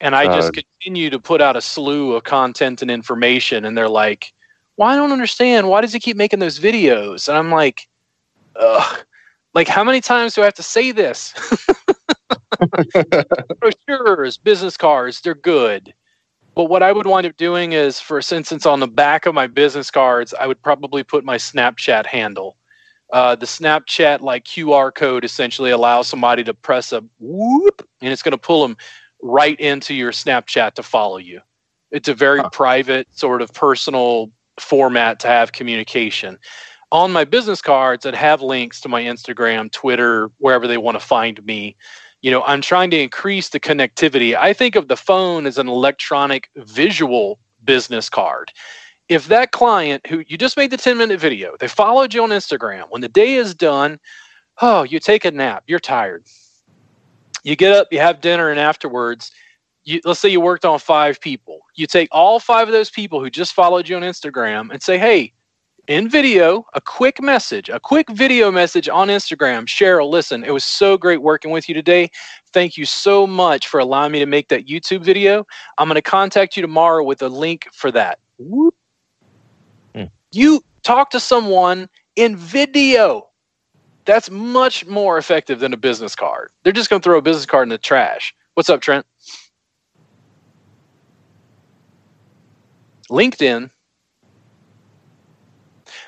and 0.00 0.14
i 0.14 0.26
just 0.26 0.50
uh, 0.50 0.52
continue 0.52 1.10
to 1.10 1.18
put 1.18 1.40
out 1.40 1.56
a 1.56 1.60
slew 1.60 2.12
of 2.14 2.22
content 2.22 2.80
and 2.80 2.90
information 2.92 3.64
and 3.64 3.76
they're 3.76 3.88
like 3.88 4.33
well, 4.76 4.88
I 4.88 4.96
don't 4.96 5.12
understand. 5.12 5.68
Why 5.68 5.80
does 5.80 5.92
he 5.92 6.00
keep 6.00 6.16
making 6.16 6.40
those 6.40 6.58
videos? 6.58 7.28
And 7.28 7.36
I'm 7.36 7.50
like, 7.50 7.88
ugh, 8.56 9.04
like 9.54 9.68
how 9.68 9.84
many 9.84 10.00
times 10.00 10.34
do 10.34 10.42
I 10.42 10.46
have 10.46 10.54
to 10.54 10.62
say 10.62 10.90
this? 10.90 11.34
Brochures, 13.60 14.36
business 14.36 14.76
cards, 14.76 15.20
they're 15.20 15.34
good. 15.34 15.94
But 16.54 16.64
what 16.64 16.82
I 16.82 16.92
would 16.92 17.06
wind 17.06 17.26
up 17.26 17.36
doing 17.36 17.72
is, 17.72 18.00
for 18.00 18.18
instance, 18.18 18.64
on 18.64 18.80
the 18.80 18.86
back 18.86 19.26
of 19.26 19.34
my 19.34 19.46
business 19.46 19.90
cards, 19.90 20.32
I 20.34 20.46
would 20.46 20.62
probably 20.62 21.02
put 21.02 21.24
my 21.24 21.36
Snapchat 21.36 22.06
handle. 22.06 22.56
Uh, 23.12 23.34
the 23.34 23.46
Snapchat 23.46 24.20
like 24.20 24.44
QR 24.44 24.94
code 24.94 25.24
essentially 25.24 25.70
allows 25.70 26.08
somebody 26.08 26.44
to 26.44 26.54
press 26.54 26.92
a 26.92 27.04
whoop, 27.18 27.86
and 28.00 28.12
it's 28.12 28.22
going 28.22 28.32
to 28.32 28.38
pull 28.38 28.62
them 28.62 28.76
right 29.20 29.58
into 29.58 29.94
your 29.94 30.12
Snapchat 30.12 30.74
to 30.74 30.82
follow 30.82 31.18
you. 31.18 31.40
It's 31.90 32.08
a 32.08 32.14
very 32.14 32.40
huh. 32.40 32.50
private, 32.50 33.06
sort 33.16 33.42
of 33.42 33.52
personal 33.52 34.32
format 34.58 35.20
to 35.20 35.28
have 35.28 35.52
communication. 35.52 36.38
On 36.92 37.12
my 37.12 37.24
business 37.24 37.60
cards 37.60 38.04
that 38.04 38.14
have 38.14 38.40
links 38.40 38.80
to 38.82 38.88
my 38.88 39.02
Instagram, 39.02 39.70
Twitter, 39.72 40.30
wherever 40.38 40.66
they 40.68 40.78
want 40.78 40.94
to 40.94 41.04
find 41.04 41.44
me, 41.44 41.76
you 42.22 42.30
know, 42.30 42.42
I'm 42.44 42.62
trying 42.62 42.90
to 42.90 42.98
increase 42.98 43.50
the 43.50 43.60
connectivity. 43.60 44.34
I 44.34 44.52
think 44.52 44.76
of 44.76 44.88
the 44.88 44.96
phone 44.96 45.46
as 45.46 45.58
an 45.58 45.68
electronic 45.68 46.48
visual 46.56 47.38
business 47.64 48.08
card. 48.08 48.52
If 49.08 49.26
that 49.26 49.52
client 49.52 50.06
who 50.06 50.24
you 50.28 50.38
just 50.38 50.56
made 50.56 50.70
the 50.70 50.78
10 50.78 50.96
minute 50.96 51.20
video, 51.20 51.56
they 51.60 51.68
followed 51.68 52.14
you 52.14 52.22
on 52.22 52.30
Instagram, 52.30 52.90
when 52.90 53.02
the 53.02 53.08
day 53.08 53.34
is 53.34 53.54
done, 53.54 54.00
oh, 54.62 54.84
you 54.84 54.98
take 55.00 55.24
a 55.24 55.30
nap, 55.30 55.64
you're 55.66 55.78
tired. 55.78 56.26
You 57.42 57.56
get 57.56 57.72
up, 57.72 57.88
you 57.90 58.00
have 58.00 58.22
dinner, 58.22 58.48
and 58.50 58.58
afterwards, 58.58 59.30
you, 59.84 60.00
let's 60.04 60.20
say 60.20 60.30
you 60.30 60.40
worked 60.40 60.64
on 60.64 60.78
five 60.78 61.20
people. 61.20 61.53
You 61.74 61.86
take 61.86 62.08
all 62.12 62.38
five 62.38 62.68
of 62.68 62.72
those 62.72 62.90
people 62.90 63.20
who 63.20 63.30
just 63.30 63.52
followed 63.52 63.88
you 63.88 63.96
on 63.96 64.02
Instagram 64.02 64.70
and 64.70 64.82
say, 64.82 64.98
hey, 64.98 65.32
in 65.86 66.08
video, 66.08 66.66
a 66.74 66.80
quick 66.80 67.20
message, 67.20 67.68
a 67.68 67.78
quick 67.78 68.08
video 68.10 68.50
message 68.50 68.88
on 68.88 69.08
Instagram. 69.08 69.66
Cheryl, 69.66 70.08
listen, 70.08 70.44
it 70.44 70.52
was 70.52 70.64
so 70.64 70.96
great 70.96 71.20
working 71.20 71.50
with 71.50 71.68
you 71.68 71.74
today. 71.74 72.10
Thank 72.52 72.78
you 72.78 72.86
so 72.86 73.26
much 73.26 73.66
for 73.68 73.80
allowing 73.80 74.12
me 74.12 74.18
to 74.20 74.26
make 74.26 74.48
that 74.48 74.66
YouTube 74.66 75.04
video. 75.04 75.46
I'm 75.76 75.88
going 75.88 75.96
to 75.96 76.02
contact 76.02 76.56
you 76.56 76.62
tomorrow 76.62 77.04
with 77.04 77.20
a 77.22 77.28
link 77.28 77.68
for 77.72 77.90
that. 77.92 78.18
Whoop. 78.38 78.74
Hmm. 79.94 80.04
You 80.32 80.64
talk 80.82 81.10
to 81.10 81.20
someone 81.20 81.90
in 82.16 82.36
video. 82.36 83.28
That's 84.06 84.30
much 84.30 84.86
more 84.86 85.18
effective 85.18 85.60
than 85.60 85.72
a 85.72 85.78
business 85.78 86.14
card. 86.14 86.50
They're 86.62 86.72
just 86.72 86.88
going 86.88 87.02
to 87.02 87.04
throw 87.04 87.18
a 87.18 87.22
business 87.22 87.46
card 87.46 87.64
in 87.64 87.70
the 87.70 87.78
trash. 87.78 88.34
What's 88.54 88.70
up, 88.70 88.80
Trent? 88.80 89.06
LinkedIn. 93.14 93.70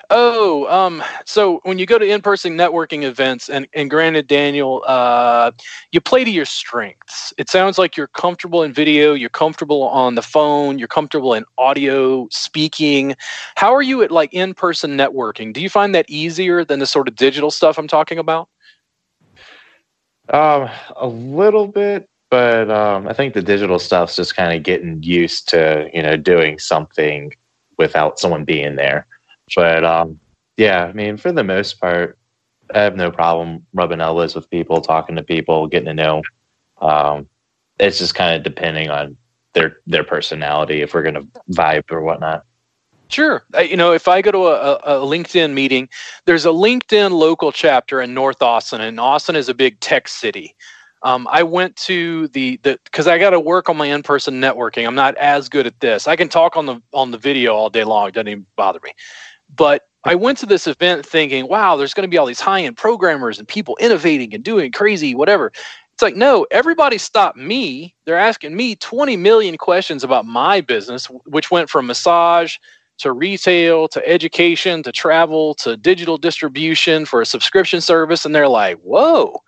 Oh, 0.09 0.67
um, 0.67 1.03
so 1.25 1.59
when 1.63 1.79
you 1.79 1.85
go 1.85 1.97
to 1.97 2.05
in-person 2.05 2.55
networking 2.55 3.03
events, 3.03 3.49
and, 3.49 3.67
and 3.73 3.89
granted, 3.89 4.27
Daniel, 4.27 4.83
uh, 4.87 5.51
you 5.91 5.99
play 5.99 6.23
to 6.23 6.31
your 6.31 6.45
strengths. 6.45 7.33
It 7.37 7.49
sounds 7.49 7.77
like 7.77 7.97
you're 7.97 8.07
comfortable 8.07 8.63
in 8.63 8.71
video, 8.71 9.13
you're 9.13 9.29
comfortable 9.29 9.83
on 9.83 10.15
the 10.15 10.21
phone, 10.21 10.79
you're 10.79 10.87
comfortable 10.87 11.33
in 11.33 11.43
audio 11.57 12.27
speaking. 12.31 13.15
How 13.55 13.73
are 13.73 13.81
you 13.81 14.01
at 14.01 14.11
like 14.11 14.33
in-person 14.33 14.91
networking? 14.91 15.51
Do 15.51 15.61
you 15.61 15.69
find 15.69 15.93
that 15.93 16.09
easier 16.09 16.63
than 16.63 16.79
the 16.79 16.87
sort 16.87 17.09
of 17.09 17.15
digital 17.15 17.51
stuff 17.51 17.77
I'm 17.77 17.87
talking 17.87 18.17
about? 18.17 18.49
Um, 20.29 20.69
a 20.95 21.07
little 21.07 21.67
bit 21.67 22.09
but 22.29 22.69
um, 22.69 23.07
I 23.07 23.13
think 23.13 23.33
the 23.33 23.41
digital 23.41 23.79
stuff's 23.79 24.15
just 24.15 24.35
kind 24.35 24.55
of 24.55 24.63
getting 24.63 25.01
used 25.03 25.49
to 25.49 25.89
you 25.93 26.01
know 26.01 26.17
doing 26.17 26.59
something 26.59 27.33
without 27.77 28.19
someone 28.19 28.45
being 28.45 28.75
there. 28.75 29.07
But 29.55 29.83
um, 29.83 30.19
yeah, 30.57 30.85
I 30.85 30.93
mean, 30.93 31.17
for 31.17 31.31
the 31.31 31.43
most 31.43 31.79
part, 31.79 32.17
I 32.73 32.79
have 32.79 32.95
no 32.95 33.11
problem 33.11 33.65
rubbing 33.73 34.01
elbows 34.01 34.35
with 34.35 34.49
people, 34.49 34.81
talking 34.81 35.15
to 35.15 35.23
people, 35.23 35.67
getting 35.67 35.85
to 35.85 35.93
know. 35.93 36.23
Um, 36.81 37.29
it's 37.79 37.99
just 37.99 38.15
kind 38.15 38.35
of 38.35 38.43
depending 38.43 38.89
on 38.89 39.17
their 39.53 39.77
their 39.87 40.03
personality 40.03 40.81
if 40.81 40.93
we're 40.93 41.03
going 41.03 41.15
to 41.15 41.27
vibe 41.51 41.91
or 41.91 42.01
whatnot. 42.01 42.45
Sure. 43.09 43.45
You 43.57 43.77
know, 43.77 43.93
if 43.93 44.09
I 44.09 44.21
go 44.21 44.31
to 44.31 44.47
a, 44.47 44.75
a, 44.83 45.05
LinkedIn 45.05 45.53
meeting, 45.53 45.87
there's 46.25 46.45
a 46.45 46.49
LinkedIn 46.49 47.11
local 47.11 47.53
chapter 47.53 48.01
in 48.01 48.13
North 48.13 48.41
Austin, 48.41 48.81
and 48.81 48.99
Austin 48.99 49.37
is 49.37 49.47
a 49.47 49.53
big 49.53 49.79
tech 49.79 50.09
city. 50.09 50.55
Um, 51.03 51.27
I 51.29 51.43
went 51.43 51.75
to 51.77 52.27
the 52.29 52.59
the 52.63 52.79
because 52.83 53.07
I 53.07 53.17
got 53.17 53.31
to 53.31 53.39
work 53.39 53.69
on 53.69 53.77
my 53.77 53.87
in 53.87 54.03
person 54.03 54.41
networking. 54.41 54.87
I'm 54.87 54.95
not 54.95 55.15
as 55.17 55.47
good 55.49 55.67
at 55.67 55.79
this. 55.79 56.07
I 56.07 56.15
can 56.15 56.29
talk 56.29 56.57
on 56.57 56.65
the 56.65 56.81
on 56.93 57.11
the 57.11 57.17
video 57.17 57.53
all 57.53 57.69
day 57.69 57.83
long. 57.83 58.07
It 58.07 58.13
doesn't 58.15 58.27
even 58.27 58.45
bother 58.55 58.79
me. 58.83 58.93
But 59.53 59.83
I 60.03 60.15
went 60.15 60.37
to 60.39 60.45
this 60.45 60.67
event 60.67 61.05
thinking, 61.05 61.47
wow, 61.47 61.75
there's 61.75 61.93
going 61.93 62.07
to 62.07 62.09
be 62.09 62.17
all 62.17 62.25
these 62.25 62.39
high 62.39 62.61
end 62.63 62.77
programmers 62.77 63.39
and 63.39 63.47
people 63.47 63.77
innovating 63.79 64.33
and 64.33 64.43
doing 64.43 64.71
crazy 64.71 65.13
whatever. 65.15 65.51
It's 65.93 66.03
like, 66.03 66.15
no, 66.15 66.45
everybody 66.51 66.97
stopped 66.97 67.37
me. 67.37 67.95
They're 68.05 68.17
asking 68.17 68.55
me 68.55 68.75
20 68.75 69.17
million 69.17 69.57
questions 69.57 70.03
about 70.03 70.25
my 70.25 70.61
business, 70.61 71.07
which 71.25 71.49
went 71.49 71.69
from 71.69 71.87
massage 71.87 72.57
to 72.99 73.11
retail 73.11 73.87
to 73.89 74.07
education 74.07 74.83
to 74.83 74.91
travel 74.91 75.55
to 75.55 75.75
digital 75.75 76.17
distribution 76.17 77.05
for 77.05 77.21
a 77.21 77.25
subscription 77.25 77.81
service. 77.81 78.25
And 78.25 78.33
they're 78.33 78.47
like, 78.47 78.77
whoa 78.77 79.41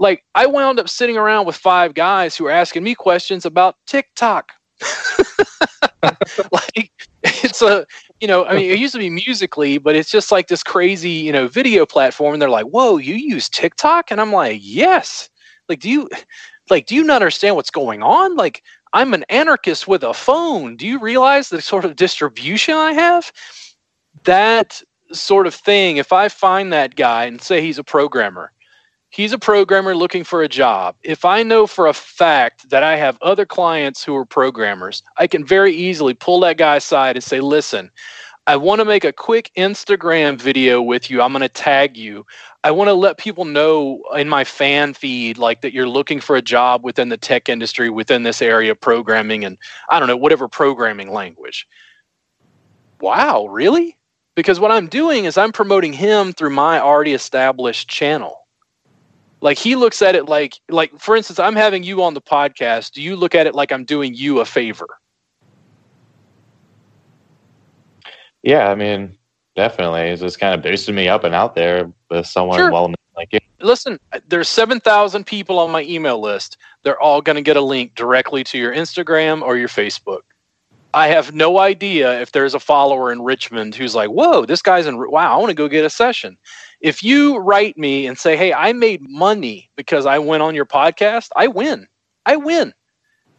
like 0.00 0.24
I 0.34 0.46
wound 0.46 0.80
up 0.80 0.88
sitting 0.88 1.16
around 1.16 1.46
with 1.46 1.54
five 1.54 1.94
guys 1.94 2.34
who 2.34 2.44
were 2.44 2.50
asking 2.50 2.82
me 2.82 2.94
questions 2.96 3.44
about 3.44 3.76
TikTok. 3.86 4.52
like 6.50 6.90
it's 7.22 7.60
a 7.60 7.86
you 8.18 8.26
know 8.26 8.46
i 8.46 8.56
mean 8.56 8.70
it 8.70 8.78
used 8.78 8.94
to 8.94 8.98
be 8.98 9.10
Musical.ly 9.10 9.76
but 9.76 9.94
it's 9.94 10.10
just 10.10 10.32
like 10.32 10.48
this 10.48 10.62
crazy 10.62 11.10
you 11.10 11.30
know 11.30 11.46
video 11.48 11.84
platform 11.84 12.32
and 12.32 12.40
they're 12.40 12.48
like 12.48 12.64
whoa 12.64 12.96
you 12.96 13.14
use 13.14 13.50
tiktok? 13.50 14.10
And 14.10 14.20
i'm 14.20 14.32
like 14.32 14.58
yes. 14.62 15.28
Like 15.68 15.80
do 15.80 15.90
you 15.90 16.08
like 16.70 16.86
do 16.86 16.94
you 16.94 17.04
not 17.04 17.16
understand 17.16 17.56
what's 17.56 17.70
going 17.70 18.02
on? 18.02 18.36
Like 18.36 18.62
i'm 18.94 19.12
an 19.12 19.26
anarchist 19.28 19.86
with 19.86 20.02
a 20.02 20.14
phone. 20.14 20.76
Do 20.76 20.86
you 20.86 20.98
realize 20.98 21.50
the 21.50 21.60
sort 21.60 21.84
of 21.84 21.96
distribution 21.96 22.74
i 22.74 22.94
have? 22.94 23.30
That 24.24 24.82
sort 25.12 25.46
of 25.46 25.54
thing. 25.54 25.98
If 25.98 26.10
i 26.10 26.30
find 26.30 26.72
that 26.72 26.96
guy 26.96 27.26
and 27.26 27.42
say 27.42 27.60
he's 27.60 27.78
a 27.78 27.84
programmer 27.84 28.50
He's 29.12 29.32
a 29.32 29.38
programmer 29.38 29.96
looking 29.96 30.22
for 30.22 30.42
a 30.42 30.48
job. 30.48 30.94
If 31.02 31.24
I 31.24 31.42
know 31.42 31.66
for 31.66 31.88
a 31.88 31.92
fact 31.92 32.70
that 32.70 32.84
I 32.84 32.96
have 32.96 33.18
other 33.20 33.44
clients 33.44 34.04
who 34.04 34.14
are 34.16 34.24
programmers, 34.24 35.02
I 35.16 35.26
can 35.26 35.44
very 35.44 35.74
easily 35.74 36.14
pull 36.14 36.38
that 36.40 36.58
guy 36.58 36.76
aside 36.76 37.16
and 37.16 37.24
say, 37.24 37.40
listen, 37.40 37.90
I 38.46 38.54
want 38.54 38.78
to 38.78 38.84
make 38.84 39.02
a 39.02 39.12
quick 39.12 39.50
Instagram 39.56 40.40
video 40.40 40.80
with 40.80 41.10
you. 41.10 41.22
I'm 41.22 41.32
going 41.32 41.42
to 41.42 41.48
tag 41.48 41.96
you. 41.96 42.24
I 42.62 42.70
want 42.70 42.86
to 42.86 42.94
let 42.94 43.18
people 43.18 43.44
know 43.44 44.00
in 44.14 44.28
my 44.28 44.44
fan 44.44 44.94
feed, 44.94 45.38
like 45.38 45.60
that 45.62 45.72
you're 45.72 45.88
looking 45.88 46.20
for 46.20 46.36
a 46.36 46.42
job 46.42 46.84
within 46.84 47.08
the 47.08 47.16
tech 47.16 47.48
industry, 47.48 47.90
within 47.90 48.22
this 48.22 48.40
area 48.40 48.70
of 48.70 48.80
programming, 48.80 49.44
and 49.44 49.58
I 49.88 49.98
don't 49.98 50.08
know, 50.08 50.16
whatever 50.16 50.46
programming 50.46 51.10
language. 51.10 51.66
Wow, 53.00 53.46
really? 53.46 53.98
Because 54.36 54.60
what 54.60 54.70
I'm 54.70 54.86
doing 54.86 55.24
is 55.24 55.36
I'm 55.36 55.52
promoting 55.52 55.92
him 55.92 56.32
through 56.32 56.50
my 56.50 56.78
already 56.78 57.12
established 57.12 57.88
channel 57.88 58.39
like 59.40 59.58
he 59.58 59.76
looks 59.76 60.02
at 60.02 60.14
it 60.14 60.26
like 60.26 60.60
like 60.68 60.96
for 60.98 61.16
instance 61.16 61.38
i'm 61.38 61.56
having 61.56 61.82
you 61.82 62.02
on 62.02 62.14
the 62.14 62.20
podcast. 62.20 62.92
Do 62.92 63.02
you 63.02 63.16
look 63.16 63.34
at 63.34 63.46
it 63.46 63.54
like 63.54 63.72
i'm 63.72 63.84
doing 63.84 64.14
you 64.14 64.40
a 64.40 64.44
favor? 64.44 64.88
Yeah 68.42 68.70
i 68.70 68.74
mean 68.74 69.16
definitely. 69.56 70.02
It's 70.02 70.22
just 70.22 70.38
kind 70.38 70.54
of 70.54 70.62
boosting 70.62 70.94
me 70.94 71.08
up 71.08 71.24
and 71.24 71.34
out 71.34 71.54
there 71.54 71.92
with 72.08 72.26
someone 72.26 72.58
sure. 72.58 72.70
well 72.70 72.92
like 73.16 73.32
you. 73.32 73.40
Listen 73.60 73.98
there's 74.26 74.48
7000 74.48 75.24
people 75.24 75.58
on 75.58 75.70
my 75.70 75.82
email 75.82 76.20
list. 76.20 76.56
They're 76.82 77.00
all 77.00 77.20
going 77.20 77.36
to 77.36 77.42
get 77.42 77.56
a 77.56 77.60
link 77.60 77.94
directly 77.94 78.44
to 78.44 78.58
your 78.58 78.74
instagram 78.74 79.42
or 79.42 79.56
your 79.56 79.68
facebook. 79.68 80.22
I 80.92 81.06
have 81.08 81.32
no 81.32 81.58
idea 81.60 82.20
if 82.20 82.32
there's 82.32 82.54
a 82.54 82.60
follower 82.60 83.12
in 83.12 83.22
Richmond 83.22 83.76
who's 83.76 83.94
like, 83.94 84.10
"Whoa, 84.10 84.44
this 84.44 84.60
guy's 84.60 84.86
in 84.86 84.98
wow, 84.98 85.32
I 85.32 85.36
want 85.36 85.50
to 85.50 85.54
go 85.54 85.68
get 85.68 85.84
a 85.84 85.90
session." 85.90 86.36
If 86.80 87.02
you 87.02 87.38
write 87.38 87.76
me 87.76 88.06
and 88.06 88.18
say, 88.18 88.36
"Hey, 88.36 88.52
I 88.52 88.72
made 88.72 89.02
money 89.08 89.70
because 89.76 90.06
I 90.06 90.18
went 90.18 90.42
on 90.42 90.54
your 90.54 90.66
podcast," 90.66 91.28
I 91.36 91.46
win. 91.46 91.86
I 92.26 92.36
win. 92.36 92.74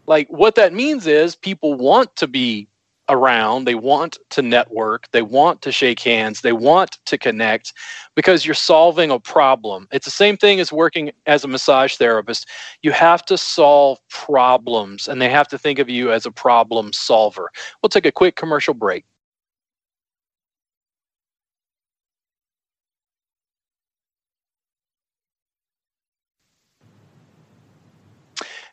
Like 0.07 0.27
what 0.29 0.55
that 0.55 0.73
means 0.73 1.07
is 1.07 1.35
people 1.35 1.75
want 1.75 2.15
to 2.17 2.27
be 2.27 2.67
around, 3.09 3.65
they 3.65 3.75
want 3.75 4.17
to 4.29 4.41
network, 4.41 5.09
they 5.11 5.21
want 5.21 5.61
to 5.61 5.71
shake 5.71 5.99
hands, 5.99 6.41
they 6.41 6.53
want 6.53 6.99
to 7.05 7.17
connect 7.17 7.73
because 8.15 8.45
you're 8.45 8.55
solving 8.55 9.11
a 9.11 9.19
problem. 9.19 9.87
It's 9.91 10.05
the 10.05 10.11
same 10.11 10.37
thing 10.37 10.59
as 10.59 10.71
working 10.71 11.11
as 11.25 11.43
a 11.43 11.47
massage 11.47 11.95
therapist. 11.95 12.47
You 12.83 12.91
have 12.91 13.25
to 13.25 13.37
solve 13.37 13.99
problems 14.09 15.07
and 15.07 15.21
they 15.21 15.29
have 15.29 15.47
to 15.49 15.57
think 15.57 15.77
of 15.79 15.89
you 15.89 16.11
as 16.11 16.25
a 16.25 16.31
problem 16.31 16.93
solver. 16.93 17.51
We'll 17.81 17.89
take 17.89 18.05
a 18.05 18.11
quick 18.11 18.35
commercial 18.35 18.73
break. 18.73 19.05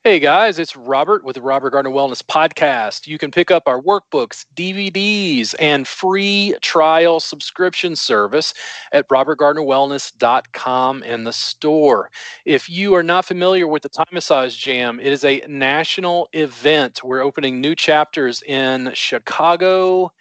Hey 0.08 0.20
guys, 0.20 0.58
it's 0.58 0.74
Robert 0.74 1.22
with 1.22 1.34
the 1.34 1.42
Robert 1.42 1.68
Gardner 1.68 1.90
Wellness 1.90 2.22
Podcast. 2.22 3.06
You 3.06 3.18
can 3.18 3.30
pick 3.30 3.50
up 3.50 3.64
our 3.66 3.78
workbooks, 3.78 4.46
DVDs, 4.54 5.54
and 5.58 5.86
free 5.86 6.56
trial 6.62 7.20
subscription 7.20 7.94
service 7.94 8.54
at 8.92 9.06
robertgardnerwellness.com 9.08 11.02
in 11.02 11.24
the 11.24 11.32
store. 11.34 12.10
If 12.46 12.70
you 12.70 12.94
are 12.94 13.02
not 13.02 13.26
familiar 13.26 13.66
with 13.66 13.82
the 13.82 13.90
Thai 13.90 14.06
Massage 14.10 14.56
Jam, 14.56 14.98
it 14.98 15.12
is 15.12 15.26
a 15.26 15.44
national 15.46 16.30
event. 16.32 17.04
We're 17.04 17.20
opening 17.20 17.60
new 17.60 17.74
chapters 17.74 18.42
in 18.44 18.94
Chicago, 18.94 20.14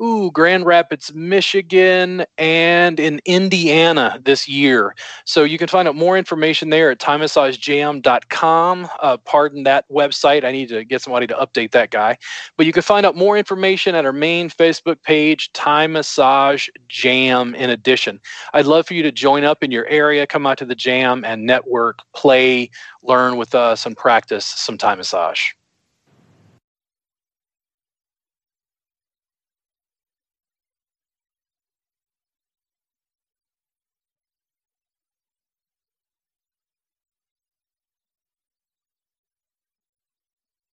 ooh, 0.00 0.30
Grand 0.30 0.64
Rapids, 0.66 1.12
Michigan, 1.14 2.24
and 2.38 2.98
in 3.00 3.20
Indiana 3.24 4.20
this 4.22 4.48
year. 4.48 4.94
So 5.24 5.44
you 5.44 5.58
can 5.58 5.68
find 5.68 5.88
out 5.88 5.94
more 5.94 6.16
information 6.16 6.70
there 6.70 6.90
at 6.90 6.98
ThaiMassageJam.com. 6.98 8.88
Uh, 9.00 9.16
pardon 9.18 9.62
that 9.64 9.88
website. 9.88 10.44
I 10.44 10.52
need 10.52 10.68
to 10.68 10.84
get 10.84 11.02
somebody 11.02 11.26
to 11.26 11.34
update 11.34 11.72
that 11.72 11.90
guy. 11.90 12.18
But 12.56 12.66
you 12.66 12.72
can 12.72 12.82
find 12.82 13.06
out 13.06 13.16
more 13.16 13.36
information 13.36 13.94
at 13.94 14.04
our 14.04 14.12
main 14.12 14.48
Facebook 14.48 15.02
page, 15.02 15.52
Thai 15.52 15.86
Massage 15.86 16.68
Jam, 16.88 17.54
in 17.54 17.70
addition. 17.70 18.20
I'd 18.54 18.66
love 18.66 18.86
for 18.86 18.94
you 18.94 19.02
to 19.02 19.12
join 19.12 19.44
up 19.44 19.62
in 19.62 19.70
your 19.70 19.86
area, 19.86 20.26
come 20.26 20.46
out 20.46 20.58
to 20.58 20.64
the 20.64 20.74
jam 20.74 21.24
and 21.24 21.46
network, 21.46 22.00
play, 22.12 22.70
learn 23.02 23.36
with 23.36 23.54
us, 23.54 23.86
and 23.86 23.96
practice 23.96 24.44
some 24.44 24.78
Thai 24.78 24.94
massage. 24.94 25.52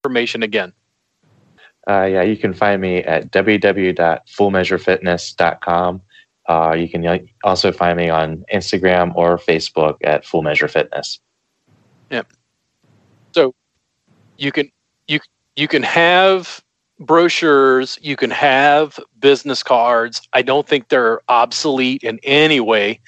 Information 0.09 0.43
again? 0.43 0.73
Uh, 1.89 2.05
yeah, 2.05 2.23
you 2.23 2.37
can 2.37 2.53
find 2.55 2.81
me 2.81 2.99
at 2.99 3.31
www.fullmeasurefitness.com. 3.31 6.03
Uh, 6.49 6.77
you 6.79 6.89
can 6.89 7.29
also 7.45 7.73
find 7.73 7.99
me 7.99 8.09
on 8.09 8.45
Instagram 8.53 9.13
or 9.15 9.37
Facebook 9.37 9.97
at 10.03 10.25
Full 10.25 10.43
Measure 10.43 10.69
Fitness. 10.69 11.21
Yeah. 12.11 12.23
So 13.33 13.55
you 14.39 14.51
can 14.51 14.73
you 15.09 15.21
you 15.57 15.69
can 15.69 15.83
have 15.83 16.65
brochures, 16.99 17.99
you 18.01 18.17
can 18.17 18.31
have 18.31 18.99
business 19.19 19.63
cards. 19.63 20.27
I 20.33 20.41
don't 20.41 20.67
think 20.67 20.89
they're 20.89 21.21
obsolete 21.29 22.03
in 22.03 22.19
any 22.23 22.61
way 22.61 23.01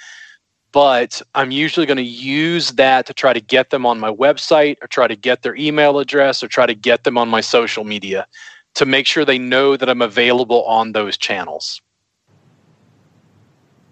but 0.72 1.20
I'm 1.34 1.50
usually 1.50 1.86
going 1.86 1.96
to 1.96 2.02
use 2.02 2.70
that 2.72 3.06
to 3.06 3.14
try 3.14 3.32
to 3.32 3.40
get 3.40 3.70
them 3.70 3.84
on 3.86 3.98
my 3.98 4.12
website 4.12 4.76
or 4.82 4.86
try 4.86 5.08
to 5.08 5.16
get 5.16 5.42
their 5.42 5.56
email 5.56 5.98
address 5.98 6.42
or 6.42 6.48
try 6.48 6.66
to 6.66 6.74
get 6.74 7.04
them 7.04 7.18
on 7.18 7.28
my 7.28 7.40
social 7.40 7.84
media 7.84 8.26
to 8.74 8.86
make 8.86 9.06
sure 9.06 9.24
they 9.24 9.38
know 9.38 9.76
that 9.76 9.88
I'm 9.88 10.02
available 10.02 10.64
on 10.64 10.92
those 10.92 11.18
channels. 11.18 11.80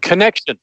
Connection. 0.01 0.59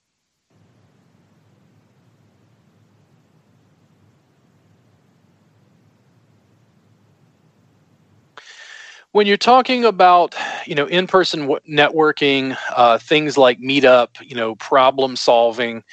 when 9.16 9.26
you're 9.26 9.38
talking 9.38 9.86
about 9.86 10.36
you 10.66 10.76
know 10.76 10.86
in-person 10.88 11.48
networking 11.70 12.58
uh, 12.76 12.98
things 12.98 13.38
like 13.38 13.60
meetup 13.60 14.10
you 14.22 14.36
know 14.36 14.56
problem 14.56 15.16
solving 15.16 15.84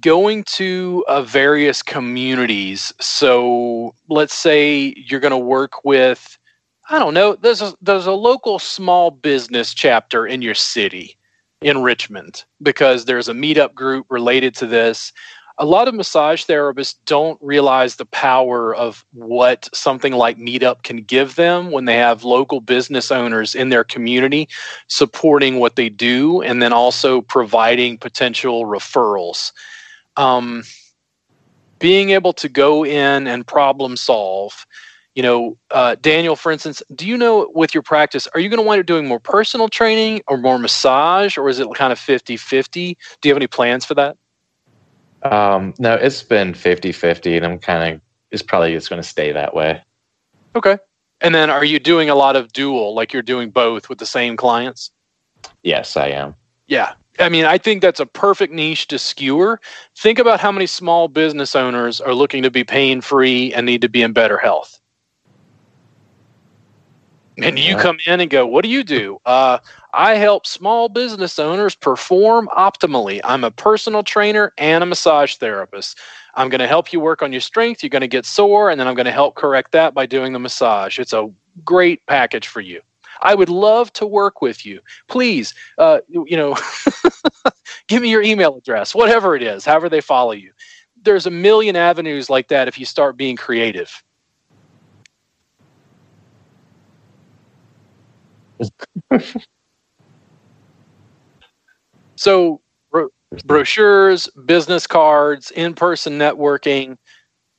going 0.00 0.42
to 0.44 1.04
uh, 1.08 1.22
various 1.22 1.82
communities. 1.82 2.92
So 3.00 3.94
let's 4.08 4.34
say 4.34 4.94
you're 4.96 5.20
going 5.20 5.30
to 5.30 5.38
work 5.38 5.84
with 5.84 6.38
i 6.88 6.98
don't 6.98 7.14
know 7.14 7.34
there's 7.36 7.62
a, 7.62 7.74
there's 7.80 8.06
a 8.06 8.12
local 8.12 8.58
small 8.58 9.10
business 9.10 9.72
chapter 9.72 10.26
in 10.26 10.42
your 10.42 10.54
city 10.54 11.16
in 11.62 11.82
richmond 11.82 12.44
because 12.62 13.04
there's 13.04 13.28
a 13.28 13.32
meetup 13.32 13.74
group 13.74 14.06
related 14.10 14.54
to 14.54 14.66
this 14.66 15.12
a 15.58 15.64
lot 15.64 15.86
of 15.86 15.94
massage 15.94 16.44
therapists 16.44 16.96
don't 17.04 17.40
realize 17.40 17.96
the 17.96 18.06
power 18.06 18.74
of 18.74 19.04
what 19.12 19.68
something 19.72 20.12
like 20.12 20.36
Meetup 20.36 20.82
can 20.82 20.96
give 20.98 21.36
them 21.36 21.70
when 21.70 21.84
they 21.84 21.96
have 21.96 22.24
local 22.24 22.60
business 22.60 23.12
owners 23.12 23.54
in 23.54 23.68
their 23.68 23.84
community 23.84 24.48
supporting 24.88 25.60
what 25.60 25.76
they 25.76 25.88
do 25.88 26.42
and 26.42 26.60
then 26.60 26.72
also 26.72 27.20
providing 27.20 27.96
potential 27.96 28.64
referrals. 28.64 29.52
Um, 30.16 30.64
being 31.78 32.10
able 32.10 32.32
to 32.32 32.48
go 32.48 32.84
in 32.84 33.26
and 33.26 33.46
problem 33.46 33.96
solve. 33.96 34.66
You 35.14 35.22
know, 35.22 35.58
uh, 35.70 35.94
Daniel, 36.00 36.34
for 36.34 36.50
instance, 36.50 36.82
do 36.96 37.06
you 37.06 37.16
know 37.16 37.48
with 37.54 37.74
your 37.74 37.84
practice, 37.84 38.26
are 38.34 38.40
you 38.40 38.48
going 38.48 38.58
to 38.58 38.66
wind 38.66 38.80
up 38.80 38.86
doing 38.86 39.06
more 39.06 39.20
personal 39.20 39.68
training 39.68 40.22
or 40.26 40.36
more 40.36 40.58
massage, 40.58 41.38
or 41.38 41.48
is 41.48 41.60
it 41.60 41.68
kind 41.74 41.92
of 41.92 41.98
50 42.00 42.36
50? 42.36 42.98
Do 43.20 43.28
you 43.28 43.32
have 43.32 43.38
any 43.38 43.46
plans 43.46 43.84
for 43.84 43.94
that? 43.94 44.16
Um, 45.24 45.74
no, 45.78 45.94
it's 45.94 46.22
been 46.22 46.54
50 46.54 46.92
50, 46.92 47.36
and 47.36 47.46
I'm 47.46 47.58
kind 47.58 47.94
of, 47.94 48.00
it's 48.30 48.42
probably 48.42 48.72
just 48.72 48.90
going 48.90 49.02
to 49.02 49.08
stay 49.08 49.32
that 49.32 49.54
way. 49.54 49.82
Okay. 50.54 50.78
And 51.20 51.34
then 51.34 51.50
are 51.50 51.64
you 51.64 51.78
doing 51.78 52.10
a 52.10 52.14
lot 52.14 52.36
of 52.36 52.52
dual, 52.52 52.94
like 52.94 53.12
you're 53.12 53.22
doing 53.22 53.50
both 53.50 53.88
with 53.88 53.98
the 53.98 54.06
same 54.06 54.36
clients? 54.36 54.90
Yes, 55.62 55.96
I 55.96 56.08
am. 56.08 56.34
Yeah. 56.66 56.94
I 57.18 57.28
mean, 57.28 57.44
I 57.44 57.58
think 57.58 57.80
that's 57.80 58.00
a 58.00 58.06
perfect 58.06 58.52
niche 58.52 58.88
to 58.88 58.98
skewer. 58.98 59.60
Think 59.96 60.18
about 60.18 60.40
how 60.40 60.50
many 60.50 60.66
small 60.66 61.08
business 61.08 61.54
owners 61.54 62.00
are 62.00 62.14
looking 62.14 62.42
to 62.42 62.50
be 62.50 62.64
pain 62.64 63.00
free 63.00 63.52
and 63.54 63.64
need 63.66 63.82
to 63.82 63.88
be 63.88 64.02
in 64.02 64.12
better 64.12 64.36
health. 64.36 64.80
And 67.42 67.58
you 67.58 67.76
come 67.76 67.98
in 68.06 68.20
and 68.20 68.30
go, 68.30 68.46
What 68.46 68.62
do 68.62 68.68
you 68.70 68.84
do? 68.84 69.18
Uh, 69.24 69.58
I 69.92 70.14
help 70.14 70.46
small 70.46 70.88
business 70.88 71.38
owners 71.38 71.74
perform 71.74 72.48
optimally. 72.56 73.20
I'm 73.24 73.44
a 73.44 73.50
personal 73.50 74.02
trainer 74.02 74.52
and 74.58 74.82
a 74.82 74.86
massage 74.86 75.36
therapist. 75.36 75.98
I'm 76.34 76.48
going 76.48 76.60
to 76.60 76.68
help 76.68 76.92
you 76.92 77.00
work 77.00 77.22
on 77.22 77.32
your 77.32 77.40
strength. 77.40 77.82
You're 77.82 77.90
going 77.90 78.02
to 78.02 78.08
get 78.08 78.26
sore, 78.26 78.70
and 78.70 78.80
then 78.80 78.88
I'm 78.88 78.94
going 78.94 79.06
to 79.06 79.12
help 79.12 79.34
correct 79.34 79.72
that 79.72 79.94
by 79.94 80.06
doing 80.06 80.32
the 80.32 80.38
massage. 80.38 80.98
It's 80.98 81.12
a 81.12 81.30
great 81.64 82.06
package 82.06 82.46
for 82.48 82.60
you. 82.60 82.80
I 83.22 83.34
would 83.34 83.48
love 83.48 83.92
to 83.94 84.06
work 84.06 84.42
with 84.42 84.66
you. 84.66 84.80
Please, 85.08 85.54
uh, 85.78 86.00
you 86.08 86.36
know, 86.36 86.56
give 87.88 88.02
me 88.02 88.10
your 88.10 88.22
email 88.22 88.56
address, 88.56 88.94
whatever 88.94 89.36
it 89.36 89.42
is, 89.42 89.64
however 89.64 89.88
they 89.88 90.00
follow 90.00 90.32
you. 90.32 90.52
there's 91.02 91.26
a 91.26 91.30
million 91.30 91.76
avenues 91.76 92.30
like 92.30 92.48
that 92.48 92.68
if 92.68 92.78
you 92.78 92.86
start 92.86 93.16
being 93.16 93.36
creative. 93.36 94.02
so 102.16 102.60
bro- 102.90 103.10
brochures, 103.44 104.28
business 104.44 104.86
cards, 104.86 105.50
in-person 105.52 106.18
networking. 106.18 106.96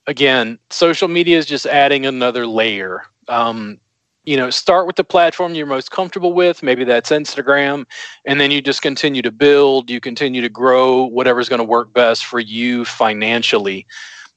Again, 0.08 0.60
social 0.70 1.08
media 1.08 1.38
is 1.38 1.46
just 1.46 1.66
adding 1.66 2.06
another 2.06 2.46
layer. 2.46 3.04
Um, 3.28 3.80
you 4.26 4.38
know, 4.38 4.50
start 4.50 4.88
with 4.88 4.96
the 4.96 5.04
platform 5.04 5.54
you're 5.54 5.68
most 5.68 5.92
comfortable 5.92 6.34
with. 6.34 6.64
Maybe 6.64 6.84
that's 6.84 7.12
Instagram, 7.12 7.86
and 8.26 8.40
then 8.40 8.52
you 8.52 8.62
just 8.62 8.82
continue 8.82 9.22
to 9.22 9.32
build. 9.32 9.90
You 9.90 10.00
continue 10.02 10.42
to 10.42 10.50
grow 10.50 11.04
whatever's 11.06 11.48
going 11.50 11.60
to 11.60 11.66
work 11.66 11.94
best 11.94 12.26
for 12.26 12.40
you 12.40 12.86
financially. 12.86 13.86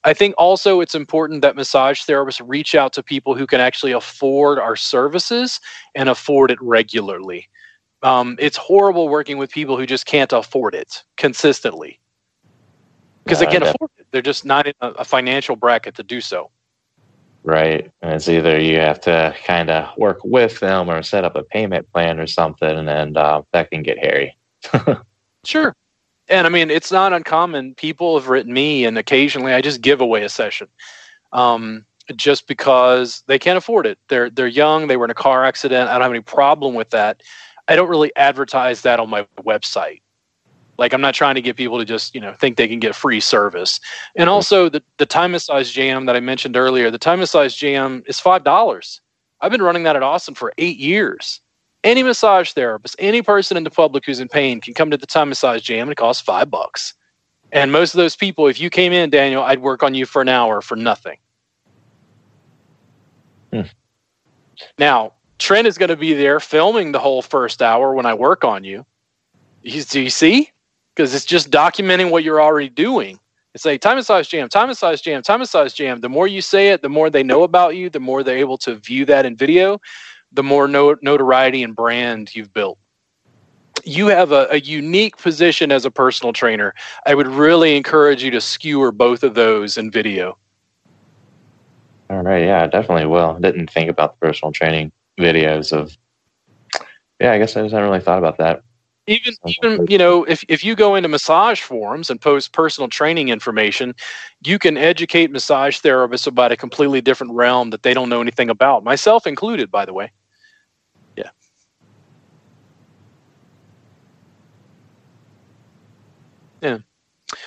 I 0.04 0.14
think 0.14 0.34
also 0.38 0.80
it's 0.80 0.94
important 0.94 1.42
that 1.42 1.56
massage 1.56 2.02
therapists 2.02 2.40
reach 2.44 2.74
out 2.74 2.92
to 2.94 3.02
people 3.02 3.34
who 3.34 3.46
can 3.46 3.60
actually 3.60 3.92
afford 3.92 4.58
our 4.58 4.76
services 4.76 5.60
and 5.94 6.08
afford 6.08 6.50
it 6.50 6.60
regularly. 6.62 7.48
Um, 8.02 8.36
it's 8.38 8.56
horrible 8.56 9.08
working 9.08 9.38
with 9.38 9.50
people 9.50 9.76
who 9.76 9.86
just 9.86 10.06
can't 10.06 10.32
afford 10.32 10.74
it 10.74 11.02
consistently 11.16 11.98
because 13.24 13.40
they 13.40 13.46
can't 13.46 13.64
afford 13.64 13.90
it. 13.96 14.06
They're 14.10 14.22
just 14.22 14.44
not 14.44 14.68
in 14.68 14.74
a, 14.80 14.88
a 14.90 15.04
financial 15.04 15.56
bracket 15.56 15.96
to 15.96 16.02
do 16.02 16.20
so. 16.20 16.50
Right. 17.42 17.90
And 18.02 18.14
it's 18.14 18.28
either 18.28 18.60
you 18.60 18.76
have 18.76 19.00
to 19.02 19.34
kind 19.44 19.70
of 19.70 19.96
work 19.96 20.20
with 20.24 20.60
them 20.60 20.90
or 20.90 21.02
set 21.02 21.24
up 21.24 21.34
a 21.36 21.42
payment 21.42 21.90
plan 21.92 22.20
or 22.20 22.26
something, 22.26 22.88
and 22.88 23.16
uh, 23.16 23.42
that 23.52 23.70
can 23.70 23.82
get 23.82 23.98
hairy. 23.98 24.36
sure. 25.44 25.74
And 26.28 26.46
I 26.46 26.50
mean, 26.50 26.70
it's 26.70 26.92
not 26.92 27.12
uncommon. 27.12 27.74
People 27.74 28.18
have 28.18 28.28
written 28.28 28.52
me, 28.52 28.84
and 28.84 28.98
occasionally 28.98 29.52
I 29.54 29.60
just 29.60 29.80
give 29.80 30.00
away 30.00 30.22
a 30.24 30.28
session, 30.28 30.68
um, 31.32 31.86
just 32.14 32.46
because 32.46 33.22
they 33.26 33.38
can't 33.38 33.56
afford 33.56 33.86
it. 33.86 33.98
They're 34.08 34.30
they're 34.30 34.46
young. 34.46 34.88
They 34.88 34.96
were 34.96 35.06
in 35.06 35.10
a 35.10 35.14
car 35.14 35.44
accident. 35.44 35.88
I 35.88 35.94
don't 35.94 36.02
have 36.02 36.10
any 36.10 36.20
problem 36.20 36.74
with 36.74 36.90
that. 36.90 37.22
I 37.68 37.76
don't 37.76 37.88
really 37.88 38.14
advertise 38.16 38.82
that 38.82 39.00
on 39.00 39.08
my 39.10 39.26
website. 39.40 40.02
Like 40.78 40.92
I'm 40.92 41.00
not 41.00 41.14
trying 41.14 41.34
to 41.34 41.42
get 41.42 41.56
people 41.56 41.78
to 41.78 41.84
just 41.84 42.14
you 42.14 42.20
know 42.20 42.32
think 42.34 42.56
they 42.56 42.68
can 42.68 42.78
get 42.78 42.94
free 42.94 43.20
service. 43.20 43.80
And 44.14 44.28
also 44.28 44.68
the 44.68 44.82
the 44.98 45.06
Thai 45.06 45.26
massage 45.26 45.72
jam 45.72 46.06
that 46.06 46.16
I 46.16 46.20
mentioned 46.20 46.56
earlier. 46.56 46.90
The 46.90 46.98
Thai 46.98 47.16
massage 47.16 47.54
jam 47.56 48.02
is 48.06 48.20
five 48.20 48.44
dollars. 48.44 49.00
I've 49.40 49.52
been 49.52 49.62
running 49.62 49.84
that 49.84 49.96
at 49.96 50.02
Austin 50.02 50.34
for 50.34 50.52
eight 50.58 50.78
years. 50.78 51.40
Any 51.84 52.02
massage 52.02 52.52
therapist, 52.52 52.96
any 52.98 53.22
person 53.22 53.56
in 53.56 53.64
the 53.64 53.70
public 53.70 54.04
who's 54.04 54.20
in 54.20 54.28
pain 54.28 54.60
can 54.60 54.74
come 54.74 54.90
to 54.90 54.96
the 54.96 55.06
Thai 55.06 55.24
massage 55.24 55.62
jam 55.62 55.82
and 55.82 55.92
it 55.92 55.96
costs 55.96 56.22
five 56.22 56.50
bucks. 56.50 56.94
And 57.52 57.72
most 57.72 57.94
of 57.94 57.98
those 57.98 58.16
people, 58.16 58.46
if 58.46 58.60
you 58.60 58.68
came 58.68 58.92
in, 58.92 59.10
Daniel, 59.10 59.42
I'd 59.42 59.60
work 59.60 59.82
on 59.82 59.94
you 59.94 60.04
for 60.04 60.20
an 60.20 60.28
hour 60.28 60.60
for 60.60 60.76
nothing. 60.76 61.18
Hmm. 63.52 63.62
Now, 64.78 65.14
Trent 65.38 65.66
is 65.66 65.78
going 65.78 65.88
to 65.88 65.96
be 65.96 66.14
there 66.14 66.40
filming 66.40 66.92
the 66.92 66.98
whole 66.98 67.22
first 67.22 67.62
hour 67.62 67.94
when 67.94 68.06
I 68.06 68.14
work 68.14 68.44
on 68.44 68.64
you. 68.64 68.84
You, 69.62 69.82
do 69.84 70.00
you 70.00 70.10
see? 70.10 70.50
Because 70.94 71.14
it's 71.14 71.24
just 71.24 71.50
documenting 71.50 72.10
what 72.10 72.24
you're 72.24 72.42
already 72.42 72.68
doing. 72.68 73.18
It's 73.54 73.64
like 73.64 73.80
Thai 73.80 73.94
massage 73.94 74.28
jam, 74.28 74.48
Thai 74.48 74.66
massage 74.66 75.00
jam, 75.00 75.22
Thai 75.22 75.36
massage 75.36 75.72
jam. 75.72 76.00
The 76.00 76.08
more 76.08 76.28
you 76.28 76.42
say 76.42 76.68
it, 76.68 76.82
the 76.82 76.88
more 76.88 77.08
they 77.08 77.22
know 77.22 77.44
about 77.44 77.76
you, 77.76 77.88
the 77.88 78.00
more 78.00 78.22
they're 78.22 78.36
able 78.36 78.58
to 78.58 78.74
view 78.74 79.04
that 79.06 79.24
in 79.24 79.36
video, 79.36 79.80
the 80.32 80.42
more 80.42 80.68
not- 80.68 81.02
notoriety 81.02 81.62
and 81.62 81.74
brand 81.74 82.34
you've 82.34 82.52
built. 82.52 82.78
You 83.84 84.08
have 84.08 84.32
a, 84.32 84.48
a 84.50 84.60
unique 84.60 85.16
position 85.16 85.72
as 85.72 85.84
a 85.84 85.90
personal 85.90 86.32
trainer. 86.32 86.74
I 87.06 87.14
would 87.14 87.28
really 87.28 87.76
encourage 87.76 88.22
you 88.22 88.30
to 88.32 88.40
skewer 88.40 88.92
both 88.92 89.22
of 89.22 89.34
those 89.34 89.78
in 89.78 89.90
video. 89.90 90.36
All 92.10 92.22
right. 92.22 92.44
Yeah, 92.44 92.66
definitely 92.66 93.06
will. 93.06 93.38
Didn't 93.38 93.70
think 93.70 93.88
about 93.90 94.12
the 94.18 94.26
personal 94.26 94.52
training 94.52 94.92
videos 95.18 95.72
of 95.72 95.96
yeah 97.20 97.32
i 97.32 97.38
guess 97.38 97.56
i 97.56 97.62
just 97.62 97.74
haven't 97.74 97.90
really 97.90 98.00
thought 98.00 98.18
about 98.18 98.38
that 98.38 98.62
even 99.08 99.34
even 99.46 99.86
you 99.86 99.98
know 99.98 100.24
if, 100.24 100.44
if 100.48 100.62
you 100.62 100.76
go 100.76 100.94
into 100.94 101.08
massage 101.08 101.60
forums 101.60 102.10
and 102.10 102.20
post 102.20 102.52
personal 102.52 102.88
training 102.88 103.28
information 103.30 103.94
you 104.44 104.58
can 104.58 104.76
educate 104.76 105.30
massage 105.30 105.78
therapists 105.80 106.26
about 106.26 106.52
a 106.52 106.56
completely 106.56 107.00
different 107.00 107.32
realm 107.32 107.70
that 107.70 107.82
they 107.82 107.94
don't 107.94 108.10
know 108.10 108.20
anything 108.20 108.50
about 108.50 108.84
myself 108.84 109.26
included 109.26 109.70
by 109.70 109.84
the 109.84 109.94
way. 109.94 110.12
Yeah. 111.16 111.30
Yeah. 116.62 116.78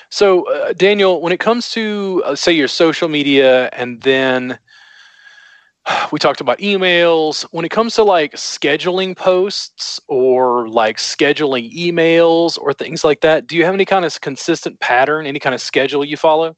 So 0.09 0.49
uh, 0.49 0.73
daniel 0.73 1.21
when 1.21 1.31
it 1.33 1.39
comes 1.39 1.69
to 1.71 2.23
uh, 2.25 2.35
say 2.35 2.51
your 2.51 2.67
social 2.67 3.07
media 3.07 3.69
and 3.73 4.01
then 4.01 4.59
we 6.11 6.19
talked 6.19 6.41
about 6.41 6.59
emails. 6.59 7.43
When 7.51 7.65
it 7.65 7.69
comes 7.69 7.95
to 7.95 8.03
like 8.03 8.33
scheduling 8.33 9.15
posts 9.15 9.99
or 10.07 10.69
like 10.69 10.97
scheduling 10.97 11.71
emails 11.73 12.57
or 12.57 12.73
things 12.73 13.03
like 13.03 13.21
that 13.21 13.47
do 13.47 13.55
you 13.55 13.65
have 13.65 13.73
any 13.73 13.85
kind 13.85 14.05
of 14.05 14.21
consistent 14.21 14.79
pattern 14.79 15.25
any 15.25 15.39
kind 15.39 15.55
of 15.55 15.61
schedule 15.61 16.03
you 16.03 16.17
follow? 16.17 16.55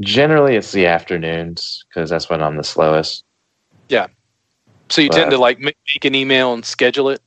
Generally 0.00 0.56
it's 0.56 0.72
the 0.72 0.86
afternoons 0.86 1.84
because 1.88 2.10
that's 2.10 2.28
when 2.30 2.42
i'm 2.42 2.56
the 2.56 2.64
slowest. 2.64 3.24
Yeah. 3.88 4.06
So 4.88 5.00
you 5.00 5.08
but, 5.08 5.16
tend 5.16 5.30
to 5.30 5.38
like 5.38 5.58
make 5.58 6.04
an 6.04 6.14
email 6.14 6.52
and 6.52 6.64
schedule 6.64 7.08
it? 7.08 7.20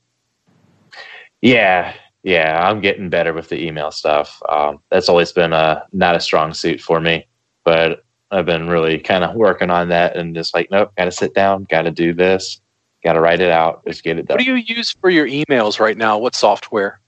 Yeah. 1.40 1.94
Yeah 2.22 2.68
i'm 2.68 2.80
getting 2.80 3.08
better 3.08 3.32
with 3.32 3.48
the 3.48 3.64
email 3.64 3.90
stuff. 3.90 4.42
Um, 4.48 4.80
that's 4.90 5.08
always 5.08 5.32
been 5.32 5.52
a 5.52 5.84
not 5.92 6.16
a 6.16 6.20
strong 6.20 6.54
suit 6.54 6.80
for 6.80 7.00
me 7.00 7.26
but 7.66 8.04
I've 8.30 8.46
been 8.46 8.68
really 8.68 8.98
kind 8.98 9.24
of 9.24 9.34
working 9.34 9.70
on 9.70 9.88
that 9.90 10.16
and 10.16 10.34
just 10.34 10.54
like, 10.54 10.70
nope, 10.70 10.92
got 10.96 11.04
to 11.04 11.12
sit 11.12 11.34
down, 11.34 11.64
got 11.64 11.82
to 11.82 11.90
do 11.90 12.12
this, 12.12 12.60
got 13.04 13.12
to 13.12 13.20
write 13.20 13.40
it 13.40 13.50
out, 13.50 13.84
just 13.86 14.02
get 14.02 14.18
it 14.18 14.26
done. 14.26 14.36
What 14.36 14.44
do 14.44 14.50
you 14.50 14.56
use 14.56 14.90
for 14.92 15.10
your 15.10 15.26
emails 15.26 15.78
right 15.78 15.96
now? 15.96 16.18
What 16.18 16.34
software? 16.34 17.00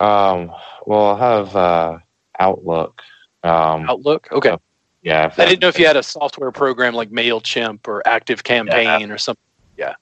Um, 0.00 0.52
well, 0.86 1.14
I 1.14 1.18
have 1.18 1.56
uh, 1.56 1.98
Outlook. 2.38 3.02
Um, 3.42 3.88
Outlook, 3.88 4.28
okay. 4.32 4.50
Uh, 4.50 4.58
yeah, 5.02 5.32
I 5.38 5.44
didn't 5.44 5.60
know 5.60 5.68
if 5.68 5.78
you 5.78 5.86
had 5.86 5.96
a 5.96 6.02
software 6.02 6.50
program 6.50 6.92
like 6.92 7.10
Mailchimp 7.10 7.86
or 7.86 8.02
Active 8.08 8.42
Campaign 8.42 9.08
yeah. 9.08 9.14
or 9.14 9.18
something. 9.18 9.40
Yeah. 9.76 9.94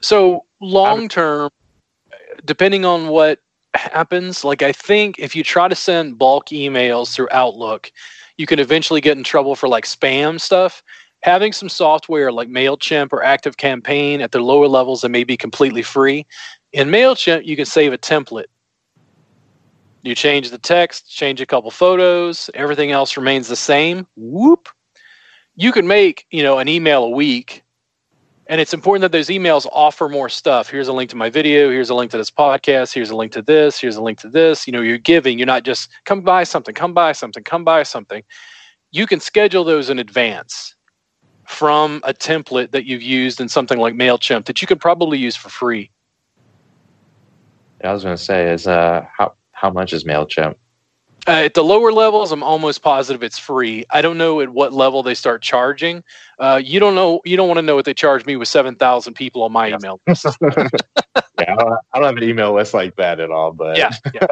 So 0.00 0.46
long 0.60 1.08
term, 1.08 1.50
depending 2.44 2.84
on 2.84 3.06
what 3.06 3.38
happens, 3.74 4.42
like 4.42 4.62
I 4.62 4.72
think 4.72 5.20
if 5.20 5.36
you 5.36 5.44
try 5.44 5.68
to 5.68 5.76
send 5.76 6.18
bulk 6.18 6.46
emails 6.46 7.14
through 7.14 7.28
Outlook, 7.30 7.92
you 8.36 8.46
can 8.46 8.58
eventually 8.58 9.00
get 9.00 9.16
in 9.16 9.24
trouble 9.24 9.54
for 9.54 9.68
like 9.68 9.84
spam 9.84 10.40
stuff. 10.40 10.82
Having 11.22 11.52
some 11.52 11.70
software 11.70 12.30
like 12.30 12.48
MailChimp 12.48 13.12
or 13.12 13.22
Active 13.22 13.56
Campaign 13.56 14.20
at 14.20 14.32
the 14.32 14.40
lower 14.40 14.68
levels 14.68 15.00
that 15.00 15.08
may 15.08 15.24
be 15.24 15.38
completely 15.38 15.82
free. 15.82 16.26
In 16.72 16.88
MailChimp, 16.88 17.46
you 17.46 17.56
can 17.56 17.64
save 17.64 17.94
a 17.94 17.98
template. 17.98 18.46
You 20.02 20.14
change 20.14 20.50
the 20.50 20.58
text, 20.58 21.10
change 21.10 21.40
a 21.40 21.46
couple 21.46 21.70
photos, 21.70 22.50
everything 22.52 22.90
else 22.90 23.16
remains 23.16 23.48
the 23.48 23.56
same. 23.56 24.06
Whoop. 24.16 24.68
You 25.56 25.72
can 25.72 25.86
make, 25.86 26.26
you 26.30 26.42
know, 26.42 26.58
an 26.58 26.68
email 26.68 27.04
a 27.04 27.08
week 27.08 27.63
and 28.46 28.60
it's 28.60 28.74
important 28.74 29.02
that 29.02 29.12
those 29.12 29.28
emails 29.28 29.66
offer 29.72 30.08
more 30.08 30.28
stuff. 30.28 30.68
Here's 30.68 30.88
a 30.88 30.92
link 30.92 31.10
to 31.10 31.16
my 31.16 31.30
video. 31.30 31.70
Here's 31.70 31.90
a 31.90 31.94
link 31.94 32.10
to 32.10 32.18
this 32.18 32.30
podcast. 32.30 32.92
Here's 32.92 33.10
a 33.10 33.16
link 33.16 33.32
to 33.32 33.42
this. 33.42 33.78
Here's 33.78 33.96
a 33.96 34.02
link 34.02 34.18
to 34.20 34.28
this. 34.28 34.66
You 34.66 34.72
know 34.72 34.82
you're 34.82 34.98
giving. 34.98 35.38
You're 35.38 35.46
not 35.46 35.64
just 35.64 35.90
come 36.04 36.20
buy 36.20 36.44
something. 36.44 36.74
Come 36.74 36.92
buy 36.92 37.12
something. 37.12 37.42
Come 37.42 37.64
buy 37.64 37.82
something. 37.82 38.22
You 38.90 39.06
can 39.06 39.20
schedule 39.20 39.64
those 39.64 39.88
in 39.88 39.98
advance 39.98 40.74
from 41.46 42.00
a 42.04 42.12
template 42.12 42.70
that 42.72 42.84
you've 42.84 43.02
used 43.02 43.40
in 43.40 43.48
something 43.48 43.78
like 43.78 43.94
mailchimp 43.94 44.44
that 44.46 44.60
you 44.60 44.68
could 44.68 44.80
probably 44.80 45.18
use 45.18 45.36
for 45.36 45.48
free. 45.48 45.90
I 47.82 47.92
was 47.92 48.02
going 48.02 48.16
to 48.16 48.22
say 48.22 48.50
is 48.50 48.66
uh 48.66 49.06
how 49.16 49.34
how 49.52 49.70
much 49.70 49.92
is 49.92 50.04
mailchimp 50.04 50.56
uh, 51.26 51.30
at 51.30 51.54
the 51.54 51.64
lower 51.64 51.92
levels, 51.92 52.32
I'm 52.32 52.42
almost 52.42 52.82
positive 52.82 53.22
it's 53.22 53.38
free. 53.38 53.84
I 53.90 54.02
don't 54.02 54.18
know 54.18 54.40
at 54.40 54.50
what 54.50 54.72
level 54.72 55.02
they 55.02 55.14
start 55.14 55.42
charging. 55.42 56.04
Uh, 56.38 56.60
you 56.62 56.78
don't 56.78 56.94
know. 56.94 57.22
You 57.24 57.36
don't 57.36 57.48
want 57.48 57.58
to 57.58 57.62
know 57.62 57.74
what 57.74 57.86
they 57.86 57.94
charge 57.94 58.26
me 58.26 58.36
with 58.36 58.48
seven 58.48 58.76
thousand 58.76 59.14
people 59.14 59.42
on 59.42 59.52
my 59.52 59.68
email 59.68 60.00
list. 60.06 60.26
yeah, 60.42 61.56
I 61.92 61.98
don't 61.98 62.04
have 62.04 62.16
an 62.16 62.24
email 62.24 62.52
list 62.52 62.74
like 62.74 62.96
that 62.96 63.20
at 63.20 63.30
all. 63.30 63.52
But 63.52 63.78
yeah, 63.78 63.92
yeah. 64.12 64.26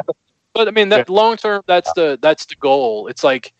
But 0.53 0.67
I 0.67 0.71
mean, 0.71 0.89
that 0.89 1.09
long 1.09 1.37
term, 1.37 1.63
that's 1.65 1.91
the 1.93 2.19
that's 2.21 2.45
the 2.45 2.55
goal. 2.55 3.07
It's 3.07 3.23
like, 3.23 3.53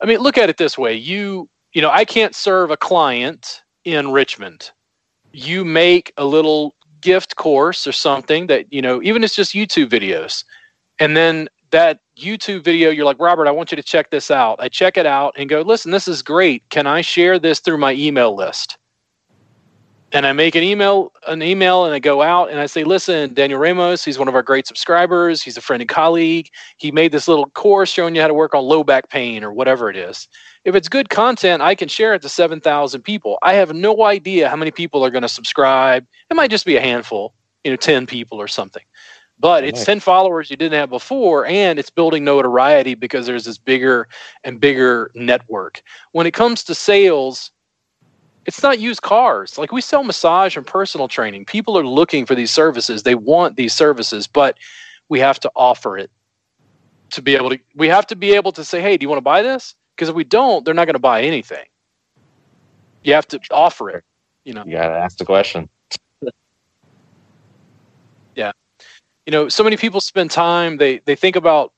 I 0.00 0.06
mean, 0.06 0.20
look 0.20 0.38
at 0.38 0.48
it 0.48 0.56
this 0.56 0.78
way. 0.78 0.94
You 0.94 1.48
you 1.72 1.82
know, 1.82 1.90
I 1.90 2.04
can't 2.04 2.34
serve 2.34 2.70
a 2.70 2.76
client 2.76 3.62
in 3.84 4.12
Richmond. 4.12 4.70
You 5.32 5.64
make 5.64 6.12
a 6.16 6.24
little 6.24 6.76
gift 7.00 7.34
course 7.36 7.86
or 7.86 7.92
something 7.92 8.46
that 8.46 8.72
you 8.72 8.82
know, 8.82 9.02
even 9.02 9.24
it's 9.24 9.34
just 9.34 9.52
YouTube 9.52 9.88
videos, 9.88 10.44
and 11.00 11.16
then 11.16 11.48
that 11.72 12.00
YouTube 12.16 12.64
video, 12.64 12.90
you're 12.90 13.04
like, 13.04 13.18
Robert, 13.18 13.48
I 13.48 13.50
want 13.50 13.72
you 13.72 13.76
to 13.76 13.82
check 13.82 14.10
this 14.10 14.30
out. 14.30 14.60
I 14.60 14.68
check 14.68 14.96
it 14.96 15.06
out 15.06 15.34
and 15.36 15.48
go, 15.48 15.62
listen, 15.62 15.90
this 15.90 16.08
is 16.08 16.22
great. 16.22 16.68
Can 16.70 16.86
I 16.86 17.00
share 17.02 17.38
this 17.38 17.60
through 17.60 17.78
my 17.78 17.92
email 17.94 18.34
list? 18.34 18.78
and 20.12 20.26
I 20.26 20.32
make 20.32 20.54
an 20.54 20.62
email, 20.62 21.12
an 21.26 21.42
email, 21.42 21.84
and 21.84 21.94
I 21.94 21.98
go 21.98 22.22
out 22.22 22.50
and 22.50 22.60
I 22.60 22.66
say, 22.66 22.84
"Listen, 22.84 23.32
Daniel 23.34 23.58
Ramos, 23.58 24.04
he's 24.04 24.18
one 24.18 24.28
of 24.28 24.34
our 24.34 24.42
great 24.42 24.66
subscribers. 24.66 25.42
He's 25.42 25.56
a 25.56 25.62
friend 25.62 25.80
and 25.80 25.88
colleague. 25.88 26.50
He 26.76 26.92
made 26.92 27.12
this 27.12 27.28
little 27.28 27.48
course 27.50 27.90
showing 27.90 28.14
you 28.14 28.20
how 28.20 28.28
to 28.28 28.34
work 28.34 28.54
on 28.54 28.64
low 28.64 28.84
back 28.84 29.08
pain 29.10 29.42
or 29.42 29.52
whatever 29.52 29.88
it 29.88 29.96
is. 29.96 30.28
If 30.64 30.74
it's 30.74 30.88
good 30.88 31.08
content, 31.08 31.62
I 31.62 31.74
can 31.74 31.88
share 31.88 32.14
it 32.14 32.22
to 32.22 32.28
seven 32.28 32.60
thousand 32.60 33.02
people. 33.02 33.38
I 33.42 33.54
have 33.54 33.72
no 33.72 34.04
idea 34.04 34.48
how 34.48 34.56
many 34.56 34.70
people 34.70 35.04
are 35.04 35.10
going 35.10 35.22
to 35.22 35.28
subscribe. 35.28 36.06
It 36.30 36.34
might 36.34 36.50
just 36.50 36.66
be 36.66 36.76
a 36.76 36.80
handful, 36.80 37.34
you 37.64 37.70
know, 37.70 37.76
ten 37.76 38.06
people 38.06 38.38
or 38.40 38.48
something." 38.48 38.82
But 39.42 39.64
it's 39.64 39.84
10 39.84 39.98
followers 39.98 40.50
you 40.50 40.56
didn't 40.56 40.78
have 40.78 40.88
before, 40.88 41.44
and 41.46 41.76
it's 41.76 41.90
building 41.90 42.22
notoriety 42.22 42.94
because 42.94 43.26
there's 43.26 43.44
this 43.44 43.58
bigger 43.58 44.08
and 44.44 44.60
bigger 44.60 45.10
network. 45.16 45.82
When 46.12 46.28
it 46.28 46.30
comes 46.30 46.62
to 46.62 46.76
sales, 46.76 47.50
it's 48.46 48.62
not 48.62 48.78
used 48.78 49.02
cars. 49.02 49.58
Like 49.58 49.72
we 49.72 49.80
sell 49.80 50.04
massage 50.04 50.56
and 50.56 50.64
personal 50.64 51.08
training. 51.08 51.44
People 51.44 51.76
are 51.76 51.84
looking 51.84 52.24
for 52.24 52.36
these 52.36 52.52
services. 52.52 53.02
They 53.02 53.16
want 53.16 53.56
these 53.56 53.74
services, 53.74 54.28
but 54.28 54.58
we 55.08 55.18
have 55.18 55.40
to 55.40 55.50
offer 55.56 55.98
it 55.98 56.12
to 57.10 57.20
be 57.20 57.34
able 57.34 57.50
to 57.50 57.58
we 57.74 57.88
have 57.88 58.06
to 58.06 58.16
be 58.16 58.34
able 58.34 58.52
to 58.52 58.64
say, 58.64 58.80
"Hey, 58.80 58.96
do 58.96 59.02
you 59.02 59.08
want 59.08 59.18
to 59.18 59.22
buy 59.22 59.42
this?" 59.42 59.74
Because 59.96 60.08
if 60.08 60.14
we 60.14 60.22
don't, 60.22 60.64
they're 60.64 60.72
not 60.72 60.84
going 60.84 60.94
to 60.94 61.00
buy 61.00 61.22
anything. 61.22 61.66
You 63.02 63.14
have 63.14 63.26
to 63.26 63.40
offer 63.50 63.90
it, 63.90 64.04
you 64.44 64.54
know. 64.54 64.62
You 64.64 64.76
got 64.76 64.86
to 64.86 64.94
ask 64.94 65.18
the 65.18 65.24
question. 65.24 65.68
yeah. 68.36 68.52
You 69.26 69.30
know, 69.30 69.48
so 69.48 69.62
many 69.62 69.76
people 69.76 70.00
spend 70.00 70.30
time 70.30 70.78
they 70.78 70.98
they 70.98 71.16
think 71.16 71.36
about 71.36 71.72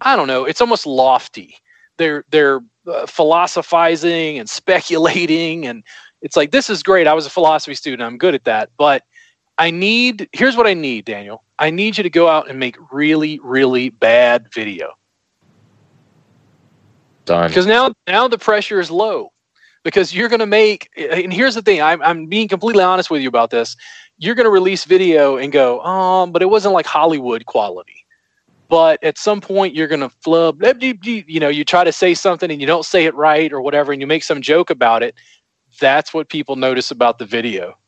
I 0.00 0.14
don't 0.14 0.26
know, 0.26 0.44
it's 0.44 0.60
almost 0.60 0.86
lofty. 0.86 1.56
They're 1.96 2.24
they're 2.30 2.60
uh, 2.86 3.06
philosophizing 3.06 4.38
and 4.38 4.48
speculating 4.60 5.66
and 5.66 5.82
it's 6.22 6.36
like 6.36 6.50
this 6.50 6.70
is 6.70 6.82
great 6.82 7.06
i 7.06 7.12
was 7.12 7.26
a 7.26 7.30
philosophy 7.30 7.74
student 7.74 8.02
i'm 8.02 8.18
good 8.18 8.34
at 8.34 8.44
that. 8.44 8.70
But 8.76 9.04
i 9.58 9.70
need 9.70 10.28
here's 10.32 10.56
what 10.56 10.66
i 10.66 10.74
need 10.74 11.04
daniel. 11.04 11.42
I 11.58 11.70
need 11.70 11.96
you 11.96 12.02
to 12.02 12.10
go 12.10 12.28
out 12.28 12.50
and 12.50 12.58
make 12.58 12.76
really 12.92 13.38
really 13.40 13.88
bad 13.88 14.52
video. 14.52 14.94
Done. 17.24 17.48
Because 17.48 17.66
now 17.66 17.92
now 18.06 18.28
the 18.28 18.38
pressure 18.38 18.78
is 18.78 18.90
low 18.90 19.32
because 19.86 20.12
you're 20.12 20.28
going 20.28 20.40
to 20.40 20.46
make 20.46 20.90
and 20.96 21.32
here's 21.32 21.54
the 21.54 21.62
thing 21.62 21.80
I'm, 21.80 22.02
I'm 22.02 22.26
being 22.26 22.48
completely 22.48 22.82
honest 22.82 23.08
with 23.08 23.22
you 23.22 23.28
about 23.28 23.50
this. 23.50 23.76
You're 24.18 24.34
going 24.34 24.46
to 24.46 24.50
release 24.50 24.84
video 24.84 25.36
and 25.36 25.52
go 25.52 25.80
um 25.82 26.32
but 26.32 26.42
it 26.42 26.46
wasn't 26.46 26.74
like 26.74 26.86
hollywood 26.86 27.46
quality. 27.46 28.04
But 28.68 29.02
at 29.04 29.16
some 29.16 29.40
point 29.40 29.76
you're 29.76 29.86
going 29.86 30.00
to 30.00 30.08
flub 30.08 30.60
you 30.82 31.40
know 31.40 31.48
you 31.48 31.64
try 31.64 31.84
to 31.84 31.92
say 31.92 32.14
something 32.14 32.50
and 32.50 32.60
you 32.60 32.66
don't 32.66 32.84
say 32.84 33.04
it 33.04 33.14
right 33.14 33.52
or 33.52 33.60
whatever 33.62 33.92
and 33.92 34.00
you 34.00 34.08
make 34.08 34.24
some 34.24 34.42
joke 34.42 34.70
about 34.70 35.04
it. 35.04 35.20
That's 35.80 36.12
what 36.12 36.28
people 36.28 36.56
notice 36.56 36.90
about 36.90 37.18
the 37.18 37.26
video. 37.26 37.78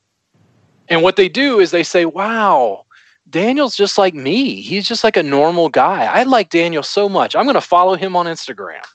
And 0.89 1.03
what 1.03 1.17
they 1.17 1.29
do 1.29 1.59
is 1.59 1.73
they 1.73 1.83
say 1.83 2.05
wow 2.05 2.85
daniel's 3.29 3.77
just 3.77 3.99
like 3.99 4.15
me. 4.15 4.63
He's 4.63 4.87
just 4.87 5.03
like 5.03 5.17
a 5.17 5.23
normal 5.23 5.69
guy. 5.69 6.05
I 6.05 6.23
like 6.23 6.49
daniel 6.49 6.85
so 6.85 7.09
much. 7.09 7.35
I'm 7.35 7.45
going 7.45 7.55
to 7.55 7.61
follow 7.61 7.97
him 7.97 8.15
on 8.15 8.27
instagram. 8.27 8.87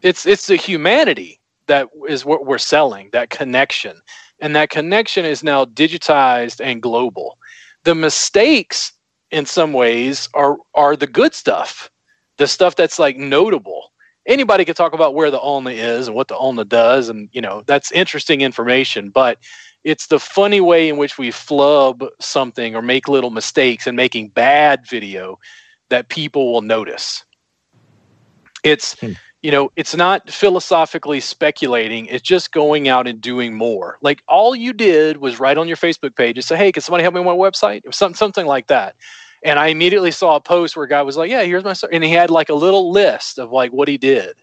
It's 0.00 0.24
it's 0.24 0.46
the 0.46 0.56
humanity 0.56 1.39
that 1.70 1.90
is 2.08 2.26
what 2.26 2.46
we're 2.46 2.58
selling 2.58 3.10
that 3.12 3.30
connection 3.30 4.02
and 4.40 4.56
that 4.56 4.70
connection 4.70 5.26
is 5.26 5.44
now 5.44 5.64
digitized 5.66 6.64
and 6.64 6.82
global 6.82 7.38
the 7.84 7.94
mistakes 7.96 8.92
in 9.30 9.46
some 9.46 9.72
ways 9.74 10.28
are 10.34 10.58
are 10.74 10.96
the 10.96 11.08
good 11.08 11.34
stuff, 11.34 11.90
the 12.38 12.48
stuff 12.48 12.76
that's 12.76 12.98
like 12.98 13.16
notable. 13.16 13.92
Anybody 14.26 14.64
can 14.64 14.76
talk 14.76 14.94
about 14.94 15.14
where 15.14 15.30
the 15.30 15.40
ulna 15.40 15.70
is 15.70 16.08
and 16.08 16.16
what 16.16 16.28
the 16.28 16.36
ulna 16.36 16.64
does, 16.64 17.08
and 17.10 17.30
you 17.32 17.42
know 17.42 17.64
that's 17.66 17.92
interesting 17.92 18.42
information. 18.42 19.10
But 19.10 19.38
it's 19.84 20.08
the 20.08 20.20
funny 20.20 20.60
way 20.60 20.88
in 20.88 20.98
which 20.98 21.18
we 21.18 21.30
flub 21.32 22.04
something 22.20 22.76
or 22.76 22.82
make 22.82 23.08
little 23.08 23.30
mistakes 23.30 23.86
and 23.86 23.96
making 23.96 24.30
bad 24.30 24.86
video 24.86 25.38
that 25.90 26.08
people 26.08 26.52
will 26.52 26.62
notice. 26.62 27.24
It's 28.64 28.96
hmm 29.00 29.14
you 29.42 29.50
know, 29.50 29.72
it's 29.76 29.96
not 29.96 30.30
philosophically 30.30 31.20
speculating. 31.20 32.06
It's 32.06 32.22
just 32.22 32.52
going 32.52 32.88
out 32.88 33.06
and 33.06 33.20
doing 33.20 33.54
more. 33.54 33.98
Like 34.02 34.22
all 34.28 34.54
you 34.54 34.72
did 34.72 35.16
was 35.18 35.40
write 35.40 35.56
on 35.56 35.66
your 35.66 35.78
Facebook 35.78 36.14
page 36.14 36.36
and 36.36 36.44
say, 36.44 36.56
"Hey, 36.56 36.72
can 36.72 36.82
somebody 36.82 37.02
help 37.02 37.14
me 37.14 37.20
with 37.20 37.26
my 37.26 37.32
website?" 37.32 37.78
It 37.78 37.86
was 37.86 37.96
something, 37.96 38.16
something 38.16 38.46
like 38.46 38.66
that. 38.66 38.96
And 39.42 39.58
I 39.58 39.68
immediately 39.68 40.10
saw 40.10 40.36
a 40.36 40.40
post 40.40 40.76
where 40.76 40.84
a 40.84 40.88
guy 40.88 41.00
was 41.02 41.16
like, 41.16 41.30
"Yeah, 41.30 41.42
here's 41.42 41.64
my," 41.64 41.72
story. 41.72 41.94
and 41.94 42.04
he 42.04 42.10
had 42.10 42.30
like 42.30 42.50
a 42.50 42.54
little 42.54 42.90
list 42.92 43.38
of 43.38 43.50
like 43.50 43.72
what 43.72 43.88
he 43.88 43.96
did. 43.96 44.36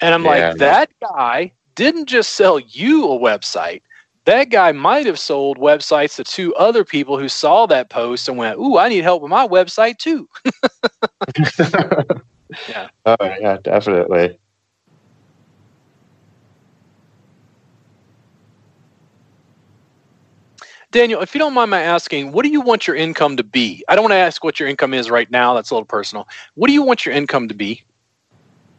And 0.00 0.12
I'm 0.12 0.24
yeah, 0.24 0.48
like, 0.48 0.58
that 0.58 0.90
guy 1.00 1.52
didn't 1.76 2.06
just 2.06 2.32
sell 2.32 2.58
you 2.58 3.04
a 3.04 3.18
website. 3.18 3.82
That 4.24 4.50
guy 4.50 4.72
might 4.72 5.06
have 5.06 5.18
sold 5.18 5.58
websites 5.58 6.16
to 6.16 6.24
two 6.24 6.52
other 6.56 6.84
people 6.84 7.18
who 7.18 7.28
saw 7.28 7.66
that 7.66 7.88
post 7.88 8.28
and 8.28 8.36
went, 8.36 8.58
"Ooh, 8.58 8.78
I 8.78 8.88
need 8.88 9.04
help 9.04 9.22
with 9.22 9.30
my 9.30 9.46
website 9.46 9.98
too." 9.98 10.28
Yeah. 12.68 12.88
Oh 13.04 13.16
yeah, 13.20 13.56
definitely. 13.56 14.38
Daniel, 20.92 21.22
if 21.22 21.34
you 21.34 21.38
don't 21.38 21.54
mind 21.54 21.70
my 21.70 21.80
asking, 21.80 22.30
what 22.32 22.44
do 22.44 22.50
you 22.50 22.60
want 22.60 22.86
your 22.86 22.94
income 22.94 23.36
to 23.38 23.42
be? 23.42 23.82
I 23.88 23.96
don't 23.96 24.04
want 24.04 24.12
to 24.12 24.18
ask 24.18 24.44
what 24.44 24.60
your 24.60 24.68
income 24.68 24.94
is 24.94 25.10
right 25.10 25.28
now. 25.30 25.54
That's 25.54 25.70
a 25.70 25.74
little 25.74 25.86
personal. 25.86 26.28
What 26.54 26.68
do 26.68 26.74
you 26.74 26.82
want 26.82 27.04
your 27.04 27.14
income 27.14 27.48
to 27.48 27.54
be? 27.54 27.82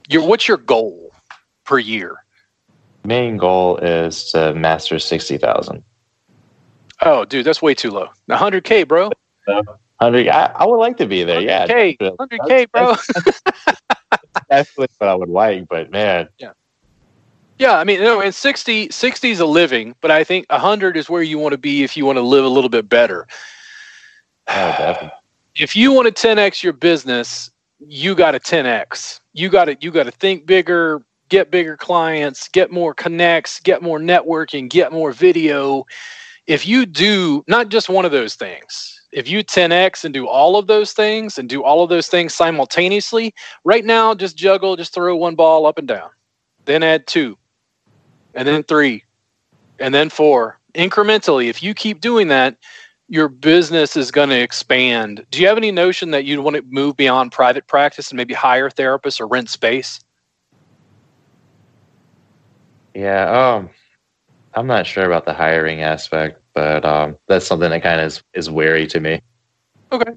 Your 0.07 0.25
what's 0.25 0.47
your 0.47 0.57
goal 0.57 1.11
per 1.65 1.79
year? 1.79 2.23
Main 3.03 3.37
goal 3.37 3.77
is 3.77 4.31
to 4.31 4.53
master 4.53 4.99
sixty 4.99 5.37
thousand. 5.37 5.83
Oh, 7.01 7.25
dude, 7.25 7.45
that's 7.45 7.61
way 7.61 7.73
too 7.73 7.91
low. 7.91 8.09
hundred 8.29 8.63
k, 8.63 8.83
bro. 8.83 9.11
Hundred. 9.99 10.27
I, 10.27 10.45
I, 10.47 10.65
would 10.65 10.77
like 10.77 10.97
to 10.97 11.05
be 11.05 11.23
there. 11.23 11.39
Yeah. 11.39 11.61
Hundred 12.19 12.39
k, 12.47 12.65
bro. 12.65 12.95
That's, 14.49 14.75
what 14.75 14.89
I 15.01 15.15
would 15.15 15.29
like, 15.29 15.67
but 15.67 15.91
man. 15.91 16.29
Yeah. 16.37 16.53
Yeah, 17.59 17.77
I 17.77 17.83
mean, 17.83 18.01
no, 18.01 18.19
and 18.19 18.33
60, 18.33 18.89
60 18.89 19.29
is 19.29 19.39
a 19.39 19.45
living, 19.45 19.95
but 20.01 20.11
I 20.11 20.23
think 20.23 20.51
100 20.51 20.97
is 20.97 21.09
where 21.09 21.21
you 21.21 21.37
want 21.37 21.53
to 21.53 21.57
be 21.57 21.83
if 21.83 21.95
you 21.95 22.05
want 22.05 22.17
to 22.17 22.21
live 22.21 22.43
a 22.43 22.49
little 22.49 22.69
bit 22.69 22.89
better. 22.89 23.27
Oh, 24.47 25.09
if 25.55 25.75
you 25.75 25.91
want 25.91 26.13
to 26.13 26.27
10x 26.27 26.63
your 26.63 26.73
business, 26.73 27.51
you 27.79 28.15
got 28.15 28.31
to 28.31 28.39
10x. 28.39 29.19
You 29.33 29.49
got 29.49 29.65
to 29.65 29.77
you 29.79 29.91
got 29.91 30.03
to 30.03 30.11
think 30.11 30.45
bigger, 30.45 31.05
get 31.29 31.51
bigger 31.51 31.77
clients, 31.77 32.49
get 32.49 32.71
more 32.71 32.93
connects, 32.93 33.59
get 33.59 33.81
more 33.81 33.99
networking, 33.99 34.69
get 34.69 34.91
more 34.91 35.11
video. 35.11 35.85
If 36.47 36.67
you 36.67 36.85
do 36.85 37.43
not 37.47 37.69
just 37.69 37.87
one 37.87 38.05
of 38.05 38.11
those 38.11 38.35
things, 38.35 39.02
if 39.13 39.29
you 39.29 39.43
10x 39.43 40.03
and 40.03 40.13
do 40.13 40.27
all 40.27 40.57
of 40.57 40.67
those 40.67 40.93
things 40.93 41.37
and 41.37 41.47
do 41.47 41.63
all 41.63 41.83
of 41.83 41.89
those 41.89 42.07
things 42.07 42.33
simultaneously, 42.33 43.33
right 43.63 43.85
now 43.85 44.13
just 44.13 44.35
juggle, 44.35 44.75
just 44.75 44.93
throw 44.93 45.15
one 45.15 45.35
ball 45.35 45.65
up 45.65 45.77
and 45.77 45.87
down. 45.87 46.09
Then 46.65 46.83
add 46.83 47.07
two. 47.07 47.37
And 48.33 48.47
then 48.47 48.63
three. 48.63 49.03
And 49.79 49.93
then 49.93 50.09
four. 50.09 50.59
Incrementally, 50.73 51.47
if 51.47 51.61
you 51.61 51.73
keep 51.73 52.01
doing 52.01 52.27
that, 52.29 52.57
your 53.07 53.29
business 53.29 53.95
is 53.95 54.09
going 54.09 54.29
to 54.29 54.39
expand. 54.41 55.25
Do 55.29 55.39
you 55.39 55.47
have 55.47 55.57
any 55.57 55.71
notion 55.71 56.11
that 56.11 56.25
you'd 56.25 56.39
want 56.39 56.55
to 56.55 56.63
move 56.63 56.97
beyond 56.97 57.31
private 57.31 57.67
practice 57.67 58.09
and 58.09 58.17
maybe 58.17 58.33
hire 58.33 58.69
therapists 58.69 59.19
or 59.19 59.27
rent 59.27 59.49
space? 59.49 59.99
Yeah, 62.95 63.55
um 63.57 63.69
I'm 64.55 64.67
not 64.67 64.87
sure 64.87 65.05
about 65.05 65.25
the 65.25 65.33
hiring 65.33 65.81
aspect 65.81 66.42
but 66.53 66.85
um, 66.85 67.17
that's 67.27 67.45
something 67.45 67.69
that 67.69 67.83
kind 67.83 67.99
of 67.99 68.07
is, 68.07 68.23
is 68.33 68.49
wary 68.49 68.87
to 68.87 68.99
me. 68.99 69.21
Okay. 69.91 70.11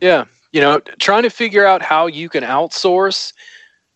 Yeah, 0.00 0.24
you 0.52 0.60
know, 0.60 0.80
trying 1.00 1.24
to 1.24 1.30
figure 1.30 1.66
out 1.66 1.82
how 1.82 2.06
you 2.06 2.28
can 2.28 2.44
outsource 2.44 3.32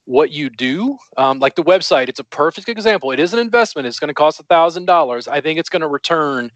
what 0.05 0.33
you 0.33 0.51
do, 0.51 0.99
um, 1.17 1.39
like 1.39 1.55
the 1.55 1.63
website. 1.63 2.09
It's 2.09 2.19
a 2.19 2.25
perfect 2.25 2.69
example. 2.69 3.13
It 3.13 3.21
is 3.21 3.33
an 3.33 3.39
investment. 3.39 3.87
It's 3.87 4.01
going 4.01 4.09
to 4.09 4.15
cost 4.15 4.41
a 4.41 4.45
thousand 4.45 4.87
dollars. 4.87 5.29
I 5.29 5.41
think 5.41 5.59
it's 5.59 5.69
going 5.69 5.83
to 5.83 5.89
return 5.89 6.51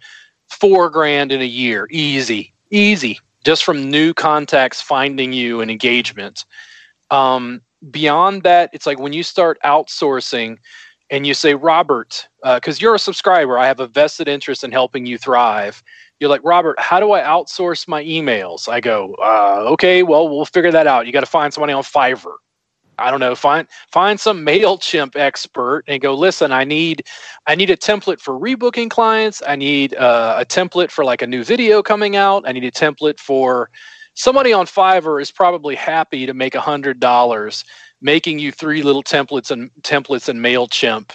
four 0.49 0.89
grand 0.89 1.31
in 1.31 1.41
a 1.41 1.45
year, 1.45 1.87
easy, 1.89 2.53
easy, 2.71 3.19
just 3.45 3.63
from 3.63 3.89
new 3.89 4.13
contacts 4.13 4.81
finding 4.81 5.31
you 5.33 5.61
and 5.61 5.71
engagement. 5.71 6.43
Um, 7.09 7.61
beyond 7.89 8.43
that, 8.43 8.69
it's 8.73 8.85
like 8.85 8.99
when 8.99 9.13
you 9.13 9.23
start 9.23 9.57
outsourcing 9.63 10.57
and 11.09 11.25
you 11.25 11.33
say, 11.33 11.55
Robert, 11.55 12.27
because 12.43 12.77
uh, 12.77 12.81
you're 12.81 12.95
a 12.95 12.99
subscriber, 12.99 13.57
I 13.57 13.67
have 13.67 13.79
a 13.79 13.87
vested 13.87 14.27
interest 14.27 14.63
in 14.63 14.71
helping 14.71 15.05
you 15.05 15.17
thrive. 15.17 15.83
You're 16.19 16.29
like, 16.29 16.43
Robert, 16.43 16.79
how 16.79 16.99
do 16.99 17.11
I 17.11 17.21
outsource 17.21 17.87
my 17.87 18.03
emails? 18.03 18.67
I 18.67 18.81
go, 18.81 19.15
uh, 19.15 19.65
okay, 19.73 20.03
well, 20.03 20.27
we'll 20.27 20.45
figure 20.45 20.71
that 20.71 20.87
out. 20.87 21.05
You 21.05 21.13
got 21.13 21.21
to 21.21 21.27
find 21.27 21.53
somebody 21.53 21.73
on 21.73 21.83
Fiverr. 21.83 22.35
I 22.99 23.11
don't 23.11 23.19
know, 23.19 23.35
find 23.35 23.67
find 23.91 24.19
some 24.19 24.45
Mailchimp 24.45 25.15
expert 25.15 25.83
and 25.87 26.01
go. 26.01 26.15
Listen, 26.15 26.51
I 26.51 26.63
need 26.63 27.05
I 27.45 27.53
need 27.53 27.69
a 27.69 27.77
template 27.77 28.19
for 28.19 28.33
rebooking 28.39 28.89
clients. 28.89 29.43
I 29.45 29.55
need 29.55 29.95
uh, 29.95 30.37
a 30.39 30.45
template 30.45 30.89
for 30.89 31.05
like 31.05 31.21
a 31.21 31.27
new 31.27 31.43
video 31.43 31.83
coming 31.83 32.15
out. 32.15 32.47
I 32.47 32.51
need 32.53 32.63
a 32.63 32.71
template 32.71 33.19
for 33.19 33.69
somebody 34.15 34.51
on 34.51 34.65
Fiverr 34.65 35.21
is 35.21 35.31
probably 35.31 35.75
happy 35.75 36.25
to 36.25 36.33
make 36.33 36.55
a 36.55 36.61
hundred 36.61 36.99
dollars 36.99 37.63
making 38.01 38.39
you 38.39 38.51
three 38.51 38.83
little 38.83 39.03
templates 39.03 39.51
and 39.51 39.71
templates 39.81 40.29
and 40.29 40.39
Mailchimp 40.39 41.11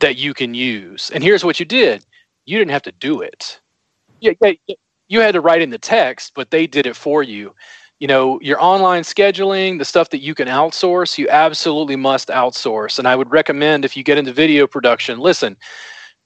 that 0.00 0.16
you 0.16 0.34
can 0.34 0.54
use. 0.54 1.10
And 1.10 1.22
here's 1.22 1.44
what 1.44 1.60
you 1.60 1.66
did 1.66 2.04
you 2.46 2.58
didn't 2.58 2.72
have 2.72 2.82
to 2.82 2.92
do 2.92 3.20
it. 3.20 3.60
Yeah, 4.20 4.32
yeah, 4.40 4.74
you 5.08 5.20
had 5.20 5.32
to 5.32 5.40
write 5.40 5.62
in 5.62 5.70
the 5.70 5.78
text, 5.78 6.32
but 6.34 6.50
they 6.50 6.66
did 6.66 6.86
it 6.86 6.96
for 6.96 7.22
you. 7.22 7.54
You 7.98 8.06
know, 8.06 8.40
your 8.40 8.60
online 8.62 9.02
scheduling, 9.02 9.78
the 9.78 9.84
stuff 9.84 10.10
that 10.10 10.20
you 10.20 10.34
can 10.34 10.48
outsource, 10.48 11.18
you 11.18 11.28
absolutely 11.28 11.96
must 11.96 12.28
outsource. 12.28 12.98
And 12.98 13.06
I 13.06 13.14
would 13.14 13.30
recommend 13.30 13.84
if 13.84 13.96
you 13.96 14.02
get 14.02 14.16
into 14.18 14.32
video 14.32 14.66
production, 14.66 15.18
listen, 15.18 15.56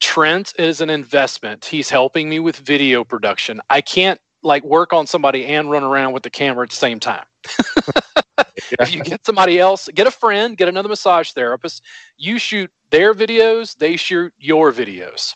Trent 0.00 0.52
is 0.58 0.80
an 0.80 0.90
investment. 0.90 1.64
He's 1.64 1.90
helping 1.90 2.28
me 2.28 2.38
with 2.38 2.56
video 2.56 3.04
production. 3.04 3.60
I 3.70 3.80
can't 3.80 4.20
like 4.42 4.62
work 4.62 4.92
on 4.92 5.06
somebody 5.06 5.46
and 5.46 5.70
run 5.70 5.82
around 5.82 6.12
with 6.12 6.22
the 6.22 6.30
camera 6.30 6.64
at 6.64 6.70
the 6.70 6.76
same 6.76 7.00
time. 7.00 7.24
if 8.56 8.94
you 8.94 9.02
get 9.02 9.24
somebody 9.24 9.58
else, 9.58 9.88
get 9.94 10.06
a 10.06 10.10
friend, 10.10 10.56
get 10.56 10.68
another 10.68 10.88
massage 10.88 11.32
therapist, 11.32 11.82
you 12.16 12.38
shoot 12.38 12.72
their 12.90 13.14
videos, 13.14 13.76
they 13.76 13.96
shoot 13.96 14.32
your 14.38 14.72
videos. 14.72 15.34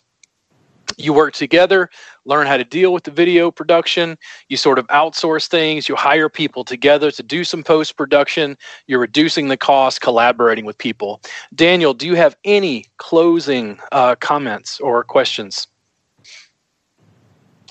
You 0.96 1.12
work 1.12 1.34
together, 1.34 1.90
learn 2.24 2.46
how 2.46 2.56
to 2.56 2.64
deal 2.64 2.92
with 2.92 3.04
the 3.04 3.10
video 3.10 3.50
production. 3.50 4.18
You 4.48 4.56
sort 4.56 4.78
of 4.78 4.86
outsource 4.88 5.46
things. 5.46 5.88
You 5.88 5.94
hire 5.94 6.28
people 6.28 6.64
together 6.64 7.10
to 7.12 7.22
do 7.22 7.44
some 7.44 7.62
post 7.62 7.96
production. 7.96 8.56
You're 8.86 8.98
reducing 8.98 9.48
the 9.48 9.56
cost, 9.56 10.00
collaborating 10.00 10.64
with 10.64 10.76
people. 10.76 11.20
Daniel, 11.54 11.94
do 11.94 12.06
you 12.06 12.14
have 12.14 12.36
any 12.44 12.86
closing 12.96 13.78
uh, 13.92 14.16
comments 14.16 14.80
or 14.80 15.04
questions? 15.04 15.68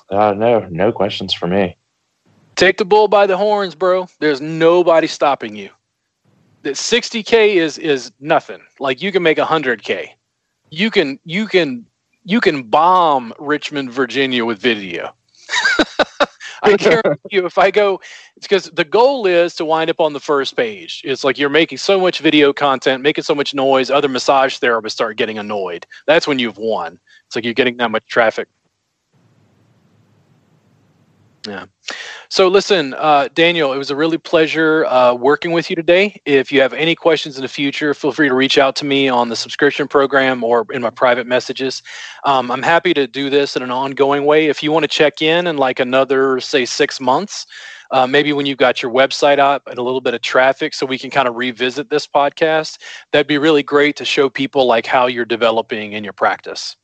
Uh, 0.10 0.34
no, 0.34 0.68
no 0.70 0.92
questions 0.94 1.34
for 1.34 1.48
me. 1.48 1.76
Take 2.58 2.78
the 2.78 2.86
bull 2.86 3.08
by 3.08 3.28
the 3.28 3.38
horns, 3.38 3.76
bro. 3.76 4.10
There's 4.20 4.42
nobody 4.42 5.06
stopping 5.06 5.56
you. 5.56 5.70
That 6.64 6.74
60k 6.74 7.54
is 7.54 7.78
is 7.78 8.12
nothing. 8.20 8.62
Like 8.80 9.00
you 9.00 9.12
can 9.12 9.22
make 9.22 9.38
100k. 9.38 10.10
You 10.72 10.90
can 10.90 11.20
you 11.24 11.46
can 11.46 11.86
you 12.26 12.42
can 12.42 12.64
bomb 12.64 13.32
Richmond, 13.38 13.92
Virginia 13.92 14.44
with 14.44 14.58
video. 14.58 15.16
I 16.64 16.76
guarantee 16.76 17.38
you, 17.38 17.46
if 17.46 17.60
I 17.60 17.70
go, 17.70 18.02
it's 18.36 18.48
because 18.48 18.72
the 18.72 18.84
goal 18.84 19.28
is 19.28 19.56
to 19.58 19.66
wind 19.66 19.92
up 19.92 20.00
on 20.00 20.14
the 20.14 20.20
first 20.20 20.58
page. 20.58 21.04
It's 21.06 21.24
like 21.24 21.38
you're 21.38 21.50
making 21.50 21.78
so 21.78 22.00
much 22.00 22.20
video 22.20 22.54
content, 22.54 23.04
making 23.04 23.24
so 23.24 23.36
much 23.36 23.54
noise, 23.54 23.92
other 23.92 24.10
massage 24.10 24.58
therapists 24.58 24.94
start 24.94 25.18
getting 25.18 25.38
annoyed. 25.38 25.86
That's 26.08 26.28
when 26.28 26.40
you've 26.40 26.58
won. 26.58 27.00
It's 27.28 27.36
like 27.36 27.46
you're 27.46 27.54
getting 27.54 27.78
that 27.78 27.92
much 27.92 28.08
traffic. 28.08 28.48
Yeah. 31.48 31.66
So 32.30 32.50
listen, 32.50 32.94
uh, 32.96 33.30
Daniel, 33.34 33.72
it 33.72 33.78
was 33.78 33.90
a 33.90 33.96
really 33.96 34.18
pleasure 34.18 34.86
uh, 34.86 35.14
working 35.14 35.54
with 35.54 35.70
you 35.70 35.76
today. 35.76 36.20
If 36.26 36.52
you 36.52 36.60
have 36.60 36.74
any 36.74 36.94
questions 36.94 37.38
in 37.38 37.42
the 37.42 37.48
future, 37.48 37.94
feel 37.94 38.12
free 38.12 38.28
to 38.28 38.36
reach 38.36 38.58
out 38.58 38.76
to 38.78 38.86
me 38.86 39.08
on 39.08 39.30
the 39.30 39.36
subscription 39.36 39.88
program 39.88 40.44
or 40.44 40.66
in 40.72 40.82
my 40.82 40.90
private 40.90 41.26
messages. 41.26 41.82
Um, 42.26 42.52
I'm 42.52 42.64
happy 42.64 42.94
to 42.94 43.08
do 43.08 43.30
this 43.30 43.56
in 43.56 43.64
an 43.64 43.72
ongoing 43.72 44.26
way. 44.26 44.48
If 44.48 44.62
you 44.62 44.74
want 44.74 44.84
to 44.84 44.90
check 44.90 45.22
in 45.22 45.48
in 45.48 45.58
like 45.58 45.80
another, 45.80 46.42
say, 46.42 46.66
six 46.66 47.00
months, 47.00 47.46
uh, 47.92 48.06
maybe 48.06 48.34
when 48.34 48.46
you've 48.46 48.58
got 48.58 48.82
your 48.82 48.92
website 48.92 49.40
up 49.40 49.66
and 49.68 49.78
a 49.78 49.82
little 49.82 50.02
bit 50.02 50.14
of 50.14 50.22
traffic, 50.22 50.74
so 50.74 50.86
we 50.86 50.98
can 50.98 51.10
kind 51.10 51.28
of 51.30 51.36
revisit 51.36 51.90
this 51.90 52.06
podcast, 52.06 52.80
that'd 53.12 53.28
be 53.28 53.38
really 53.38 53.64
great 53.64 53.96
to 53.96 54.04
show 54.04 54.30
people 54.30 54.66
like 54.66 54.86
how 54.86 55.08
you're 55.08 55.24
developing 55.24 55.94
in 55.94 56.04
your 56.04 56.14
practice. 56.14 56.76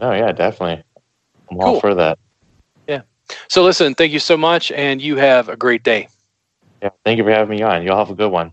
Oh 0.00 0.12
yeah, 0.12 0.30
definitely. 0.30 0.84
I'm 1.50 1.58
cool. 1.58 1.66
all 1.66 1.80
for 1.80 1.94
that. 1.96 2.18
So 3.48 3.62
listen, 3.62 3.94
thank 3.94 4.12
you 4.12 4.18
so 4.18 4.36
much, 4.36 4.70
and 4.72 5.00
you 5.00 5.16
have 5.16 5.48
a 5.48 5.56
great 5.56 5.82
day. 5.82 6.08
Yeah, 6.82 6.90
thank 7.04 7.18
you 7.18 7.24
for 7.24 7.30
having 7.30 7.56
me 7.56 7.62
on. 7.62 7.82
Y'all 7.82 7.98
have 7.98 8.10
a 8.10 8.14
good 8.14 8.30
one. 8.30 8.52